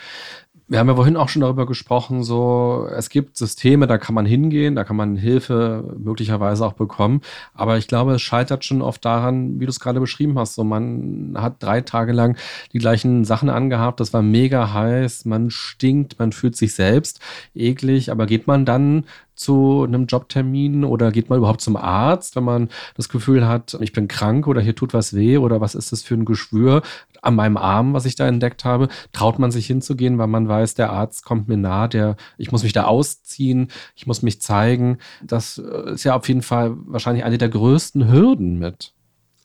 Wir 0.68 0.78
haben 0.78 0.88
ja 0.88 0.94
vorhin 0.94 1.18
auch 1.18 1.30
schon 1.30 1.42
darüber 1.42 1.66
gesprochen, 1.66 2.24
so 2.24 2.88
es 2.96 3.10
gibt 3.10 3.38
Systeme, 3.38 3.88
da 3.88 3.98
kann 3.98 4.14
man 4.14 4.28
hingehen, 4.28 4.76
da 4.76 4.84
kann 4.84 4.98
man 4.98 5.16
Hilfe 5.16 5.96
möglicherweise 5.98 6.64
auch 6.64 6.74
bekommen. 6.74 7.22
Aber 7.56 7.80
ich 7.80 7.88
glaube, 7.88 8.14
es 8.14 8.22
scheitert 8.22 8.64
schon 8.64 8.84
oft 8.84 9.04
daran, 9.04 9.60
wie 9.60 9.66
du 9.66 9.72
es 9.72 9.80
gerade 9.80 10.00
beschrieben 10.00 10.38
hast. 10.38 10.54
So, 10.54 10.64
man 10.64 11.34
hat 11.40 11.56
drei 11.64 11.82
Tage 11.82 12.12
lang 12.12 12.38
die 12.72 12.78
gleichen 12.78 13.26
Sachen 13.26 13.50
angehabt, 13.50 14.00
das 14.00 14.14
war 14.14 14.22
mega 14.22 14.72
heiß, 14.72 15.26
man 15.26 15.50
stinkt, 15.50 16.20
man 16.20 16.34
fühlt 16.34 16.56
sich 16.56 16.76
selbst 16.76 17.20
eklig, 17.56 18.12
aber 18.12 18.28
geht 18.28 18.46
man 18.46 18.64
dann 18.64 19.06
zu 19.40 19.86
einem 19.88 20.06
Jobtermin 20.06 20.84
oder 20.84 21.12
geht 21.12 21.30
man 21.30 21.38
überhaupt 21.38 21.62
zum 21.62 21.78
Arzt, 21.78 22.36
wenn 22.36 22.44
man 22.44 22.70
das 22.96 23.08
Gefühl 23.08 23.48
hat, 23.48 23.78
ich 23.80 23.94
bin 23.94 24.10
krank 24.10 24.48
oder 24.48 24.60
hier 24.60 24.76
tut 24.76 24.94
was 24.94 25.16
weh 25.16 25.38
oder 25.38 25.62
was 25.62 25.76
ist 25.76 25.94
das 25.94 26.04
für 26.04 26.16
ein 26.16 26.26
Geschwür 26.26 26.82
an 27.22 27.36
meinem 27.36 27.56
Arm, 27.56 27.94
was 27.94 28.06
ich 28.06 28.16
da 28.16 28.28
entdeckt 28.28 28.66
habe? 28.66 28.90
Traut 29.14 29.40
man 29.40 29.52
sich 29.52 29.66
hinzugehen, 29.66 30.18
weil 30.18 30.28
man 30.28 30.50
weiß, 30.50 30.74
der 30.74 30.92
Arzt 30.92 31.24
kommt 31.24 31.48
mir 31.48 31.56
nah, 31.56 31.88
der, 31.88 32.18
ich 32.38 32.52
muss 32.52 32.64
mich 32.64 32.74
da 32.74 32.84
ausziehen, 32.84 33.70
ich 33.96 34.06
muss 34.08 34.22
mich 34.22 34.42
zeigen. 34.42 34.98
Das 35.24 35.58
äh, 35.58 35.94
ist 35.94 36.04
ja 36.04 36.16
auf 36.16 36.28
jeden 36.28 36.42
Fall 36.42 36.76
wahrscheinlich 36.86 37.24
eine 37.24 37.38
der 37.38 37.50
größten 37.50 38.12
Hürden 38.12 38.60
mit. 38.60 38.94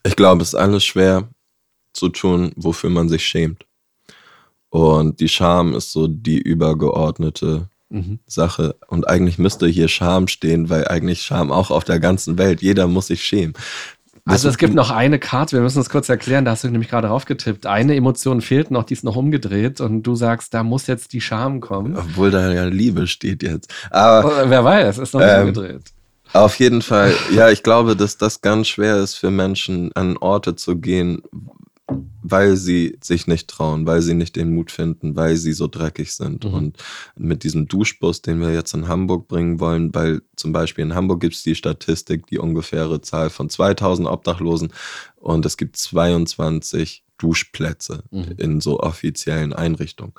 Ich 0.03 0.17
glaube, 0.17 0.41
es 0.41 0.49
ist 0.49 0.55
alles 0.55 0.83
schwer 0.83 1.29
zu 1.93 2.09
tun, 2.09 2.51
wofür 2.57 2.89
man 2.89 3.07
sich 3.07 3.25
schämt. 3.25 3.65
Und 4.69 5.21
die 5.21 5.29
Scham 5.29 5.73
ist 5.73 5.93
so 5.93 6.07
die 6.07 6.37
übergeordnete 6.39 7.69
mhm. 7.89 8.19
Sache. 8.25 8.75
Und 8.87 9.07
eigentlich 9.07 9.37
müsste 9.37 9.67
hier 9.67 9.87
Scham 9.87 10.27
stehen, 10.27 10.69
weil 10.69 10.87
eigentlich 10.87 11.21
Scham 11.21 11.51
auch 11.51 11.71
auf 11.71 11.83
der 11.83 11.99
ganzen 11.99 12.37
Welt. 12.37 12.61
Jeder 12.61 12.87
muss 12.87 13.07
sich 13.07 13.23
schämen. 13.23 13.53
Also 14.27 14.49
es 14.49 14.57
gibt 14.57 14.73
noch 14.73 14.89
eine 14.89 15.19
Karte, 15.19 15.55
wir 15.55 15.61
müssen 15.61 15.77
das 15.77 15.89
kurz 15.89 16.09
erklären, 16.09 16.45
da 16.45 16.51
hast 16.51 16.63
du 16.63 16.67
nämlich 16.67 16.89
gerade 16.89 17.09
raufgetippt. 17.09 17.67
Eine 17.67 17.95
Emotion 17.95 18.41
fehlt 18.41 18.71
noch, 18.71 18.83
die 18.83 18.95
ist 18.95 19.03
noch 19.03 19.15
umgedreht 19.15 19.81
und 19.81 20.01
du 20.01 20.15
sagst, 20.15 20.55
da 20.55 20.63
muss 20.63 20.87
jetzt 20.87 21.13
die 21.13 21.21
Scham 21.21 21.61
kommen. 21.61 21.95
Obwohl 21.95 22.31
da 22.31 22.51
ja 22.51 22.65
Liebe 22.65 23.05
steht 23.05 23.43
jetzt. 23.43 23.71
Aber 23.91 24.27
oh, 24.27 24.49
wer 24.49 24.63
weiß, 24.63 24.97
ist 24.97 25.13
noch 25.13 25.21
nicht 25.21 25.29
ähm, 25.29 25.47
umgedreht. 25.49 25.81
Auf 26.33 26.57
jeden 26.57 26.81
Fall, 26.81 27.13
ja, 27.35 27.49
ich 27.51 27.61
glaube, 27.61 27.95
dass 27.95 28.17
das 28.17 28.41
ganz 28.41 28.67
schwer 28.67 28.97
ist 28.97 29.13
für 29.13 29.29
Menschen, 29.29 29.91
an 29.95 30.17
Orte 30.17 30.55
zu 30.55 30.75
gehen, 30.77 31.21
weil 32.23 32.55
sie 32.57 32.97
sich 33.01 33.27
nicht 33.27 33.47
trauen, 33.47 33.85
weil 33.85 34.01
sie 34.01 34.15
nicht 34.15 34.35
den 34.35 34.53
Mut 34.53 34.71
finden, 34.71 35.15
weil 35.15 35.37
sie 35.37 35.53
so 35.53 35.67
dreckig 35.67 36.13
sind. 36.13 36.43
Mhm. 36.43 36.53
Und 36.53 36.77
mit 37.15 37.43
diesem 37.43 37.67
Duschbus, 37.67 38.21
den 38.23 38.41
wir 38.41 38.51
jetzt 38.51 38.73
in 38.73 38.87
Hamburg 38.87 39.27
bringen 39.27 39.59
wollen, 39.59 39.93
weil 39.93 40.21
zum 40.35 40.51
Beispiel 40.51 40.83
in 40.83 40.95
Hamburg 40.95 41.21
gibt 41.21 41.35
es 41.35 41.43
die 41.43 41.55
Statistik, 41.55 42.25
die 42.27 42.39
ungefähre 42.39 43.01
Zahl 43.01 43.29
von 43.29 43.49
2000 43.49 44.07
Obdachlosen 44.07 44.73
und 45.17 45.45
es 45.45 45.57
gibt 45.57 45.77
22 45.77 47.03
Duschplätze 47.17 48.03
mhm. 48.11 48.33
in 48.37 48.61
so 48.61 48.79
offiziellen 48.79 49.53
Einrichtungen 49.53 50.13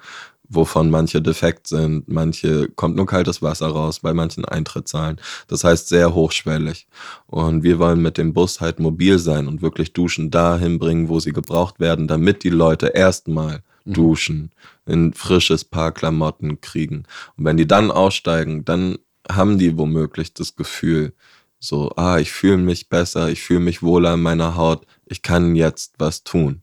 wovon 0.48 0.90
manche 0.90 1.20
defekt 1.20 1.66
sind, 1.66 2.08
manche 2.08 2.68
kommt 2.68 2.96
nur 2.96 3.06
kaltes 3.06 3.42
Wasser 3.42 3.68
raus, 3.68 4.00
bei 4.00 4.14
manchen 4.14 4.44
Eintritt 4.44 4.88
zahlen. 4.88 5.20
Das 5.48 5.64
heißt 5.64 5.88
sehr 5.88 6.14
hochschwellig. 6.14 6.86
Und 7.26 7.62
wir 7.62 7.78
wollen 7.78 8.02
mit 8.02 8.18
dem 8.18 8.32
Bus 8.32 8.60
halt 8.60 8.78
mobil 8.78 9.18
sein 9.18 9.48
und 9.48 9.62
wirklich 9.62 9.92
Duschen 9.92 10.30
dahin 10.30 10.78
bringen, 10.78 11.08
wo 11.08 11.20
sie 11.20 11.32
gebraucht 11.32 11.80
werden, 11.80 12.08
damit 12.08 12.44
die 12.44 12.50
Leute 12.50 12.88
erstmal 12.88 13.62
mhm. 13.84 13.92
duschen, 13.92 14.50
in 14.86 15.12
frisches 15.12 15.64
Paar 15.64 15.92
Klamotten 15.92 16.60
kriegen. 16.60 17.04
Und 17.36 17.44
wenn 17.44 17.56
die 17.56 17.66
dann 17.66 17.90
aussteigen, 17.90 18.64
dann 18.64 18.98
haben 19.30 19.58
die 19.58 19.76
womöglich 19.76 20.34
das 20.34 20.54
Gefühl, 20.54 21.12
so, 21.58 21.90
ah, 21.96 22.18
ich 22.18 22.30
fühle 22.32 22.58
mich 22.58 22.88
besser, 22.88 23.28
ich 23.28 23.42
fühle 23.42 23.60
mich 23.60 23.82
wohler 23.82 24.14
in 24.14 24.22
meiner 24.22 24.56
Haut, 24.56 24.86
ich 25.06 25.22
kann 25.22 25.56
jetzt 25.56 25.94
was 25.98 26.22
tun. 26.22 26.62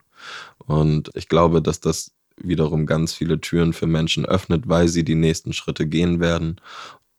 Und 0.66 1.12
ich 1.16 1.28
glaube, 1.28 1.62
dass 1.62 1.80
das 1.80 2.13
wiederum 2.38 2.86
ganz 2.86 3.14
viele 3.14 3.40
Türen 3.40 3.74
für 3.74 3.88
Menschen 3.88 4.26
öffnet, 4.26 4.68
weil 4.68 4.88
sie 4.88 5.04
die 5.04 5.16
nächsten 5.16 5.54
Schritte 5.54 5.88
gehen 5.88 6.20
werden 6.20 6.60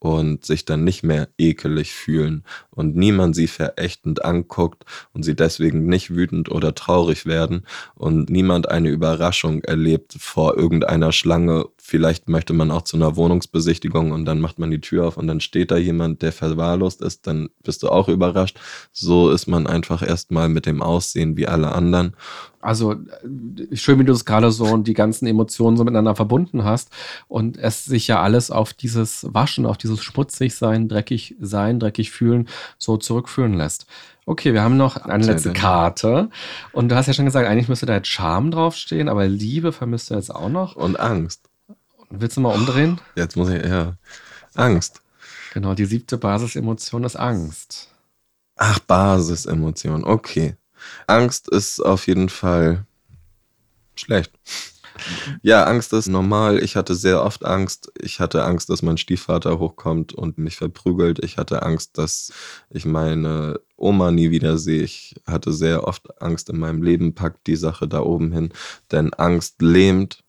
und 0.04 0.44
sich 0.44 0.66
dann 0.66 0.84
nicht 0.84 1.02
mehr 1.02 1.30
ekelig 1.38 1.94
fühlen 1.94 2.44
und 2.68 2.94
niemand 2.94 3.34
sie 3.34 3.46
verächtend 3.46 4.22
anguckt 4.22 4.84
und 5.14 5.22
sie 5.22 5.34
deswegen 5.34 5.86
nicht 5.86 6.14
wütend 6.14 6.50
oder 6.50 6.74
traurig 6.74 7.24
werden 7.24 7.62
und 7.94 8.28
niemand 8.28 8.68
eine 8.68 8.90
Überraschung 8.90 9.64
erlebt 9.64 10.14
vor 10.18 10.58
irgendeiner 10.58 11.10
Schlange. 11.10 11.68
Vielleicht 11.78 12.28
möchte 12.28 12.52
man 12.52 12.70
auch 12.70 12.82
zu 12.82 12.98
einer 12.98 13.16
Wohnungsbesichtigung 13.16 14.12
und 14.12 14.26
dann 14.26 14.40
macht 14.40 14.58
man 14.58 14.70
die 14.70 14.82
Tür 14.82 15.06
auf 15.06 15.16
und 15.16 15.26
dann 15.26 15.40
steht 15.40 15.70
da 15.70 15.78
jemand, 15.78 16.20
der 16.20 16.32
verwahrlost 16.32 17.00
ist, 17.00 17.26
dann 17.26 17.48
bist 17.62 17.82
du 17.82 17.88
auch 17.88 18.10
überrascht. 18.10 18.60
So 18.92 19.30
ist 19.30 19.46
man 19.46 19.66
einfach 19.66 20.06
erstmal 20.06 20.50
mit 20.50 20.66
dem 20.66 20.82
Aussehen 20.82 21.38
wie 21.38 21.48
alle 21.48 21.72
anderen 21.72 22.14
also 22.64 22.92
äh, 22.92 23.76
schön, 23.76 23.98
wie 23.98 24.04
du 24.04 24.12
es 24.12 24.24
gerade 24.24 24.50
so 24.50 24.64
und 24.64 24.88
die 24.88 24.94
ganzen 24.94 25.26
Emotionen 25.26 25.76
so 25.76 25.84
miteinander 25.84 26.16
verbunden 26.16 26.64
hast 26.64 26.90
und 27.28 27.58
es 27.58 27.84
sich 27.84 28.08
ja 28.08 28.22
alles 28.22 28.50
auf 28.50 28.72
dieses 28.72 29.26
Waschen, 29.32 29.66
auf 29.66 29.76
dieses 29.76 30.02
schmutzig 30.02 30.54
sein, 30.54 30.88
dreckig 30.88 31.36
sein, 31.40 31.78
dreckig 31.78 32.10
fühlen 32.10 32.48
so 32.78 32.96
zurückführen 32.96 33.54
lässt. 33.54 33.86
Okay, 34.26 34.54
wir 34.54 34.62
haben 34.62 34.78
noch 34.78 34.96
eine 34.96 35.26
letzte 35.26 35.52
Karte 35.52 36.30
und 36.72 36.88
du 36.88 36.96
hast 36.96 37.06
ja 37.06 37.12
schon 37.12 37.26
gesagt, 37.26 37.46
eigentlich 37.46 37.68
müsste 37.68 37.84
da 37.84 37.96
jetzt 37.96 38.08
Scham 38.08 38.50
draufstehen, 38.50 39.10
aber 39.10 39.26
Liebe 39.26 39.70
vermisst 39.70 40.10
du 40.10 40.14
jetzt 40.14 40.34
auch 40.34 40.48
noch. 40.48 40.76
Und 40.76 40.98
Angst. 40.98 41.50
Willst 42.08 42.36
du 42.36 42.40
mal 42.40 42.54
umdrehen? 42.54 43.00
Jetzt 43.16 43.36
muss 43.36 43.50
ich, 43.50 43.62
ja. 43.62 43.94
Angst. 44.54 45.02
Genau, 45.52 45.74
die 45.74 45.84
siebte 45.84 46.16
Basisemotion 46.16 47.04
ist 47.04 47.16
Angst. 47.16 47.88
Ach, 48.56 48.78
Basisemotion, 48.78 50.04
okay. 50.04 50.56
Angst 51.06 51.48
ist 51.48 51.80
auf 51.80 52.06
jeden 52.06 52.28
Fall 52.28 52.86
schlecht. 53.94 54.32
Ja, 55.42 55.64
Angst 55.64 55.92
ist 55.92 56.08
normal. 56.08 56.62
Ich 56.62 56.76
hatte 56.76 56.94
sehr 56.94 57.22
oft 57.22 57.44
Angst. 57.44 57.92
Ich 58.00 58.20
hatte 58.20 58.44
Angst, 58.44 58.70
dass 58.70 58.82
mein 58.82 58.96
Stiefvater 58.96 59.58
hochkommt 59.58 60.12
und 60.12 60.38
mich 60.38 60.56
verprügelt. 60.56 61.22
Ich 61.24 61.36
hatte 61.36 61.62
Angst, 61.62 61.98
dass 61.98 62.32
ich 62.70 62.84
meine 62.84 63.60
Oma 63.76 64.10
nie 64.12 64.30
wieder 64.30 64.56
sehe. 64.56 64.82
Ich 64.82 65.16
hatte 65.26 65.52
sehr 65.52 65.86
oft 65.86 66.22
Angst 66.22 66.48
in 66.48 66.58
meinem 66.58 66.82
Leben. 66.82 67.14
Packt 67.14 67.46
die 67.46 67.56
Sache 67.56 67.88
da 67.88 68.00
oben 68.00 68.32
hin. 68.32 68.52
Denn 68.92 69.12
Angst 69.14 69.60
lähmt 69.60 70.24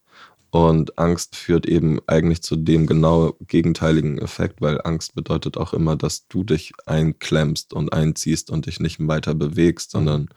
und 0.50 0.98
Angst 0.98 1.36
führt 1.36 1.66
eben 1.66 2.00
eigentlich 2.08 2.42
zu 2.42 2.56
dem 2.56 2.88
genau 2.88 3.36
gegenteiligen 3.48 4.18
Effekt, 4.18 4.62
weil 4.62 4.80
Angst 4.84 5.14
bedeutet 5.14 5.58
auch 5.58 5.74
immer, 5.74 5.96
dass 5.96 6.28
du 6.28 6.44
dich 6.44 6.72
einklemmst 6.86 7.74
und 7.74 7.92
einziehst 7.94 8.50
und 8.50 8.66
dich 8.66 8.80
nicht 8.80 9.06
weiter 9.06 9.36
bewegst, 9.36 9.92
sondern 9.92 10.30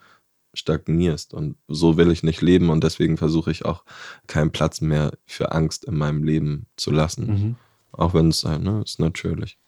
stagnierst. 0.59 1.35
Und 1.35 1.57
so 1.69 1.97
will 1.97 2.11
ich 2.11 2.23
nicht 2.23 2.43
leben 2.43 2.71
und 2.71 2.85
deswegen 2.85 3.17
versuche 3.17 3.51
ich 3.51 3.65
auch 3.65 3.85
keinen 4.27 4.51
Platz 4.51 4.81
mehr 4.81 5.13
für 5.27 5.53
Angst 5.53 5.85
in 5.85 5.97
meinem 5.97 6.23
Leben 6.23 6.67
zu 6.77 6.91
lassen. 6.91 7.27
Mhm. 7.27 7.57
Auch 7.93 8.15
wenn 8.15 8.29
es 8.29 8.45
ne, 8.45 8.83
ist 8.85 9.01
natürlich. 9.01 9.59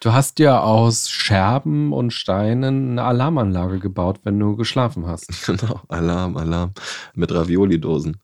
Du 0.00 0.12
hast 0.12 0.40
ja 0.40 0.60
aus 0.60 1.08
Scherben 1.08 1.92
und 1.92 2.12
Steinen 2.12 2.92
eine 2.92 3.04
Alarmanlage 3.04 3.78
gebaut, 3.78 4.20
wenn 4.24 4.38
du 4.38 4.56
geschlafen 4.56 5.06
hast. 5.06 5.30
Genau, 5.46 5.80
Alarm, 5.88 6.36
Alarm. 6.36 6.72
Mit 7.14 7.32
Ravioli-Dosen 7.32 8.16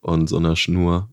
und 0.00 0.28
so 0.28 0.36
einer 0.36 0.54
Schnur 0.54 1.10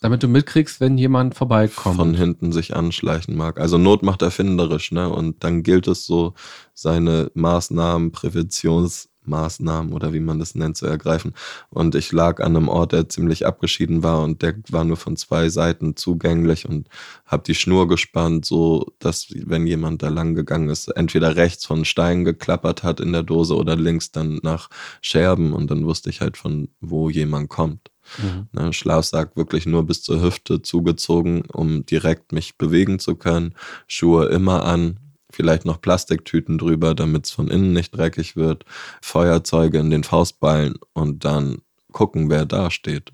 Damit 0.00 0.22
du 0.22 0.28
mitkriegst, 0.28 0.80
wenn 0.80 0.96
jemand 0.96 1.34
vorbeikommt. 1.34 1.96
Von 1.96 2.14
hinten 2.14 2.52
sich 2.52 2.76
anschleichen 2.76 3.36
mag. 3.36 3.58
Also 3.58 3.76
Not 3.76 4.04
macht 4.04 4.22
erfinderisch, 4.22 4.92
ne? 4.92 5.08
Und 5.08 5.42
dann 5.42 5.64
gilt 5.64 5.88
es 5.88 6.06
so, 6.06 6.34
seine 6.72 7.32
Maßnahmen, 7.34 8.12
Präventions- 8.12 9.08
Maßnahmen 9.26 9.92
oder 9.92 10.12
wie 10.12 10.20
man 10.20 10.38
das 10.38 10.54
nennt, 10.54 10.76
zu 10.76 10.86
ergreifen. 10.86 11.34
Und 11.70 11.94
ich 11.94 12.12
lag 12.12 12.40
an 12.40 12.56
einem 12.56 12.68
Ort, 12.68 12.92
der 12.92 13.08
ziemlich 13.08 13.46
abgeschieden 13.46 14.02
war 14.02 14.22
und 14.22 14.42
der 14.42 14.54
war 14.70 14.84
nur 14.84 14.96
von 14.96 15.16
zwei 15.16 15.48
Seiten 15.48 15.96
zugänglich 15.96 16.68
und 16.68 16.88
habe 17.26 17.42
die 17.44 17.54
Schnur 17.54 17.88
gespannt, 17.88 18.44
so 18.44 18.92
dass 18.98 19.28
wenn 19.34 19.66
jemand 19.66 20.02
da 20.02 20.08
lang 20.08 20.34
gegangen 20.34 20.68
ist, 20.68 20.88
entweder 20.88 21.36
rechts 21.36 21.64
von 21.64 21.84
Steinen 21.84 22.24
geklappert 22.24 22.82
hat 22.82 23.00
in 23.00 23.12
der 23.12 23.22
Dose 23.22 23.56
oder 23.56 23.76
links 23.76 24.12
dann 24.12 24.40
nach 24.42 24.68
Scherben 25.00 25.52
und 25.52 25.70
dann 25.70 25.84
wusste 25.84 26.10
ich 26.10 26.20
halt 26.20 26.36
von 26.36 26.68
wo 26.80 27.10
jemand 27.10 27.48
kommt. 27.48 27.90
Mhm. 28.18 28.48
Ne, 28.52 28.72
Schlafsack 28.72 29.36
wirklich 29.36 29.66
nur 29.66 29.84
bis 29.86 30.02
zur 30.02 30.22
Hüfte 30.22 30.62
zugezogen, 30.62 31.42
um 31.52 31.86
direkt 31.86 32.32
mich 32.32 32.58
bewegen 32.58 32.98
zu 32.98 33.16
können. 33.16 33.54
Schuhe 33.86 34.26
immer 34.26 34.64
an, 34.64 34.98
vielleicht 35.34 35.64
noch 35.64 35.80
Plastiktüten 35.80 36.58
drüber, 36.58 36.94
damit 36.94 37.26
es 37.26 37.30
von 37.30 37.48
innen 37.48 37.72
nicht 37.72 37.96
dreckig 37.96 38.36
wird, 38.36 38.64
Feuerzeuge 39.02 39.78
in 39.78 39.90
den 39.90 40.04
Faustballen 40.04 40.74
und 40.92 41.24
dann 41.24 41.58
gucken, 41.92 42.30
wer 42.30 42.44
da 42.44 42.70
steht. 42.70 43.12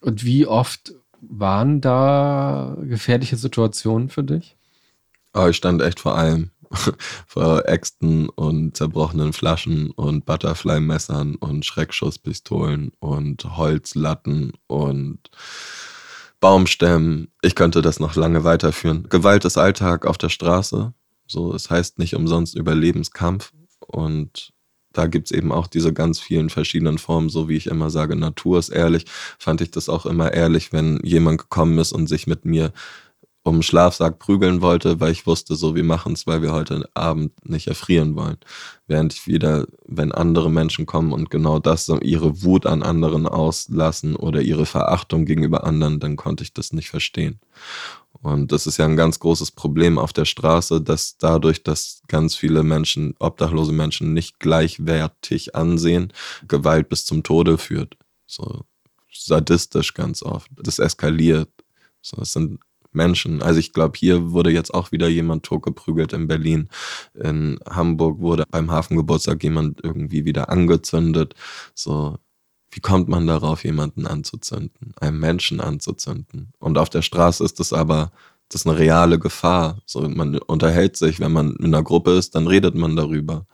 Und 0.00 0.24
wie 0.24 0.46
oft 0.46 0.94
waren 1.20 1.80
da 1.80 2.76
gefährliche 2.80 3.36
Situationen 3.36 4.08
für 4.08 4.22
dich? 4.22 4.56
Oh, 5.34 5.46
ich 5.48 5.56
stand 5.56 5.82
echt 5.82 6.00
vor 6.00 6.16
allem. 6.16 6.50
vor 7.26 7.66
Äxten 7.66 8.28
und 8.28 8.76
zerbrochenen 8.76 9.32
Flaschen 9.32 9.90
und 9.90 10.26
Butterfly-Messern 10.26 11.36
und 11.36 11.64
Schreckschusspistolen 11.64 12.92
und 13.00 13.56
Holzlatten 13.56 14.52
und 14.66 15.30
Baumstämmen. 16.40 17.32
Ich 17.42 17.54
könnte 17.54 17.82
das 17.82 18.00
noch 18.00 18.14
lange 18.16 18.44
weiterführen. 18.44 19.08
Gewalt 19.08 19.44
ist 19.44 19.56
Alltag 19.58 20.06
auf 20.06 20.18
der 20.18 20.28
Straße. 20.28 20.92
So, 21.28 21.54
es 21.54 21.70
heißt 21.70 21.98
nicht 21.98 22.16
umsonst 22.16 22.56
Überlebenskampf. 22.56 23.52
Und 23.86 24.52
da 24.92 25.06
gibt 25.06 25.30
es 25.30 25.36
eben 25.36 25.52
auch 25.52 25.66
diese 25.66 25.92
ganz 25.92 26.18
vielen 26.18 26.50
verschiedenen 26.50 26.98
Formen, 26.98 27.28
so 27.28 27.48
wie 27.48 27.56
ich 27.56 27.68
immer 27.68 27.90
sage, 27.90 28.16
Natur 28.16 28.58
ist 28.58 28.70
ehrlich. 28.70 29.04
Fand 29.38 29.60
ich 29.60 29.70
das 29.70 29.88
auch 29.88 30.06
immer 30.06 30.32
ehrlich, 30.32 30.72
wenn 30.72 30.98
jemand 31.04 31.38
gekommen 31.38 31.78
ist 31.78 31.92
und 31.92 32.08
sich 32.08 32.26
mit 32.26 32.44
mir 32.44 32.72
um 33.48 33.62
Schlafsack 33.62 34.18
prügeln 34.18 34.60
wollte, 34.60 35.00
weil 35.00 35.12
ich 35.12 35.26
wusste, 35.26 35.54
so 35.54 35.74
wir 35.74 35.84
machen 35.84 36.12
es, 36.12 36.26
weil 36.26 36.42
wir 36.42 36.52
heute 36.52 36.88
Abend 36.94 37.32
nicht 37.48 37.66
erfrieren 37.66 38.14
wollen. 38.14 38.36
Während 38.86 39.14
ich 39.14 39.26
wieder, 39.26 39.66
wenn 39.86 40.12
andere 40.12 40.50
Menschen 40.50 40.86
kommen 40.86 41.12
und 41.12 41.30
genau 41.30 41.58
das, 41.58 41.88
ihre 42.02 42.42
Wut 42.42 42.66
an 42.66 42.82
anderen 42.82 43.26
auslassen 43.26 44.16
oder 44.16 44.42
ihre 44.42 44.66
Verachtung 44.66 45.24
gegenüber 45.24 45.64
anderen, 45.64 46.00
dann 46.00 46.16
konnte 46.16 46.44
ich 46.44 46.52
das 46.52 46.72
nicht 46.72 46.90
verstehen. 46.90 47.40
Und 48.20 48.50
das 48.50 48.66
ist 48.66 48.78
ja 48.78 48.84
ein 48.84 48.96
ganz 48.96 49.20
großes 49.20 49.52
Problem 49.52 49.98
auf 49.98 50.12
der 50.12 50.24
Straße, 50.24 50.80
dass 50.80 51.16
dadurch, 51.18 51.62
dass 51.62 52.02
ganz 52.08 52.34
viele 52.34 52.62
Menschen, 52.62 53.14
obdachlose 53.18 53.72
Menschen 53.72 54.12
nicht 54.12 54.40
gleichwertig 54.40 55.54
ansehen, 55.54 56.12
Gewalt 56.46 56.88
bis 56.88 57.04
zum 57.04 57.22
Tode 57.22 57.58
führt. 57.58 57.96
So 58.26 58.64
sadistisch 59.10 59.94
ganz 59.94 60.22
oft. 60.22 60.50
Das 60.56 60.78
eskaliert. 60.78 61.50
So, 62.00 62.20
es 62.20 62.32
sind 62.32 62.60
Menschen. 62.92 63.42
Also 63.42 63.60
ich 63.60 63.72
glaube, 63.72 63.98
hier 63.98 64.32
wurde 64.32 64.50
jetzt 64.50 64.72
auch 64.72 64.92
wieder 64.92 65.08
jemand 65.08 65.44
totgeprügelt 65.44 66.12
in 66.12 66.26
Berlin. 66.26 66.68
In 67.14 67.58
Hamburg 67.68 68.20
wurde 68.20 68.44
beim 68.50 68.70
Hafengeburtstag 68.70 69.42
jemand 69.42 69.80
irgendwie 69.82 70.24
wieder 70.24 70.48
angezündet. 70.48 71.34
So, 71.74 72.18
wie 72.70 72.80
kommt 72.80 73.08
man 73.08 73.26
darauf, 73.26 73.64
jemanden 73.64 74.06
anzuzünden, 74.06 74.92
einen 75.00 75.18
Menschen 75.18 75.60
anzuzünden? 75.60 76.52
Und 76.58 76.78
auf 76.78 76.90
der 76.90 77.02
Straße 77.02 77.44
ist 77.44 77.60
das 77.60 77.72
aber, 77.72 78.12
das 78.48 78.62
ist 78.62 78.66
eine 78.66 78.78
reale 78.78 79.18
Gefahr. 79.18 79.78
So, 79.86 80.00
man 80.08 80.38
unterhält 80.38 80.96
sich, 80.96 81.20
wenn 81.20 81.32
man 81.32 81.56
in 81.56 81.66
einer 81.66 81.82
Gruppe 81.82 82.12
ist, 82.12 82.34
dann 82.34 82.46
redet 82.46 82.74
man 82.74 82.96
darüber. 82.96 83.46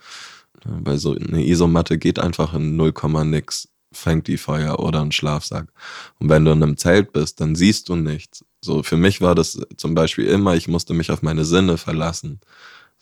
Weil 0.65 0.99
so 0.99 1.15
eine 1.15 1.47
Isomatte 1.47 1.99
geht 1.99 2.19
einfach 2.19 2.55
in 2.55 2.77
0, 2.77 2.93
nix, 3.25 3.69
fängt 3.93 4.29
die 4.29 4.39
Feuer 4.39 4.79
oder 4.79 5.01
ein 5.01 5.13
Schlafsack. 5.13 5.69
Und 6.19 6.29
wenn 6.29 6.45
du 6.45 6.53
in 6.53 6.63
einem 6.63 6.77
Zelt 6.77 7.13
bist, 7.13 7.41
dann 7.41 7.55
siehst 7.55 7.89
du 7.89 7.97
nichts. 7.97 8.45
So, 8.61 8.83
für 8.83 8.97
mich 8.97 9.21
war 9.21 9.35
das 9.35 9.61
zum 9.77 9.95
Beispiel 9.95 10.27
immer, 10.27 10.55
ich 10.57 10.69
musste 10.69 10.95
mich 10.95 11.11
auf 11.11 11.23
meine 11.23 11.45
Sinne 11.45 11.77
verlassen. 11.77 12.41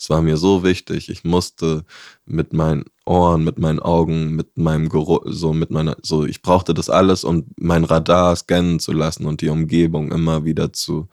Es 0.02 0.10
war 0.10 0.20
mir 0.20 0.36
so 0.36 0.64
wichtig. 0.64 1.08
Ich 1.10 1.22
musste 1.22 1.84
mit 2.26 2.52
meinen 2.52 2.86
Ohren, 3.06 3.44
mit 3.44 3.60
meinen 3.60 3.78
Augen, 3.78 4.34
mit 4.34 4.58
meinem 4.58 4.88
Geruch, 4.88 5.22
so 5.26 5.52
mit 5.52 5.70
meiner, 5.70 5.96
so 6.02 6.26
ich 6.26 6.42
brauchte 6.42 6.74
das 6.74 6.90
alles, 6.90 7.22
um 7.22 7.46
mein 7.56 7.84
Radar 7.84 8.34
scannen 8.34 8.80
zu 8.80 8.90
lassen 8.90 9.26
und 9.26 9.42
die 9.42 9.48
Umgebung 9.48 10.10
immer 10.10 10.44
wieder 10.44 10.72
zu 10.72 11.08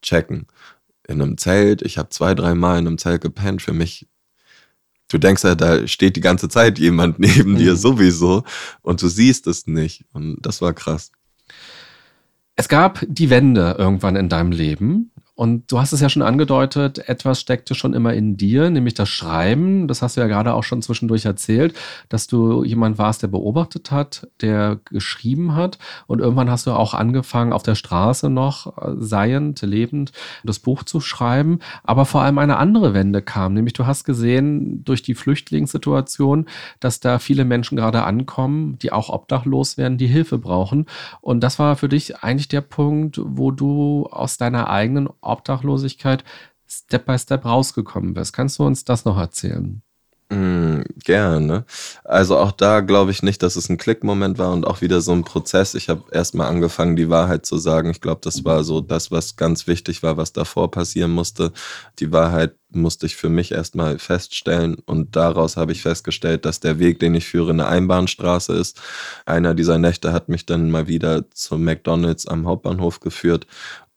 checken. 0.00 0.46
In 1.06 1.20
einem 1.20 1.36
Zelt, 1.36 1.82
ich 1.82 1.98
habe 1.98 2.08
zwei, 2.08 2.34
drei 2.34 2.54
Mal 2.54 2.78
in 2.78 2.86
einem 2.86 2.96
Zelt 2.96 3.20
gepennt. 3.20 3.60
Für 3.60 3.74
mich 3.74 4.08
du 5.08 5.18
denkst 5.18 5.44
ja, 5.44 5.54
da 5.54 5.86
steht 5.86 6.16
die 6.16 6.22
ganze 6.22 6.48
Zeit 6.48 6.78
jemand 6.78 7.18
neben 7.18 7.52
mhm. 7.52 7.58
dir 7.58 7.76
sowieso 7.76 8.44
und 8.80 9.02
du 9.02 9.08
siehst 9.08 9.46
es 9.46 9.66
nicht. 9.66 10.06
Und 10.14 10.38
das 10.40 10.62
war 10.62 10.72
krass. 10.72 11.12
Es 12.56 12.68
gab 12.68 13.04
die 13.06 13.28
Wende 13.28 13.76
irgendwann 13.78 14.16
in 14.16 14.30
deinem 14.30 14.52
Leben. 14.52 15.11
Und 15.34 15.72
du 15.72 15.80
hast 15.80 15.94
es 15.94 16.00
ja 16.00 16.10
schon 16.10 16.20
angedeutet, 16.20 17.08
etwas 17.08 17.40
steckte 17.40 17.74
schon 17.74 17.94
immer 17.94 18.12
in 18.12 18.36
dir, 18.36 18.68
nämlich 18.68 18.92
das 18.92 19.08
Schreiben. 19.08 19.88
Das 19.88 20.02
hast 20.02 20.16
du 20.16 20.20
ja 20.20 20.26
gerade 20.26 20.52
auch 20.52 20.62
schon 20.62 20.82
zwischendurch 20.82 21.24
erzählt, 21.24 21.74
dass 22.10 22.26
du 22.26 22.64
jemand 22.64 22.98
warst, 22.98 23.22
der 23.22 23.28
beobachtet 23.28 23.90
hat, 23.90 24.28
der 24.42 24.78
geschrieben 24.84 25.54
hat. 25.54 25.78
Und 26.06 26.20
irgendwann 26.20 26.50
hast 26.50 26.66
du 26.66 26.72
auch 26.72 26.92
angefangen, 26.92 27.54
auf 27.54 27.62
der 27.62 27.76
Straße 27.76 28.28
noch 28.28 28.76
äh, 28.76 28.94
seiend, 28.98 29.62
lebend, 29.62 30.12
das 30.44 30.58
Buch 30.58 30.82
zu 30.82 31.00
schreiben. 31.00 31.60
Aber 31.82 32.04
vor 32.04 32.20
allem 32.20 32.36
eine 32.36 32.58
andere 32.58 32.92
Wende 32.92 33.22
kam, 33.22 33.54
nämlich 33.54 33.72
du 33.72 33.86
hast 33.86 34.04
gesehen 34.04 34.84
durch 34.84 35.02
die 35.02 35.14
Flüchtlingssituation, 35.14 36.46
dass 36.78 37.00
da 37.00 37.18
viele 37.18 37.46
Menschen 37.46 37.76
gerade 37.76 38.04
ankommen, 38.04 38.78
die 38.80 38.92
auch 38.92 39.08
obdachlos 39.08 39.78
werden, 39.78 39.96
die 39.96 40.08
Hilfe 40.08 40.36
brauchen. 40.36 40.84
Und 41.22 41.40
das 41.40 41.58
war 41.58 41.76
für 41.76 41.88
dich 41.88 42.18
eigentlich 42.18 42.48
der 42.48 42.60
Punkt, 42.60 43.18
wo 43.24 43.50
du 43.50 44.06
aus 44.10 44.36
deiner 44.36 44.68
eigenen 44.68 45.08
Obdachlosigkeit 45.22 46.24
Step 46.68 47.06
by 47.06 47.18
Step 47.18 47.44
rausgekommen 47.44 48.14
bist. 48.14 48.32
Kannst 48.32 48.58
du 48.58 48.64
uns 48.64 48.84
das 48.84 49.04
noch 49.04 49.18
erzählen? 49.18 49.82
Mm, 50.32 50.84
gerne. 51.04 51.66
Also 52.04 52.38
auch 52.38 52.52
da 52.52 52.80
glaube 52.80 53.10
ich 53.10 53.22
nicht, 53.22 53.42
dass 53.42 53.54
es 53.56 53.68
ein 53.68 53.76
Klickmoment 53.76 54.38
war 54.38 54.50
und 54.52 54.66
auch 54.66 54.80
wieder 54.80 55.02
so 55.02 55.12
ein 55.12 55.24
Prozess. 55.24 55.74
Ich 55.74 55.90
habe 55.90 56.04
erstmal 56.10 56.48
angefangen, 56.48 56.96
die 56.96 57.10
Wahrheit 57.10 57.44
zu 57.44 57.58
sagen. 57.58 57.90
Ich 57.90 58.00
glaube, 58.00 58.22
das 58.24 58.42
war 58.42 58.64
so 58.64 58.80
das, 58.80 59.10
was 59.10 59.36
ganz 59.36 59.66
wichtig 59.66 60.02
war, 60.02 60.16
was 60.16 60.32
davor 60.32 60.70
passieren 60.70 61.10
musste. 61.10 61.52
Die 61.98 62.12
Wahrheit 62.12 62.54
musste 62.70 63.04
ich 63.04 63.16
für 63.16 63.28
mich 63.28 63.52
erstmal 63.52 63.98
feststellen 63.98 64.76
und 64.86 65.16
daraus 65.16 65.58
habe 65.58 65.72
ich 65.72 65.82
festgestellt, 65.82 66.46
dass 66.46 66.60
der 66.60 66.78
Weg, 66.78 66.98
den 67.00 67.14
ich 67.14 67.26
führe, 67.26 67.50
eine 67.50 67.66
Einbahnstraße 67.66 68.54
ist. 68.54 68.80
Einer 69.26 69.54
dieser 69.54 69.76
Nächte 69.76 70.14
hat 70.14 70.30
mich 70.30 70.46
dann 70.46 70.70
mal 70.70 70.86
wieder 70.86 71.30
zum 71.32 71.64
McDonald's 71.64 72.26
am 72.26 72.46
Hauptbahnhof 72.46 73.00
geführt 73.00 73.46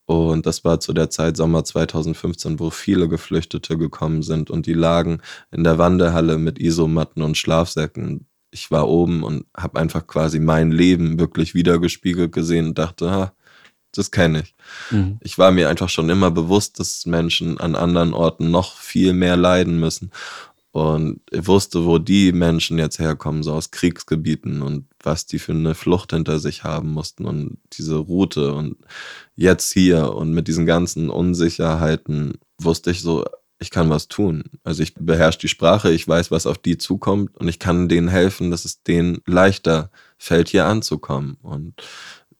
und 0.06 0.46
das 0.46 0.64
war 0.64 0.80
zu 0.80 0.92
der 0.92 1.10
Zeit 1.10 1.36
Sommer 1.36 1.64
2015, 1.64 2.60
wo 2.60 2.70
viele 2.70 3.08
Geflüchtete 3.08 3.76
gekommen 3.76 4.22
sind 4.22 4.50
und 4.50 4.66
die 4.66 4.72
lagen 4.72 5.20
in 5.50 5.64
der 5.64 5.78
Wanderhalle 5.78 6.38
mit 6.38 6.60
Isomatten 6.60 7.22
und 7.22 7.36
Schlafsäcken. 7.36 8.26
Ich 8.52 8.70
war 8.70 8.88
oben 8.88 9.24
und 9.24 9.46
habe 9.56 9.80
einfach 9.80 10.06
quasi 10.06 10.38
mein 10.38 10.70
Leben 10.70 11.18
wirklich 11.18 11.54
wiedergespiegelt 11.54 12.32
gesehen 12.32 12.68
und 12.68 12.78
dachte, 12.78 13.10
ha, 13.10 13.32
das 13.92 14.10
kenne 14.10 14.42
ich. 14.42 14.54
Mhm. 14.90 15.18
Ich 15.22 15.38
war 15.38 15.50
mir 15.50 15.68
einfach 15.68 15.88
schon 15.88 16.08
immer 16.08 16.30
bewusst, 16.30 16.78
dass 16.78 17.06
Menschen 17.06 17.58
an 17.58 17.74
anderen 17.74 18.14
Orten 18.14 18.50
noch 18.50 18.78
viel 18.78 19.12
mehr 19.12 19.36
leiden 19.36 19.80
müssen. 19.80 20.12
Und 20.76 21.22
ich 21.30 21.46
wusste, 21.46 21.86
wo 21.86 21.96
die 21.96 22.32
Menschen 22.32 22.76
jetzt 22.78 22.98
herkommen, 22.98 23.42
so 23.42 23.54
aus 23.54 23.70
Kriegsgebieten 23.70 24.60
und 24.60 24.84
was 25.02 25.24
die 25.24 25.38
für 25.38 25.52
eine 25.52 25.74
Flucht 25.74 26.12
hinter 26.12 26.38
sich 26.38 26.64
haben 26.64 26.92
mussten 26.92 27.24
und 27.24 27.56
diese 27.72 27.96
Route 27.96 28.52
und 28.52 28.76
jetzt 29.36 29.72
hier 29.72 30.12
und 30.12 30.32
mit 30.32 30.48
diesen 30.48 30.66
ganzen 30.66 31.08
Unsicherheiten 31.08 32.34
wusste 32.58 32.90
ich 32.90 33.00
so, 33.00 33.24
ich 33.58 33.70
kann 33.70 33.88
was 33.88 34.08
tun. 34.08 34.44
Also 34.64 34.82
ich 34.82 34.92
beherrsche 34.94 35.38
die 35.38 35.48
Sprache, 35.48 35.90
ich 35.92 36.06
weiß, 36.06 36.30
was 36.30 36.46
auf 36.46 36.58
die 36.58 36.76
zukommt 36.76 37.34
und 37.38 37.48
ich 37.48 37.58
kann 37.58 37.88
denen 37.88 38.08
helfen, 38.08 38.50
dass 38.50 38.66
es 38.66 38.82
denen 38.82 39.22
leichter 39.24 39.90
fällt, 40.18 40.50
hier 40.50 40.66
anzukommen. 40.66 41.38
Und 41.40 41.72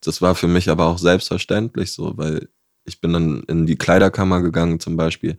das 0.03 0.21
war 0.21 0.35
für 0.35 0.49
mich 0.49 0.69
aber 0.69 0.89
auch 0.89 0.99
selbstverständlich 0.99 1.91
so, 1.91 2.19
weil 2.19 2.51
ich 2.87 3.01
bin 3.01 3.13
dann 3.13 3.43
in 3.49 3.67
die 3.67 3.77
Kleiderkammer 3.77 4.41
gegangen 4.41 4.81
zum 4.81 4.97
Beispiel 4.97 5.37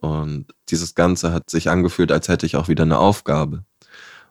und 0.00 0.46
dieses 0.70 0.94
Ganze 0.94 1.32
hat 1.32 1.50
sich 1.50 1.68
angefühlt, 1.70 2.12
als 2.12 2.28
hätte 2.28 2.46
ich 2.46 2.56
auch 2.56 2.68
wieder 2.68 2.84
eine 2.84 2.98
Aufgabe. 2.98 3.64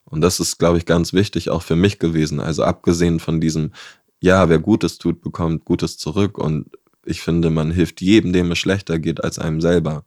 Und 0.05 0.21
das 0.21 0.39
ist, 0.39 0.57
glaube 0.59 0.77
ich, 0.77 0.85
ganz 0.85 1.13
wichtig 1.13 1.49
auch 1.49 1.63
für 1.63 1.75
mich 1.75 1.99
gewesen. 1.99 2.39
Also 2.39 2.63
abgesehen 2.63 3.19
von 3.19 3.41
diesem, 3.41 3.71
ja, 4.19 4.49
wer 4.49 4.59
Gutes 4.59 4.97
tut, 4.97 5.21
bekommt 5.21 5.65
Gutes 5.65 5.97
zurück. 5.97 6.37
Und 6.37 6.67
ich 7.05 7.21
finde, 7.21 7.49
man 7.49 7.71
hilft 7.71 8.01
jedem, 8.01 8.33
dem 8.33 8.51
es 8.51 8.59
schlechter 8.59 8.99
geht, 8.99 9.23
als 9.23 9.39
einem 9.39 9.61
selber. 9.61 10.05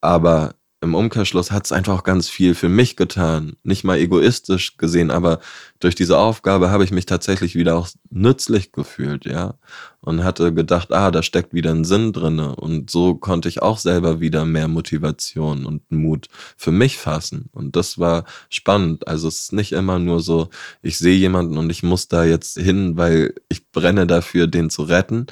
Aber 0.00 0.54
im 0.86 0.94
Umkehrschluss 0.94 1.50
hat 1.50 1.66
es 1.66 1.72
einfach 1.72 1.98
auch 1.98 2.04
ganz 2.04 2.28
viel 2.28 2.54
für 2.54 2.68
mich 2.68 2.96
getan. 2.96 3.56
Nicht 3.62 3.84
mal 3.84 3.98
egoistisch 3.98 4.78
gesehen, 4.78 5.10
aber 5.10 5.40
durch 5.80 5.94
diese 5.94 6.16
Aufgabe 6.18 6.70
habe 6.70 6.84
ich 6.84 6.90
mich 6.90 7.06
tatsächlich 7.06 7.54
wieder 7.54 7.76
auch 7.76 7.88
nützlich 8.10 8.72
gefühlt, 8.72 9.26
ja. 9.26 9.54
Und 10.00 10.24
hatte 10.24 10.54
gedacht, 10.54 10.92
ah, 10.92 11.10
da 11.10 11.22
steckt 11.22 11.52
wieder 11.52 11.72
ein 11.72 11.84
Sinn 11.84 12.12
drinne. 12.12 12.56
Und 12.56 12.90
so 12.90 13.16
konnte 13.16 13.48
ich 13.48 13.60
auch 13.60 13.78
selber 13.78 14.20
wieder 14.20 14.44
mehr 14.44 14.68
Motivation 14.68 15.66
und 15.66 15.90
Mut 15.90 16.28
für 16.56 16.72
mich 16.72 16.96
fassen. 16.96 17.50
Und 17.52 17.76
das 17.76 17.98
war 17.98 18.24
spannend. 18.48 19.08
Also 19.08 19.28
es 19.28 19.40
ist 19.40 19.52
nicht 19.52 19.72
immer 19.72 19.98
nur 19.98 20.20
so, 20.20 20.48
ich 20.82 20.96
sehe 20.98 21.16
jemanden 21.16 21.58
und 21.58 21.70
ich 21.70 21.82
muss 21.82 22.08
da 22.08 22.24
jetzt 22.24 22.58
hin, 22.58 22.96
weil 22.96 23.34
ich 23.48 23.70
brenne 23.70 24.06
dafür, 24.06 24.46
den 24.46 24.70
zu 24.70 24.82
retten. 24.82 25.26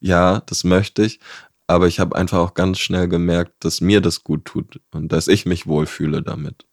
Ja, 0.00 0.42
das 0.46 0.62
möchte 0.62 1.04
ich 1.04 1.18
aber 1.68 1.86
ich 1.88 2.00
habe 2.00 2.16
einfach 2.16 2.38
auch 2.38 2.54
ganz 2.54 2.78
schnell 2.80 3.08
gemerkt, 3.08 3.64
dass 3.64 3.80
mir 3.80 4.00
das 4.00 4.24
gut 4.24 4.46
tut 4.46 4.80
und 4.92 5.12
dass 5.12 5.28
ich 5.28 5.46
mich 5.46 5.66
wohlfühle 5.68 6.22
damit. 6.22 6.67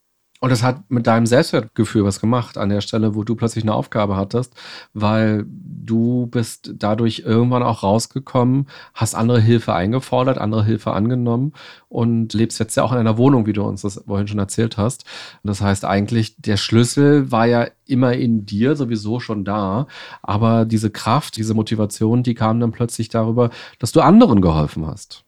Und 0.45 0.51
das 0.51 0.61
hat 0.61 0.91
mit 0.91 1.07
deinem 1.07 1.25
Selbstwertgefühl 1.25 2.03
was 2.05 2.19
gemacht 2.19 2.59
an 2.59 2.69
der 2.69 2.81
Stelle, 2.81 3.15
wo 3.15 3.23
du 3.23 3.33
plötzlich 3.33 3.63
eine 3.63 3.73
Aufgabe 3.73 4.15
hattest, 4.15 4.53
weil 4.93 5.43
du 5.47 6.27
bist 6.27 6.75
dadurch 6.75 7.23
irgendwann 7.25 7.63
auch 7.63 7.81
rausgekommen, 7.81 8.67
hast 8.93 9.15
andere 9.15 9.41
Hilfe 9.41 9.73
eingefordert, 9.73 10.37
andere 10.37 10.63
Hilfe 10.63 10.91
angenommen 10.91 11.53
und 11.89 12.35
lebst 12.35 12.59
jetzt 12.59 12.75
ja 12.75 12.83
auch 12.83 12.91
in 12.91 12.99
einer 12.99 13.17
Wohnung, 13.17 13.47
wie 13.47 13.53
du 13.53 13.63
uns 13.63 13.81
das 13.81 14.03
vorhin 14.05 14.27
schon 14.27 14.37
erzählt 14.37 14.77
hast. 14.77 15.05
Das 15.41 15.61
heißt 15.61 15.83
eigentlich, 15.83 16.35
der 16.37 16.57
Schlüssel 16.57 17.31
war 17.31 17.47
ja 17.47 17.65
immer 17.87 18.13
in 18.13 18.45
dir 18.45 18.75
sowieso 18.75 19.19
schon 19.19 19.45
da, 19.45 19.87
aber 20.21 20.65
diese 20.65 20.91
Kraft, 20.91 21.37
diese 21.37 21.55
Motivation, 21.55 22.21
die 22.21 22.35
kam 22.35 22.59
dann 22.59 22.71
plötzlich 22.71 23.09
darüber, 23.09 23.49
dass 23.79 23.93
du 23.93 24.01
anderen 24.01 24.41
geholfen 24.41 24.85
hast. 24.85 25.23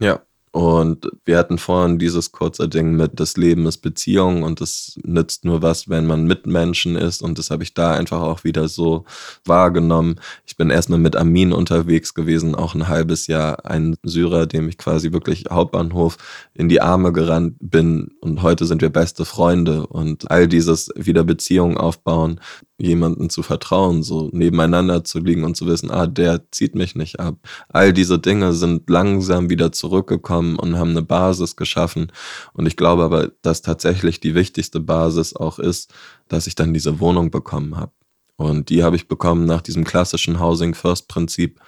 Ja, 0.00 0.20
und 0.52 1.10
wir 1.24 1.38
hatten 1.38 1.56
vorhin 1.56 1.98
dieses 1.98 2.30
kurze 2.30 2.68
Ding 2.68 2.92
mit, 2.94 3.18
das 3.18 3.38
Leben 3.38 3.64
ist 3.64 3.78
Beziehung 3.78 4.42
und 4.42 4.60
das 4.60 4.98
nützt 5.02 5.46
nur 5.46 5.62
was, 5.62 5.88
wenn 5.88 6.04
man 6.06 6.26
mit 6.26 6.46
Menschen 6.46 6.94
ist. 6.94 7.22
Und 7.22 7.38
das 7.38 7.50
habe 7.50 7.62
ich 7.62 7.72
da 7.72 7.92
einfach 7.94 8.20
auch 8.20 8.44
wieder 8.44 8.68
so 8.68 9.06
wahrgenommen. 9.46 10.16
Ich 10.44 10.58
bin 10.58 10.68
erstmal 10.68 10.98
mit 10.98 11.16
Amin 11.16 11.54
unterwegs 11.54 12.12
gewesen, 12.12 12.54
auch 12.54 12.74
ein 12.74 12.88
halbes 12.88 13.28
Jahr. 13.28 13.64
Ein 13.64 13.96
Syrer, 14.02 14.44
dem 14.44 14.68
ich 14.68 14.76
quasi 14.76 15.12
wirklich 15.12 15.44
Hauptbahnhof 15.50 16.18
in 16.52 16.68
die 16.68 16.82
Arme 16.82 17.14
gerannt 17.14 17.56
bin. 17.60 18.10
Und 18.20 18.42
heute 18.42 18.66
sind 18.66 18.82
wir 18.82 18.90
beste 18.90 19.24
Freunde. 19.24 19.86
Und 19.86 20.30
all 20.30 20.48
dieses 20.48 20.90
wieder 20.94 21.24
Beziehungen 21.24 21.78
aufbauen, 21.78 22.40
jemanden 22.82 23.30
zu 23.30 23.42
vertrauen, 23.42 24.02
so 24.02 24.28
nebeneinander 24.32 25.04
zu 25.04 25.20
liegen 25.20 25.44
und 25.44 25.56
zu 25.56 25.66
wissen, 25.66 25.90
ah, 25.90 26.06
der 26.06 26.50
zieht 26.50 26.74
mich 26.74 26.94
nicht 26.94 27.20
ab. 27.20 27.36
All 27.68 27.92
diese 27.92 28.18
Dinge 28.18 28.52
sind 28.52 28.88
langsam 28.90 29.50
wieder 29.50 29.72
zurückgekommen 29.72 30.56
und 30.56 30.78
haben 30.78 30.90
eine 30.90 31.02
Basis 31.02 31.56
geschaffen. 31.56 32.12
Und 32.52 32.66
ich 32.66 32.76
glaube 32.76 33.04
aber, 33.04 33.30
dass 33.42 33.62
tatsächlich 33.62 34.20
die 34.20 34.34
wichtigste 34.34 34.80
Basis 34.80 35.34
auch 35.36 35.58
ist, 35.58 35.92
dass 36.28 36.46
ich 36.46 36.54
dann 36.54 36.74
diese 36.74 37.00
Wohnung 37.00 37.30
bekommen 37.30 37.76
habe. 37.76 37.92
Und 38.36 38.68
die 38.70 38.82
habe 38.82 38.96
ich 38.96 39.08
bekommen 39.08 39.44
nach 39.44 39.62
diesem 39.62 39.84
klassischen 39.84 40.40
Housing 40.40 40.74
First 40.74 41.08
Prinzip. 41.08 41.60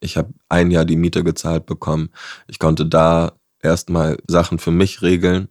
Ich 0.00 0.16
habe 0.16 0.32
ein 0.48 0.70
Jahr 0.70 0.84
die 0.84 0.96
Miete 0.96 1.24
gezahlt 1.24 1.66
bekommen. 1.66 2.10
Ich 2.46 2.58
konnte 2.58 2.86
da 2.86 3.32
erstmal 3.62 4.18
Sachen 4.26 4.58
für 4.58 4.70
mich 4.70 5.02
regeln 5.02 5.48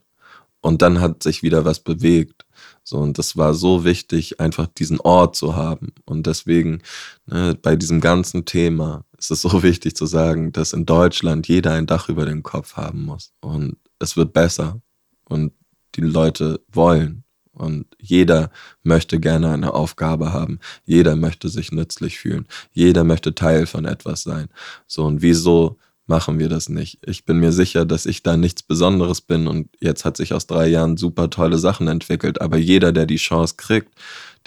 und 0.61 0.81
dann 0.81 1.01
hat 1.01 1.23
sich 1.23 1.43
wieder 1.43 1.65
was 1.65 1.79
bewegt. 1.79 2.45
So, 2.83 2.97
und 2.97 3.17
das 3.17 3.37
war 3.37 3.53
so 3.53 3.83
wichtig, 3.83 4.39
einfach 4.39 4.67
diesen 4.67 4.99
Ort 4.99 5.35
zu 5.35 5.55
haben. 5.55 5.93
Und 6.05 6.27
deswegen, 6.27 6.81
ne, 7.25 7.57
bei 7.61 7.75
diesem 7.75 8.01
ganzen 8.01 8.45
Thema 8.45 9.05
ist 9.17 9.31
es 9.31 9.41
so 9.41 9.63
wichtig 9.63 9.95
zu 9.95 10.05
sagen, 10.05 10.51
dass 10.51 10.73
in 10.73 10.85
Deutschland 10.85 11.47
jeder 11.47 11.73
ein 11.73 11.87
Dach 11.87 12.09
über 12.09 12.25
den 12.25 12.43
Kopf 12.43 12.75
haben 12.75 13.03
muss. 13.03 13.33
Und 13.41 13.77
es 13.99 14.17
wird 14.17 14.33
besser. 14.33 14.81
Und 15.25 15.53
die 15.95 16.01
Leute 16.01 16.61
wollen. 16.71 17.23
Und 17.51 17.87
jeder 17.99 18.51
möchte 18.83 19.19
gerne 19.19 19.51
eine 19.51 19.73
Aufgabe 19.73 20.31
haben. 20.31 20.59
Jeder 20.85 21.15
möchte 21.15 21.49
sich 21.49 21.71
nützlich 21.71 22.17
fühlen. 22.17 22.47
Jeder 22.71 23.03
möchte 23.03 23.35
Teil 23.35 23.65
von 23.65 23.85
etwas 23.85 24.23
sein. 24.23 24.47
So, 24.87 25.05
und 25.05 25.21
wieso 25.21 25.77
machen 26.09 26.39
wir 26.39 26.49
das 26.49 26.67
nicht. 26.67 26.99
Ich 27.05 27.23
bin 27.23 27.37
mir 27.37 27.51
sicher, 27.51 27.85
dass 27.85 28.05
ich 28.05 28.23
da 28.23 28.35
nichts 28.35 28.63
Besonderes 28.63 29.21
bin 29.21 29.47
und 29.47 29.69
jetzt 29.79 30.03
hat 30.03 30.17
sich 30.17 30.33
aus 30.33 30.47
drei 30.47 30.67
Jahren 30.67 30.97
super 30.97 31.29
tolle 31.29 31.59
Sachen 31.59 31.87
entwickelt, 31.87 32.41
aber 32.41 32.57
jeder, 32.57 32.91
der 32.91 33.05
die 33.05 33.17
Chance 33.17 33.55
kriegt, 33.57 33.93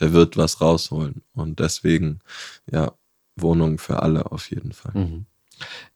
der 0.01 0.13
wird 0.13 0.37
was 0.37 0.61
rausholen. 0.61 1.23
Und 1.33 1.61
deswegen, 1.61 2.19
ja, 2.71 2.93
Wohnung 3.37 3.79
für 3.79 4.03
alle 4.03 4.31
auf 4.33 4.51
jeden 4.51 4.73
Fall. 4.73 4.93
Mhm. 4.95 5.27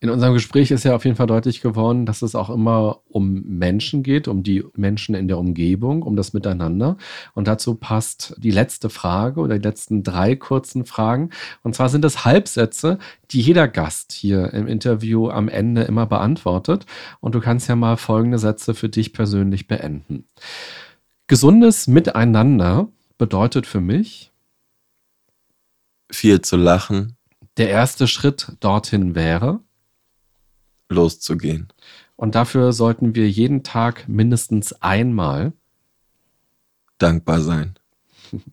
In 0.01 0.11
unserem 0.11 0.35
Gespräch 0.35 0.71
ist 0.71 0.85
ja 0.85 0.95
auf 0.95 1.05
jeden 1.05 1.17
Fall 1.17 1.27
deutlich 1.27 1.61
geworden, 1.61 2.07
dass 2.07 2.23
es 2.23 2.35
auch 2.35 2.51
immer 2.51 3.01
um 3.09 3.43
Menschen 3.43 4.03
geht, 4.03 4.29
um 4.29 4.43
die 4.43 4.65
Menschen 4.75 5.15
in 5.15 5.29
der 5.29 5.39
Umgebung, 5.39 6.03
um 6.03 6.17
das 6.17 6.33
Miteinander. 6.33 6.97
Und 7.35 7.49
dazu 7.49 7.75
passt 7.75 8.35
die 8.39 8.51
letzte 8.51 8.91
Frage 8.91 9.41
oder 9.41 9.59
die 9.59 9.67
letzten 9.67 10.03
drei 10.03 10.37
kurzen 10.37 10.85
Fragen. 10.85 11.31
Und 11.63 11.75
zwar 11.75 11.89
sind 11.89 12.05
es 12.05 12.25
Halbsätze, 12.25 12.99
die 13.31 13.41
jeder 13.41 13.69
Gast 13.69 14.13
hier 14.13 14.53
im 14.53 14.67
Interview 14.67 15.29
am 15.29 15.49
Ende 15.49 15.83
immer 15.83 16.07
beantwortet. 16.07 16.87
Und 17.21 17.35
du 17.35 17.41
kannst 17.41 17.69
ja 17.69 17.77
mal 17.77 17.97
folgende 17.97 18.39
Sätze 18.39 18.75
für 18.75 18.89
dich 18.89 19.13
persönlich 19.13 19.67
beenden. 19.67 20.25
Gesundes 21.27 21.89
Miteinander 21.89 22.89
bedeutet 23.19 23.67
für 23.67 23.81
mich 23.81 24.33
viel 26.11 26.41
zu 26.41 26.57
lachen, 26.57 27.16
der 27.57 27.71
erste 27.71 28.07
Schritt 28.07 28.53
dorthin 28.61 29.15
wäre? 29.15 29.61
Loszugehen. 30.89 31.69
Und 32.17 32.35
dafür 32.35 32.73
sollten 32.73 33.15
wir 33.15 33.29
jeden 33.29 33.63
Tag 33.63 34.09
mindestens 34.09 34.73
einmal 34.83 35.53
dankbar 36.99 37.41
sein. 37.41 37.75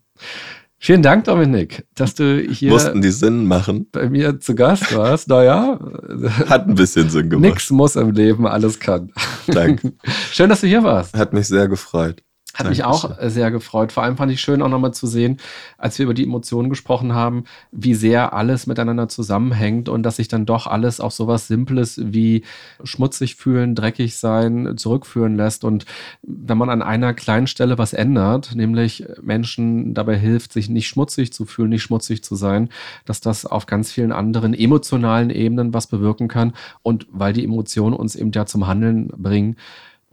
Vielen 0.77 1.01
Dank, 1.01 1.23
Dominik, 1.23 1.85
dass 1.95 2.13
du 2.13 2.41
hier 2.41 2.71
Mussten 2.71 3.01
die 3.01 3.11
Sinn 3.11 3.45
machen. 3.45 3.87
bei 3.89 4.09
mir 4.09 4.41
zu 4.41 4.53
Gast 4.53 4.93
warst. 4.93 5.29
Naja, 5.29 5.79
hat 6.49 6.67
ein 6.67 6.75
bisschen 6.75 7.09
Sinn 7.09 7.29
gemacht. 7.29 7.51
Nichts 7.51 7.69
muss 7.69 7.95
im 7.95 8.11
Leben, 8.11 8.45
alles 8.45 8.81
kann. 8.81 9.13
Danke. 9.47 9.93
Schön, 10.31 10.49
dass 10.49 10.59
du 10.59 10.67
hier 10.67 10.83
warst. 10.83 11.15
Hat 11.15 11.31
mich 11.31 11.47
sehr 11.47 11.69
gefreut. 11.69 12.21
Hat 12.55 12.69
mich 12.69 12.83
auch 12.83 13.17
sehr 13.19 13.49
gefreut. 13.49 13.91
Vor 13.91 14.03
allem 14.03 14.15
fand 14.15 14.31
ich 14.31 14.39
schön 14.39 14.61
auch 14.61 14.69
nochmal 14.69 14.93
zu 14.93 15.07
sehen, 15.07 15.37
als 15.79 15.97
wir 15.97 16.03
über 16.03 16.13
die 16.13 16.23
Emotionen 16.23 16.69
gesprochen 16.69 17.13
haben, 17.13 17.45
wie 17.71 17.95
sehr 17.95 18.33
alles 18.33 18.67
miteinander 18.67 19.09
zusammenhängt 19.09 19.89
und 19.89 20.03
dass 20.03 20.17
sich 20.17 20.27
dann 20.27 20.45
doch 20.45 20.67
alles 20.67 20.99
auf 20.99 21.13
sowas 21.13 21.47
Simples 21.47 21.99
wie 22.03 22.43
schmutzig 22.83 23.37
fühlen, 23.37 23.73
dreckig 23.73 24.17
sein 24.17 24.77
zurückführen 24.77 25.35
lässt. 25.35 25.63
Und 25.63 25.85
wenn 26.21 26.59
man 26.59 26.69
an 26.69 26.83
einer 26.83 27.15
kleinen 27.15 27.47
Stelle 27.47 27.79
was 27.79 27.93
ändert, 27.93 28.53
nämlich 28.53 29.03
Menschen 29.23 29.95
dabei 29.95 30.15
hilft, 30.15 30.53
sich 30.53 30.69
nicht 30.69 30.87
schmutzig 30.87 31.33
zu 31.33 31.45
fühlen, 31.45 31.69
nicht 31.69 31.81
schmutzig 31.81 32.23
zu 32.23 32.35
sein, 32.35 32.69
dass 33.05 33.19
das 33.19 33.47
auf 33.47 33.65
ganz 33.65 33.91
vielen 33.91 34.11
anderen 34.11 34.53
emotionalen 34.53 35.31
Ebenen 35.31 35.73
was 35.73 35.87
bewirken 35.87 36.27
kann. 36.27 36.53
Und 36.83 37.07
weil 37.09 37.33
die 37.33 37.43
Emotionen 37.43 37.95
uns 37.95 38.15
eben 38.15 38.31
ja 38.31 38.45
zum 38.45 38.67
Handeln 38.67 39.07
bringen, 39.07 39.55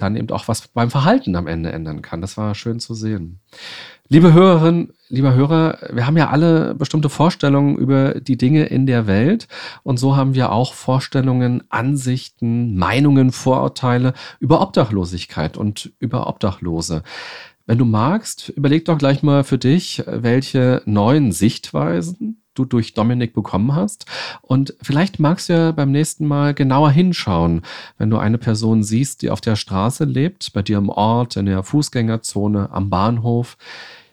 dann 0.01 0.17
eben 0.17 0.31
auch 0.31 0.49
was 0.49 0.69
beim 0.69 0.91
Verhalten 0.91 1.37
am 1.37 1.47
Ende 1.47 1.71
ändern 1.73 2.03
kann. 2.03 2.21
Das 2.21 2.37
war 2.37 2.55
schön 2.55 2.81
zu 2.81 2.95
sehen. 2.95 3.41
Liebe 4.09 4.33
Hörerinnen, 4.33 4.93
lieber 5.09 5.35
Hörer, 5.35 5.79
wir 5.93 6.05
haben 6.05 6.17
ja 6.17 6.31
alle 6.31 6.75
bestimmte 6.75 7.09
Vorstellungen 7.09 7.77
über 7.77 8.21
die 8.21 8.37
Dinge 8.37 8.65
in 8.65 8.87
der 8.87 9.07
Welt 9.07 9.47
und 9.85 9.99
so 9.99 10.17
haben 10.17 10.35
wir 10.35 10.51
auch 10.51 10.75
Vorstellungen, 10.75 11.63
Ansichten, 11.69 12.75
Meinungen, 12.75 13.31
Vorurteile 13.31 14.15
über 14.41 14.63
Obdachlosigkeit 14.63 15.57
und 15.57 15.93
über 16.01 16.27
Obdachlose. 16.27 17.05
Wenn 17.67 17.79
du 17.79 17.85
magst, 17.85 18.49
überleg 18.49 18.85
doch 18.87 18.99
gleich 18.99 19.23
mal 19.23 19.45
für 19.45 19.59
dich, 19.59 20.03
welche 20.07 20.83
neuen 20.87 21.31
Sichtweisen 21.31 22.40
du 22.61 22.65
durch 22.65 22.95
Dominik 22.95 23.33
bekommen 23.33 23.75
hast. 23.75 24.07
Und 24.43 24.75
vielleicht 24.83 25.19
magst 25.19 25.49
du 25.49 25.53
ja 25.55 25.73
beim 25.73 25.93
nächsten 25.93 26.27
Mal 26.27 26.55
genauer 26.55 26.91
hinschauen, 26.91 27.63
wenn 27.99 28.11
du 28.11 28.19
eine 28.19 28.39
Person 28.39 28.83
siehst, 28.83 29.23
die 29.23 29.31
auf 29.31 29.41
der 29.41 29.57
Straße 29.57 30.05
lebt, 30.05 30.53
bei 30.53 30.63
dir 30.63 30.79
im 30.79 30.89
Ort, 30.89 31.37
in 31.37 31.47
der 31.47 31.63
Fußgängerzone, 31.63 32.71
am 32.71 32.91
Bahnhof. 32.91 33.57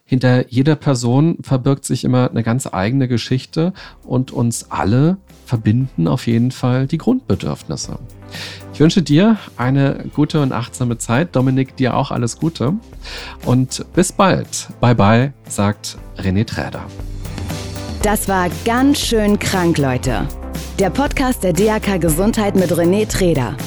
Hinter 0.10 0.50
jeder 0.50 0.78
Person 0.78 1.40
verbirgt 1.42 1.84
sich 1.84 2.06
immer 2.06 2.30
eine 2.30 2.42
ganz 2.42 2.66
eigene 2.72 3.10
Geschichte 3.10 3.74
und 4.04 4.32
uns 4.32 4.72
alle 4.72 5.18
verbinden 5.46 6.08
auf 6.08 6.28
jeden 6.28 6.52
Fall 6.52 6.88
die 6.88 6.98
Grundbedürfnisse. 6.98 8.00
Ich 8.74 8.80
wünsche 8.80 9.02
dir 9.02 9.38
eine 9.58 10.06
gute 10.16 10.42
und 10.42 10.54
achtsame 10.54 10.98
Zeit. 10.98 11.36
Dominik, 11.36 11.76
dir 11.76 11.98
auch 11.98 12.12
alles 12.12 12.38
Gute. 12.38 12.74
Und 13.44 13.86
bis 13.94 14.12
bald. 14.12 14.70
Bye 14.80 14.96
bye, 14.96 15.34
sagt 15.48 15.98
René 16.18 16.46
Träder. 16.46 16.86
Das 18.08 18.30
war 18.30 18.48
ganz 18.64 19.02
schön 19.02 19.38
krank, 19.38 19.78
Leute. 19.78 20.30
Der 20.80 20.90
Podcast 20.90 21.44
der 21.44 21.52
DAK 21.52 22.00
Gesundheit 22.00 22.56
mit 22.56 22.72
René 22.72 23.06
Treder. 23.06 23.58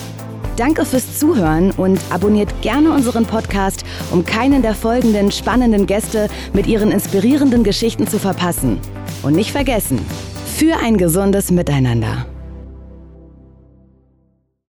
Danke 0.57 0.87
fürs 0.87 1.19
Zuhören 1.19 1.73
und 1.73 2.01
abonniert 2.09 2.49
gerne 2.63 2.91
unseren 2.91 3.27
Podcast, 3.27 3.85
um 4.11 4.25
keinen 4.25 4.63
der 4.63 4.75
folgenden 4.75 5.31
spannenden 5.31 5.87
Gäste 5.87 6.29
mit 6.55 6.67
ihren 6.67 6.91
inspirierenden 6.91 7.65
Geschichten 7.65 8.09
zu 8.09 8.19
verpassen. 8.19 8.81
Und 9.23 9.35
nicht 9.35 9.53
vergessen, 9.53 9.99
für 10.47 10.75
ein 10.83 10.97
gesundes 10.97 11.51
Miteinander. 11.51 12.25